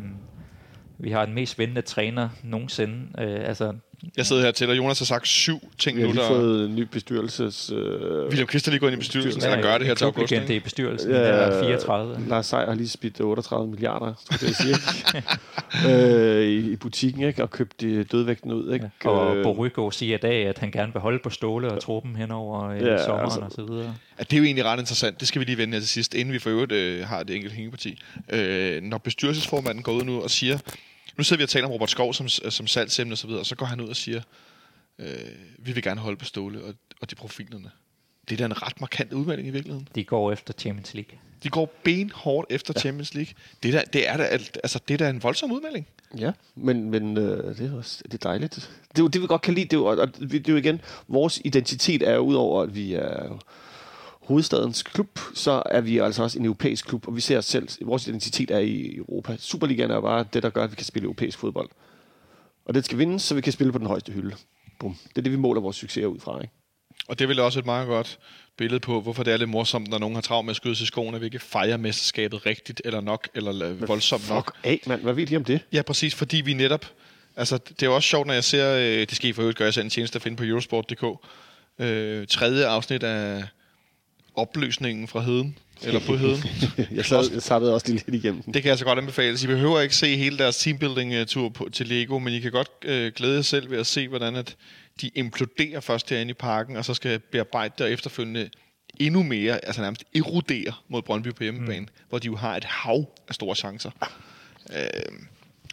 [0.98, 3.08] vi har den mest vindende træner nogensinde.
[3.18, 3.74] Øh, altså,
[4.18, 6.28] jeg sidder her til, og Jonas har sagt syv ting vi har nu, der...
[6.28, 7.72] fået en ny bestyrelses...
[7.76, 10.06] Øh, William Christ er lige gået ind i bestyrelsen, så han gør det her til
[10.06, 10.32] august.
[10.32, 10.56] ikke?
[10.56, 12.18] i bestyrelsen, ja, der er 34.
[12.28, 14.76] Lars Seier har lige spidt 38 milliarder, skulle jeg sige,
[15.90, 17.44] øh, i, i butikken, ikke?
[17.44, 18.74] og købt de dødvægten ud.
[18.74, 18.90] Ikke?
[19.06, 19.10] Ja.
[19.10, 22.16] Og Øh, Borygo siger i dag, at han gerne vil holde på Ståle og truppen
[22.16, 23.96] hen over øh, Ja, sommeren altså- og så videre.
[24.20, 25.20] Ja, det er jo egentlig ret interessant.
[25.20, 27.36] Det skal vi lige vende her til sidst, inden vi for øvrigt øh, har det
[27.36, 28.02] enkelte hængeparti.
[28.30, 30.58] Øh, når bestyrelsesformanden går ud nu og siger,
[31.18, 33.46] nu sidder vi og taler om Robert Skov som, som salgsemne og så videre, og
[33.46, 34.22] så går han ud og siger,
[35.00, 35.08] øh,
[35.58, 37.72] vi vil gerne holde på Ståle og, og de profilerne.
[38.30, 39.88] Det er da en ret markant udmelding i virkeligheden.
[39.96, 41.20] De går efter Champions League.
[41.44, 42.80] De går benhårdt efter ja.
[42.80, 43.34] Champions League.
[43.64, 45.88] Det, der, det, er da, altså, det er da en voldsom udmelding.
[46.18, 48.56] Ja, men, men øh, det, er også, det er dejligt.
[48.92, 49.66] Det er jo det, vi godt kan lide.
[49.66, 52.94] Det er jo, og det er jo igen, vores identitet er jo udover, at vi
[52.94, 53.40] er
[54.32, 57.68] hovedstadens klub, så er vi altså også en europæisk klub, og vi ser os selv,
[57.82, 59.36] vores identitet er i Europa.
[59.40, 61.70] Superligaen er bare det, der gør, at vi kan spille europæisk fodbold.
[62.66, 64.36] Og det skal vindes, så vi kan spille på den højeste hylde.
[64.80, 64.98] Bum.
[65.10, 66.42] Det er det, vi måler vores succeser ud fra.
[66.42, 66.54] Ikke?
[67.08, 68.20] Og det er vel også et meget godt
[68.58, 70.84] billede på, hvorfor det er lidt morsomt, når nogen har travlt med at skyde sig
[70.84, 74.46] i skoene, at vi ikke fejrer mesterskabet rigtigt, eller nok, eller øh, voldsomt nok.
[74.46, 75.02] Fuck af, mand.
[75.02, 75.60] Hvad ved de om det?
[75.74, 76.86] Ja, præcis, fordi vi netop...
[77.36, 78.76] Altså, det er jo også sjovt, når jeg ser...
[78.76, 81.04] Øh, det I for øvrigt gøre, jeg selv en tjeneste at finde på Eurosport.dk.
[81.80, 83.44] Øh, tredje afsnit af
[84.36, 85.58] opløsningen fra heden.
[85.84, 86.44] Eller på heden.
[86.92, 88.44] jeg, sad, jeg sappede også lige lidt igennem.
[88.44, 89.38] Det kan jeg så godt anbefale.
[89.38, 92.70] Så I behøver ikke se hele deres teambuilding-tur på, til Lego, men I kan godt
[92.82, 94.56] øh, glæde jer selv ved at se, hvordan at
[95.02, 98.50] de imploderer først herinde i parken, og så skal bearbejde det og efterfølgende
[99.00, 101.88] endnu mere, altså nærmest erodere mod Brøndby på hjemmebane, mm.
[102.10, 103.92] hvor de jo har et hav af store chancer.
[104.74, 105.14] Øh,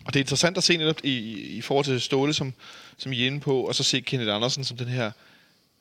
[0.04, 1.16] og det er interessant at se netop i,
[1.56, 2.54] i forhold til Ståle, som,
[2.96, 5.10] som I er inde på, og så se Kenneth Andersen som den her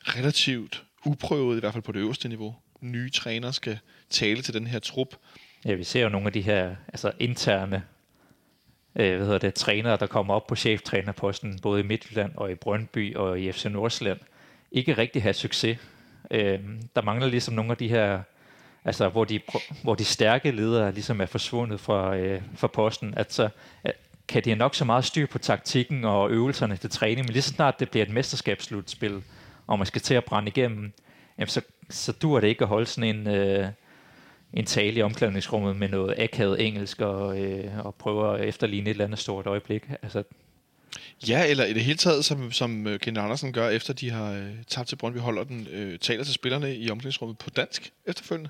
[0.01, 4.67] relativt uprøvet, i hvert fald på det øverste niveau, nye træner skal tale til den
[4.67, 5.15] her trup.
[5.65, 7.83] Ja, vi ser jo nogle af de her altså interne
[8.95, 12.55] øh, hvad hedder det, trænere, der kommer op på cheftrænerposten, både i Midtjylland og i
[12.55, 14.19] Brøndby og i FC Nordsjælland,
[14.71, 15.77] ikke rigtig have succes.
[16.31, 16.59] Øh,
[16.95, 18.21] der mangler ligesom nogle af de her,
[18.85, 19.39] altså hvor de,
[19.83, 23.49] hvor de stærke ledere ligesom er forsvundet fra, øh, fra posten, at så
[24.27, 27.41] kan de have nok så meget styr på taktikken og øvelserne til træning, men lige
[27.41, 29.23] så snart det bliver et mesterskabsslutspil,
[29.67, 30.93] og man skal til at brænde igennem,
[31.37, 33.67] jamen så, så dur det ikke at holde sådan en, øh,
[34.53, 38.93] en tale i omklædningsrummet med noget akavet engelsk og, øh, og prøver at efterligne et
[38.93, 39.89] eller andet stort øjeblik.
[40.01, 40.23] Altså,
[41.27, 44.31] Ja, eller i det hele taget, som, som øh, Kent Andersen gør, efter de har
[44.31, 48.49] øh, tabt til Brøndby holder den, øh, taler til spillerne i omklædningsrummet på dansk efterfølgende.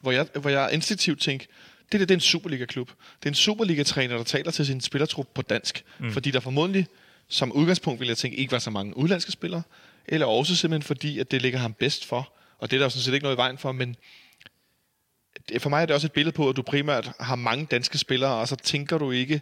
[0.00, 1.46] Hvor jeg, hvor jeg instinktivt tænker,
[1.92, 2.88] det der det er en Superliga-klub.
[2.88, 5.84] Det er en Superliga-træner, der taler til sin spillertrup på dansk.
[5.98, 6.12] Mm.
[6.12, 6.86] Fordi der formodentlig,
[7.28, 9.62] som udgangspunkt vil jeg tænke, ikke var så mange udlandske spillere.
[10.06, 12.32] Eller også simpelthen fordi, at det ligger ham bedst for.
[12.58, 13.96] Og det er der jo sådan set ikke noget i vejen for, men
[15.58, 18.34] for mig er det også et billede på, at du primært har mange danske spillere,
[18.34, 19.40] og så tænker du ikke...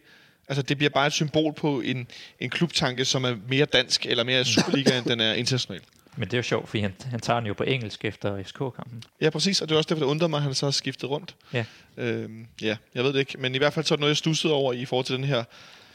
[0.49, 2.07] Altså, det bliver bare et symbol på en,
[2.41, 5.81] en klubtanke, som er mere dansk eller mere Superliga, end den er international.
[6.17, 9.03] men det er jo sjovt, fordi han, han tager den jo på engelsk efter FCK-kampen.
[9.21, 11.11] Ja, præcis, og det er også derfor, det undrer mig, at han så har skiftet
[11.11, 11.35] rundt.
[11.53, 11.65] Ja.
[11.97, 14.17] Øhm, ja, jeg ved det ikke, men i hvert fald så er det noget, jeg
[14.17, 15.45] stussede over i forhold til den her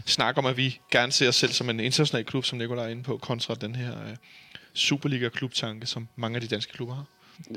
[0.06, 2.90] snak om, at vi gerne ser os selv som en international klub, som Nicolaj er
[2.90, 4.16] inde på, kontra den her øh,
[4.74, 7.06] Superliga-klubtanke, som mange af de danske klubber har.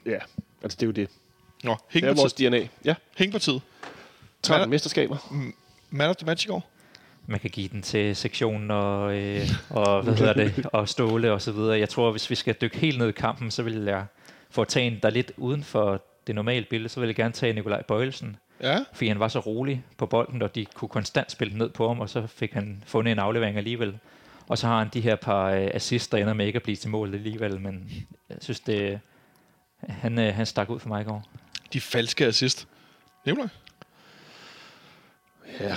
[0.06, 0.18] Ja,
[0.62, 1.08] altså det er jo det.
[1.64, 2.32] Nå, Det er vores.
[2.32, 2.68] DNA.
[2.84, 3.62] Ja, Hængpartiet.
[4.42, 5.16] 13 Hvad- mesterskaber.
[5.90, 6.70] Man of the match i går.
[7.26, 11.42] Man kan give den til sektionen og, øh, og hvad hedder det, og Ståle og
[11.42, 11.78] så videre.
[11.78, 14.06] Jeg tror, hvis vi skal dykke helt ned i kampen, så vil jeg
[14.50, 17.16] for at tage en, der er lidt uden for det normale billede, så vil jeg
[17.16, 18.36] gerne tage Nikolaj Bøjelsen.
[18.60, 21.88] Ja, Fordi han var så rolig på bolden, og de kunne konstant spille ned på
[21.88, 23.98] ham, og så fik han fundet en aflevering alligevel.
[24.49, 26.76] Og så har han de her par øh, assists, der ender med ikke at blive
[26.76, 27.90] til mål alligevel, men
[28.28, 29.01] jeg synes, det,
[29.88, 31.24] han, øh, han stak ud for mig i går.
[31.72, 32.68] de falske assist.
[33.26, 33.49] Nicolaj?
[35.61, 35.76] Ja.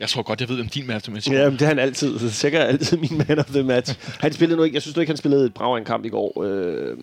[0.00, 1.32] Jeg tror godt, jeg ved, om din man of the match.
[1.32, 2.18] Ja, men det er han altid.
[2.18, 4.20] Så sikkert altid min man of the match.
[4.20, 6.08] Han spillede nu ikke, jeg synes nu ikke, han spillede et brav en kamp i
[6.08, 6.42] går.
[6.44, 6.98] Øh,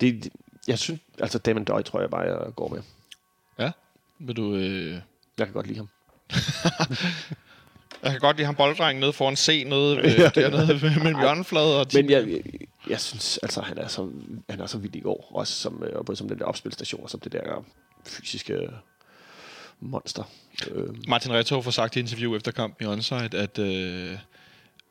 [0.00, 0.28] det,
[0.68, 2.82] jeg synes, altså Damon Døj tror jeg bare, jeg går med.
[3.58, 3.70] Ja.
[4.18, 4.54] Vil du...
[4.54, 5.00] Øh...
[5.38, 5.88] Jeg kan godt lide ham.
[8.02, 11.86] Jeg kan godt lide ham bolddrengen nede foran C, nede øh, dernede mellem hjørnefladet og
[11.94, 12.40] Men jeg, jeg,
[12.88, 14.10] jeg synes, altså, han er så,
[14.50, 15.30] han er så vild i går.
[15.34, 17.64] Også som, øh, både som den der opspilstation, og som det der
[18.06, 18.68] fysiske
[19.80, 20.22] monster.
[20.70, 24.18] Øh, Martin Retto får sagt i interview efter kampen i Onside, at, øh,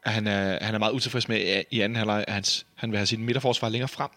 [0.03, 2.97] at han, er, han er meget utilfreds med i anden halvleg, at hans, han vil
[2.97, 4.09] have sin midterforsvar længere frem.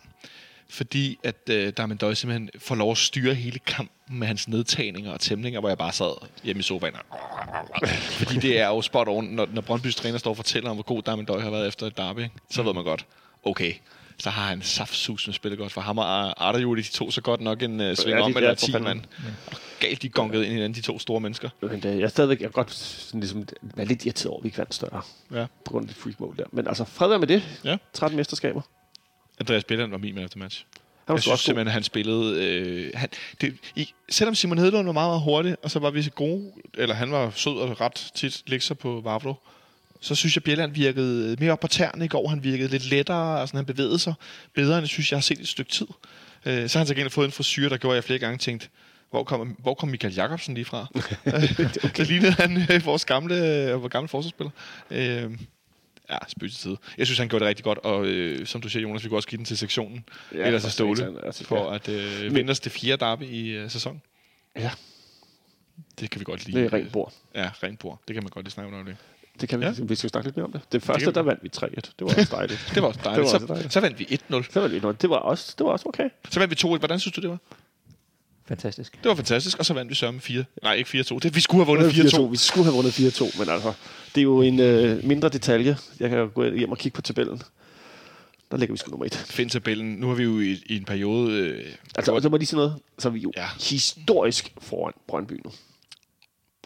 [0.69, 5.13] Fordi at øh, Darmen Døj simpelthen får lov at styre hele kampen med hans nedtagninger
[5.13, 6.95] og tæmninger, hvor jeg bare sad hjemme i sofaen.
[7.11, 10.77] og- Fordi det er jo spot on, når, når Brøndbys træner står og fortæller om,
[10.77, 13.07] hvor god Darmen Døj har været efter et derby, så ved man godt,
[13.43, 13.73] okay,
[14.19, 15.73] så har han saftsus med spillet godt.
[15.73, 18.31] For ham og Arda Juli, de tog så godt nok en uh, sving Ja, om
[18.31, 18.85] eller ja, for 10 fanden.
[18.89, 19.01] mand.
[19.47, 21.49] Og galt de gongede ind i hinanden, de to store mennesker.
[21.63, 24.45] men det, jeg er stadigvæk jeg er godt sådan, ligesom, være lidt irriteret over, at
[24.45, 25.03] vi ikke vandt større.
[25.33, 25.47] Ja.
[25.65, 26.45] På grund af det freak mål der.
[26.53, 27.61] Men altså, fred med det.
[27.65, 27.77] Ja.
[27.93, 28.61] 13 mesterskaber.
[29.41, 30.65] Andreas Bjelland var min man efter match.
[31.05, 32.45] Han var Jeg synes også simpelthen, at han spillede...
[32.45, 33.09] Øh, han,
[33.41, 36.53] det, i, selvom Simon Hedlund var meget, meget hurtig, og så var vi så gode,
[36.75, 39.35] eller han var sød og ret tit lægge sig på Vavlo,
[40.01, 42.29] så synes jeg, Bjelland virkede mere op på tæerne i går.
[42.29, 44.15] Han virkede lidt lettere, og sådan, han bevægede sig
[44.55, 45.87] bedre, end jeg synes, jeg har set i et stykke tid.
[46.45, 48.39] Øh, så har han så gengæld fået en frisyr, der gjorde, at jeg flere gange
[48.39, 48.69] tænkte,
[49.11, 50.87] hvor kom, hvor kom Michael Jacobsen lige fra?
[50.95, 51.69] okay.
[51.97, 54.51] Det lignede han øh, vores gamle, øh, vores gamle forsvarsspiller.
[54.91, 55.31] Øh,
[56.11, 56.77] ja, spøg til side.
[56.99, 59.19] Jeg synes, han gjorde det rigtig godt, og øh, som du siger, Jonas, vi kunne
[59.19, 60.05] også give den til sektionen.
[60.35, 61.75] Ja, eller til Ståle, altså, for ja.
[61.75, 64.03] at øh, vinde os det fjerde derby i øh, sæsonen.
[64.57, 64.71] Ja.
[66.01, 66.59] Det kan vi godt lide.
[66.61, 67.13] Det er rent bord.
[67.35, 68.01] Ja, rent bord.
[68.09, 68.85] Det kan man godt lige snakke om.
[68.85, 68.97] Det.
[69.41, 69.75] Det kan vi, Ja.
[69.79, 70.61] vi skal snakke lidt mere om det.
[70.73, 71.13] Det første, vi.
[71.13, 71.67] der vandt vi 3-1.
[71.67, 72.61] Det var også dejligt.
[72.75, 73.25] det var også dejligt.
[73.25, 73.73] Det var også så, dejligt.
[73.73, 74.53] så vandt vi 1-0.
[74.53, 75.03] Så vandt vi noget.
[75.03, 76.09] Det var også, det var også okay.
[76.31, 76.79] Så vandt vi 2-1.
[76.79, 77.39] Hvordan synes du, det var?
[78.49, 78.93] Fantastisk.
[79.03, 79.59] Det var fantastisk.
[79.59, 80.45] Og så vandt vi sørme 4.
[80.63, 81.19] Nej, ikke 4-2.
[81.19, 82.23] Det, vi skulle have vundet 4-2.
[82.31, 83.73] Vi skulle have vundet 4-2, men altså,
[84.15, 85.77] det er jo en øh, mindre detalje.
[86.01, 87.43] Jeg kan gå hjem og kigge på tabellen.
[88.51, 89.15] Der ligger vi sgu nummer et.
[89.15, 89.95] Find tabellen.
[89.95, 91.33] Nu har vi jo i, i en periode...
[91.39, 91.65] Øh,
[91.97, 93.47] Altså, og så må de sige noget, så er vi jo Ja.
[93.61, 95.51] historisk foran Brøndby nu.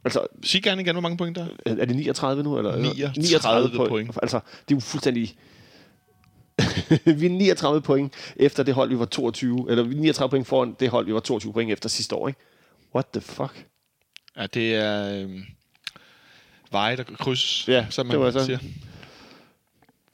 [0.05, 1.71] Altså, sig gerne igen, hvor mange point der er.
[1.77, 2.59] er det 39 nu?
[2.59, 2.77] Eller?
[2.77, 4.11] 39 point.
[4.23, 5.37] Altså, det er jo fuldstændig...
[7.21, 9.67] vi er 39 point efter det hold, vi var 22...
[9.71, 12.29] Eller vi er 39 point foran det hold, vi var 22 point efter sidste år,
[12.29, 12.41] ikke?
[12.95, 13.67] What the fuck?
[14.37, 15.23] Ja, det er...
[15.23, 15.41] Øh,
[16.73, 18.59] veje, der krydses, Ja, som man det var så- siger.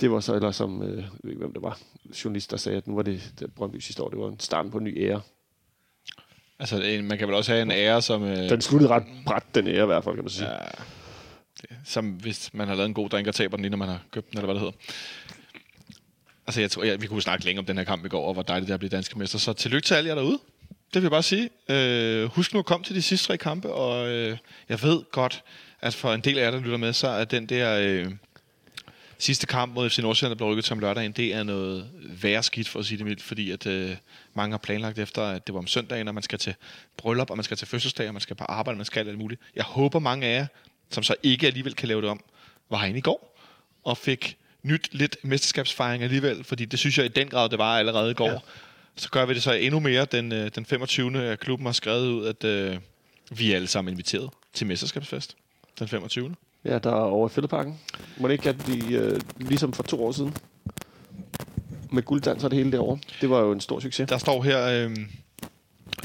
[0.00, 1.78] Det var så, eller som, øh, jeg ved ikke, hvem det var,
[2.24, 4.70] journalist, der sagde, at nu var det, det Brøndby sidste år, det var en starten
[4.70, 5.20] på en ny ære.
[6.58, 8.22] Altså, en, man kan vel også have en ære, som...
[8.24, 10.48] Øh, Den sluttede ret bræt, den ære i hvert fald, kan man sige.
[10.50, 10.56] Ja,
[11.62, 13.88] det, som hvis man har lavet en god drink og taber den, lige når man
[13.88, 14.76] har købt den, eller hvad det hedder.
[16.46, 18.32] Altså, jeg tror, jeg, vi kunne snakke længe om den her kamp i går, og
[18.32, 19.38] hvor dejligt det er at blive danske mester.
[19.38, 20.38] Så tillykke til alle jer derude.
[20.68, 21.50] Det vil jeg bare sige.
[21.68, 24.38] Øh, husk nu at komme til de sidste tre kampe, og øh,
[24.68, 25.42] jeg ved godt,
[25.80, 28.12] at for en del af jer, der lytter med, så er den der øh,
[29.18, 31.90] sidste kamp mod FC Nordsjælland, der blev rykket til om lørdagen, det er noget
[32.22, 33.96] værre skidt, for at sige det mildt, fordi at øh,
[34.34, 36.54] mange har planlagt efter, at det var om søndagen, og man skal til
[36.96, 39.18] bryllup, og man skal til fødselsdag, og man skal på arbejde, og man skal alt
[39.18, 39.40] muligt.
[39.56, 40.46] Jeg håber mange af jer,
[40.90, 42.20] som så ikke alligevel kan lave det om,
[42.70, 43.38] var herinde i går,
[43.84, 47.78] og fik nyt lidt mesterskabsfejring alligevel, fordi det synes jeg i den grad, det var
[47.78, 48.30] allerede i går.
[48.30, 48.38] Ja.
[48.96, 50.04] Så gør vi det så endnu mere.
[50.04, 51.22] Den, øh, den 25.
[51.22, 52.78] af klubben har skrevet ud, at øh,
[53.30, 55.36] vi er alle sammen inviteret til mesterskabsfest.
[55.78, 56.34] Den 25.
[56.64, 57.80] Ja, der er over i Fældeparken.
[58.16, 60.36] Må det ikke, at vi, øh, ligesom for to år siden,
[61.90, 62.98] med gulddans og det hele derovre.
[63.20, 64.08] Det var jo en stor succes.
[64.08, 64.96] Der står her, øh,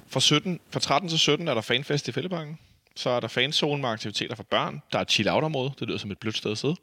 [0.07, 2.57] fra, 17, fra 13 til 17 er der fanfest i Fælleparken.
[2.95, 4.81] Så er der fanzone med aktiviteter for børn.
[4.91, 5.71] Der er et chill-out-område.
[5.79, 6.75] Det lyder som et blødt sted at sidde.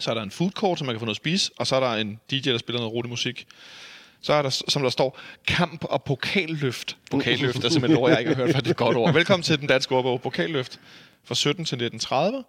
[0.00, 1.50] Så er der en food court, så man kan få noget at spise.
[1.56, 3.46] Og så er der en DJ, der spiller noget rolig musik.
[4.20, 6.96] Så er der, som der står, kamp og pokalløft.
[7.10, 9.12] Pokalløft er simpelthen et ord, jeg ikke har hørt, for det er et godt ord.
[9.12, 10.20] Velkommen til den danske ordbog.
[10.22, 10.80] Pokalløft
[11.24, 12.44] fra 17 til 1930.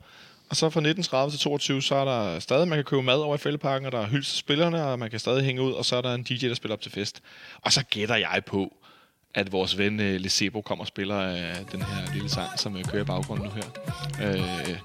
[0.50, 3.36] Og så fra 1930 til 22, så er der stadig, man kan købe mad over
[3.36, 5.86] i fældeparken, og der er hylds til spillerne, og man kan stadig hænge ud, og
[5.86, 7.22] så er der en DJ, der spiller op til fest.
[7.62, 8.78] Og så gætter jeg på,
[9.38, 12.82] at vores ven uh, Lesebo kommer og spiller uh, den her lille sang, som uh,
[12.84, 13.68] kører i baggrunden nu her.
[14.34, 14.78] Uh,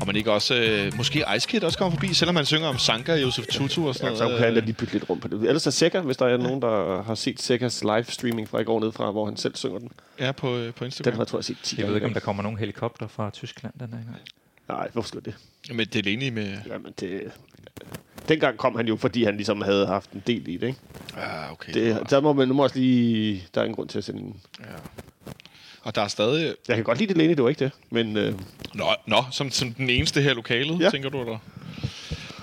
[0.00, 0.54] og man ikke også,
[0.90, 3.94] uh, måske Ice Kid også kommer forbi, selvom man synger om Sanka, Josef Tutu og
[3.94, 4.38] sådan Ja, så noget.
[4.38, 5.42] kan han da lige bytte lidt rundt på det.
[5.42, 8.80] Ellers er Seca, hvis der er nogen, der har set Secas livestreaming fra i går
[8.80, 9.90] ned fra, hvor han selv synger den.
[10.20, 11.12] Ja, på, uh, på Den Instagram.
[11.14, 13.30] har jeg, tror jeg, set 10 Jeg ved ikke, om der kommer nogen helikopter fra
[13.30, 14.16] Tyskland den her gang.
[14.68, 15.34] Nej, hvorfor skulle det?
[15.76, 16.58] Men det er enig med...
[16.66, 17.32] Jamen, det...
[18.28, 20.78] Dengang kom han jo, fordi han ligesom havde haft en del i det, ikke?
[21.16, 21.72] Ah, okay.
[21.74, 23.44] Det, der må man nu må også lige...
[23.54, 24.40] Der er ingen grund til at sende en...
[25.82, 26.54] Og der er stadig...
[26.68, 27.72] Jeg kan godt lide det, Lene, det var ikke det.
[27.90, 28.34] Men øh,
[28.74, 30.84] Nå, nå som, som den eneste her lokalet, ja.
[30.84, 30.90] Ja.
[30.90, 31.38] tænker du, eller?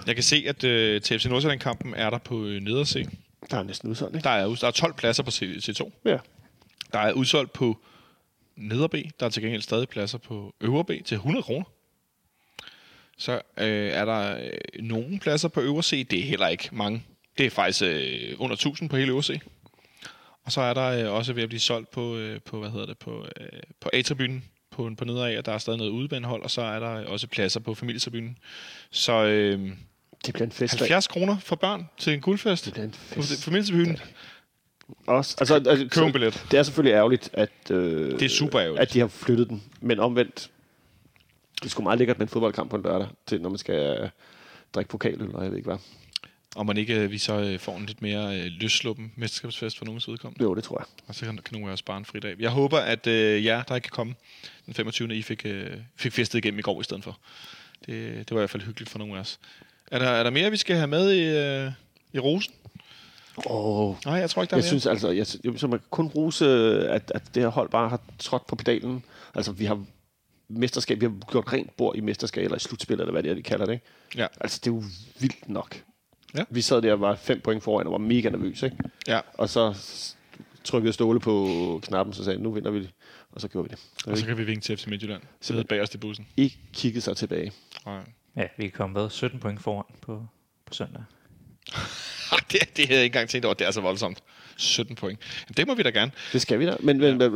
[0.07, 3.07] Jeg kan se, at uh, til FC Nordsjælland-kampen er der på øh, Nederse.
[3.51, 4.23] der er næsten udsolgt, ikke?
[4.23, 5.91] Der er, der er 12 pladser på C- C2.
[6.05, 6.17] Ja.
[6.93, 7.78] Der er udsolgt på
[8.55, 8.95] Neder B.
[9.19, 11.65] Der er til gengæld stadig pladser på Øvre B til 100 kroner.
[13.18, 16.07] Så øh, er der øh, nogle pladser på Øvre C.
[16.07, 17.03] Det er heller ikke mange.
[17.38, 19.39] Det er faktisk øh, under 1000 på hele Øvre C.
[20.43, 22.86] Og så er der øh, også ved at blive solgt på, øh, på hvad hedder
[22.86, 23.47] det, på, øh,
[23.82, 27.05] på A-tribunen på, på nedad, og der er stadig noget udebanehold, og så er der
[27.05, 28.38] også pladser på familietribunen.
[28.91, 29.59] Så øh,
[30.26, 30.74] Det bliver en fest.
[30.80, 33.43] 70 kroner for børn til en guldfest Det bliver en fest.
[33.43, 33.97] familietribunen.
[35.07, 36.45] Også, altså, altså, Køb en billet.
[36.51, 38.82] Det er selvfølgelig ærgerligt, at, øh, Det er super ærgerligt.
[38.82, 39.63] at de har flyttet den.
[39.82, 40.51] Men omvendt,
[41.63, 44.09] det sgu meget lækkert med en fodboldkamp på en lørdag, til når man skal øh,
[44.73, 45.77] drikke pokaløl, og jeg ved ikke hvad.
[46.55, 49.85] Og man ikke øh, vi så øh, får en lidt mere øh, løsluppen mesterskabsfest for
[49.85, 50.43] nogens vedkommende.
[50.43, 50.85] Jo, det tror jeg.
[51.07, 52.35] Og så kan, kan nogle af os spare en fridag.
[52.39, 54.15] Jeg håber, at øh, jer, der ikke kan komme
[54.65, 55.15] den 25.
[55.15, 57.17] I fik, øh, fik festet igennem i går i stedet for.
[57.85, 59.39] Det, det var i hvert fald hyggeligt for nogle af os.
[59.91, 61.71] Er der, er der mere, vi skal have med i, øh,
[62.13, 62.53] i rosen?
[63.45, 64.67] Åh, Nej, jeg tror ikke, der er jeg mere.
[64.67, 67.69] synes altså, jeg, jeg, så man kan kun rose, øh, at, at det her hold
[67.69, 69.03] bare har trådt på pedalen.
[69.35, 69.85] Altså, vi har
[70.47, 73.35] mesterskab, vi har gjort rent bord i mesterskab, eller i slutspil, eller hvad det er,
[73.35, 73.85] de kalder det, ikke?
[74.15, 74.27] Ja.
[74.41, 74.83] Altså, det er jo
[75.19, 75.81] vildt nok.
[76.37, 76.43] Ja.
[76.49, 78.77] Vi sad der og var fem point foran, og var mega nervøs, ikke?
[79.07, 79.75] Ja, Og så
[80.63, 82.89] trykkede Ståle på knappen, så sagde han, nu vinder vi det.
[83.31, 83.79] Og så gjorde vi det.
[84.03, 85.21] Så og så kan vi vinke til FC Midtjylland.
[85.41, 86.27] Sidde bag os i bussen.
[86.37, 87.51] ikke kigget sig tilbage.
[87.85, 87.99] Nej.
[88.35, 90.27] Ja, vi komme hvad, 17 point foran på,
[90.65, 91.03] på søndag.
[92.51, 93.53] det, det havde jeg ikke engang tænkt over.
[93.53, 94.23] Det er så voldsomt.
[94.57, 95.19] 17 point.
[95.47, 96.11] Jamen, det må vi da gerne.
[96.33, 96.75] Det skal vi da.
[96.79, 97.27] Men, men ja.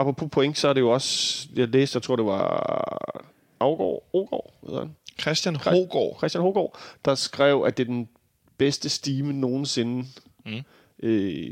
[0.00, 1.48] apropos point, så er det jo også...
[1.56, 3.22] Jeg læste, jeg tror, det var
[3.60, 4.96] Augård, Ogård, hedder han?
[5.20, 6.18] Christian Hogård.
[6.18, 8.08] Christian Hogård, der skrev, at det er den
[8.58, 10.06] bedste stime nogensinde
[10.46, 10.60] Mm.
[11.02, 11.50] øh,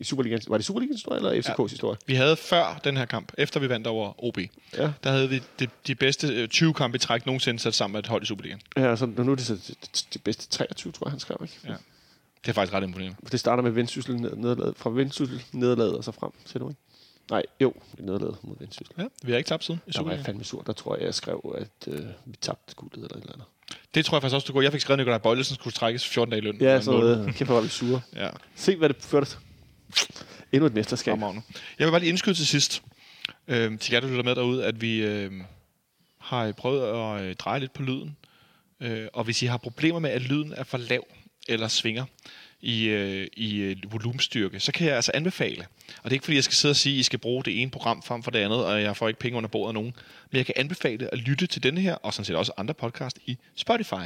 [0.00, 0.42] i Superligaen.
[0.48, 1.66] Var det Superligans historie, eller FCK's ja.
[1.66, 1.98] historie?
[2.06, 4.38] Vi havde før den her kamp, efter vi vandt over OB,
[4.76, 4.92] Ja.
[5.04, 8.00] der havde vi de, de bedste øh, 20 kampe i træk nogensinde sat sammen med
[8.00, 8.60] et hold i Superligaen.
[8.76, 11.36] Ja, så nu er det så det, det bedste 23, tror jeg, han skrev.
[11.42, 11.54] Ikke?
[11.68, 11.74] Ja.
[12.44, 13.16] Det er faktisk ret imponerende.
[13.32, 16.80] Det starter med Vendsyssel ned, nederlaget, fra Vendsyssel nederlaget og så frem, ser du ikke?
[17.30, 18.94] Nej, jo, nederlaget mod Vendsyssel.
[18.98, 20.62] Ja, vi har ikke tabt siden i Der var jeg fandme sur.
[20.62, 23.46] Der tror jeg, jeg skrev, at øh, vi tabte guldet eller et eller andet.
[23.94, 24.64] Det tror jeg faktisk også, du kunne.
[24.64, 26.56] Jeg fik skrevet, at Nikolaj Bøjlesen skulle trækkes 14 dage i løn.
[26.60, 27.16] Ja, sådan måned.
[27.16, 27.34] noget.
[27.34, 28.00] Kæft, hvor var vi sure.
[28.16, 29.36] Ja, Se, hvad det førte.
[30.52, 31.12] Endnu et mesterskab.
[31.12, 31.42] fremragende.
[31.78, 32.82] Jeg vil bare lige indskyde til sidst,
[33.48, 35.32] øh, til jer, der lytter med derude, at vi øh,
[36.18, 38.16] har prøvet at øh, dreje lidt på lyden.
[38.80, 41.06] Øh, og hvis I har problemer med, at lyden er for lav
[41.50, 42.04] eller svinger
[42.60, 46.36] i, øh, i øh, volumenstyrke, så kan jeg altså anbefale, og det er ikke fordi,
[46.36, 48.38] jeg skal sidde og sige, at I skal bruge det ene program frem for det
[48.38, 49.94] andet, og jeg får ikke penge under bordet af nogen,
[50.30, 53.18] men jeg kan anbefale at lytte til denne her, og sådan set også andre podcast
[53.26, 54.04] i Spotify.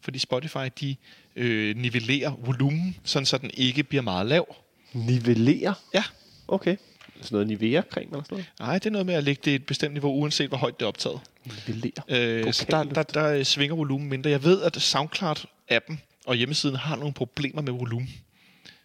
[0.00, 0.96] Fordi Spotify, de
[1.36, 4.56] øh, nivellerer volumen, sådan så den ikke bliver meget lav.
[4.92, 5.74] Nivellere?
[5.94, 6.04] Ja,
[6.52, 6.76] Okay.
[7.20, 8.46] Sådan noget Nivea-creme eller sådan noget?
[8.60, 10.84] Nej, det er noget med at lægge det et bestemt niveau, uanset hvor højt det
[10.84, 11.20] er optaget.
[11.44, 11.92] Nivellere.
[12.08, 14.30] Øh, så der, der, der svinger volumen mindre.
[14.30, 18.10] Jeg ved, at SoundCloud-appen og hjemmesiden har nogle problemer med volumen.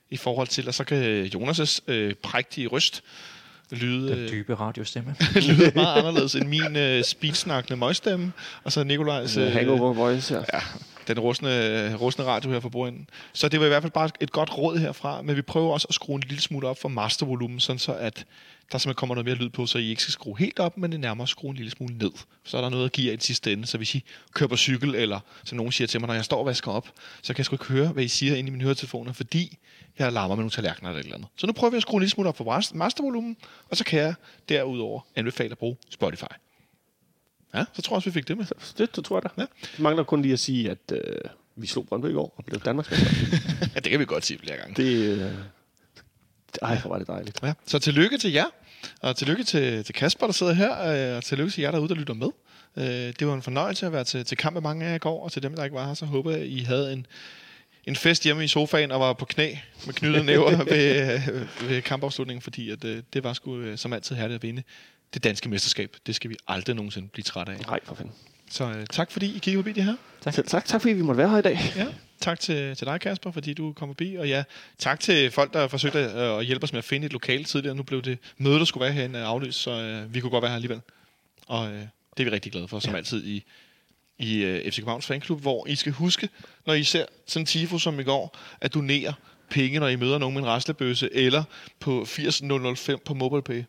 [0.10, 3.04] I forhold til, at så kan Jonas' øh, prægtige røst
[3.72, 5.16] lyde, Den øh, dybe radiostemme.
[5.36, 8.32] lyde meget anderledes end min øh, speedsnakkende møgstemme.
[8.64, 9.38] Og så Nikolajs...
[9.38, 10.44] Øh, hangover voice her.
[10.54, 10.60] Ja,
[11.08, 13.10] den rustne, rustne radio her fra bordenden.
[13.34, 15.88] Så det var i hvert fald bare et godt råd herfra, men vi prøver også
[15.90, 18.26] at skrue en lille smule op for mastervolumen, sådan så at
[18.72, 20.92] der simpelthen kommer noget mere lyd på, så I ikke skal skrue helt op, men
[20.92, 22.12] det nærmere skrue en lille smule ned.
[22.44, 23.66] Så er der noget at give jer i sidste ende.
[23.66, 24.04] Så hvis I
[24.34, 26.88] kører på cykel, eller som nogen siger til mig, når jeg står og vasker op,
[27.22, 29.58] så kan jeg sgu ikke høre, hvad I siger inde i mine høretelefoner, fordi
[30.00, 31.30] jeg larmer med nogle tallerkener eller et eller andet.
[31.38, 33.38] Så nu prøver vi at skrue en lille smule op for mastervolumen,
[33.70, 34.14] og så kan jeg
[34.50, 36.34] derudover anbefale at bruge Spotify.
[37.54, 38.46] Ja, så tror jeg også, vi fik det med.
[38.78, 39.30] Det, det tror jeg da.
[39.38, 39.46] Ja.
[39.62, 41.00] Det mangler kun lige at sige, at øh,
[41.56, 42.92] vi slog Brøndby i går og blev Danmarks
[43.76, 44.84] ja, det kan vi godt sige flere gange.
[44.84, 45.32] Det, øh,
[46.62, 47.40] ej, hvor var det dejligt.
[47.44, 47.54] Ja.
[47.66, 48.46] Så tillykke til jer,
[49.02, 51.96] og tillykke til, til Kasper, der sidder her, øh, og tillykke til jer derude, der
[51.96, 52.30] lytter med.
[52.78, 55.00] Øh, det var en fornøjelse at være til, til kamp med mange af jer i
[55.00, 57.06] går, og til dem, der ikke var her, så håber jeg, I havde en,
[57.86, 59.56] en fest hjemme i sofaen og var på knæ
[59.86, 61.20] med knyttede næver ved,
[61.68, 64.64] ved kampafslutningen, fordi at, øh, det var sgu øh, som altid herligt at vinde
[65.14, 65.96] det danske mesterskab.
[66.06, 67.60] Det skal vi aldrig nogensinde blive trætte af.
[67.60, 68.14] Nej, for fanden.
[68.50, 69.96] Så øh, tak fordi I kiggede forbi det her.
[70.22, 70.34] Tak.
[70.34, 70.66] Selv tak.
[70.66, 71.60] Tak fordi vi måtte være her i dag.
[71.76, 71.88] Ja,
[72.20, 74.16] tak til, til dig, Kasper, fordi du kom forbi.
[74.16, 74.44] Og ja,
[74.78, 77.76] tak til folk, der forsøgte at, at hjælpe os med at finde et lokale tidligere.
[77.76, 80.50] Nu blev det møde, der skulle være herinde, aflyst, så øh, vi kunne godt være
[80.50, 80.82] her alligevel.
[81.48, 81.80] Og øh,
[82.18, 82.98] det er vi rigtig glade for, som ja.
[82.98, 83.44] altid i,
[84.20, 86.30] i øh, FC Københavns Fanklub, hvor I skal huske,
[86.66, 89.14] når I ser sådan en tifo som i går, at donere
[89.50, 91.44] penge, når I møder nogen med en raslebøsse, eller
[91.80, 93.64] på 80005 på MobilePay.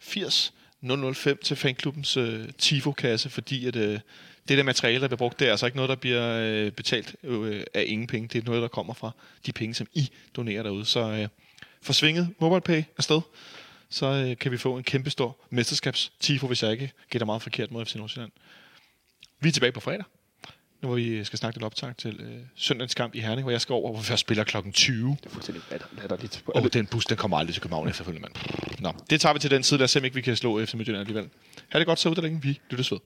[0.00, 0.52] 80
[0.84, 4.00] 005 til fanklubbens øh, Tifo-kasse, fordi at, øh,
[4.48, 7.16] det der materiale, der bliver brugt, det er altså ikke noget, der bliver øh, betalt
[7.22, 8.28] øh, af ingen penge.
[8.28, 9.10] Det er noget, der kommer fra
[9.46, 10.84] de penge, som I donerer derude.
[10.84, 11.28] Så øh,
[11.82, 13.20] forsvinget MobilePay afsted,
[13.88, 17.42] så øh, kan vi få en kæmpe stor mesterskabs Tifo, hvis jeg ikke gætter meget
[17.42, 18.32] forkert mod FC Nordsjælland.
[19.40, 20.04] Vi er tilbage på fredag,
[20.84, 23.60] nu hvor vi skal snakke lidt optag til øh, søndagens kamp i Herning, hvor jeg
[23.60, 25.08] skal over, hvor vi først spiller klokken 20.
[25.10, 25.62] Det er fuldstændig
[25.96, 26.44] latterligt.
[26.54, 28.80] Åh, oh, den bus, den kommer aldrig til København efterfølgende, mand.
[28.80, 30.74] Nå, det tager vi til den side, der se, om ikke vi kan slå FC
[30.74, 31.28] Midtjylland alligevel.
[31.68, 32.98] Ha' det godt så ud, der længe vi lyttes ved.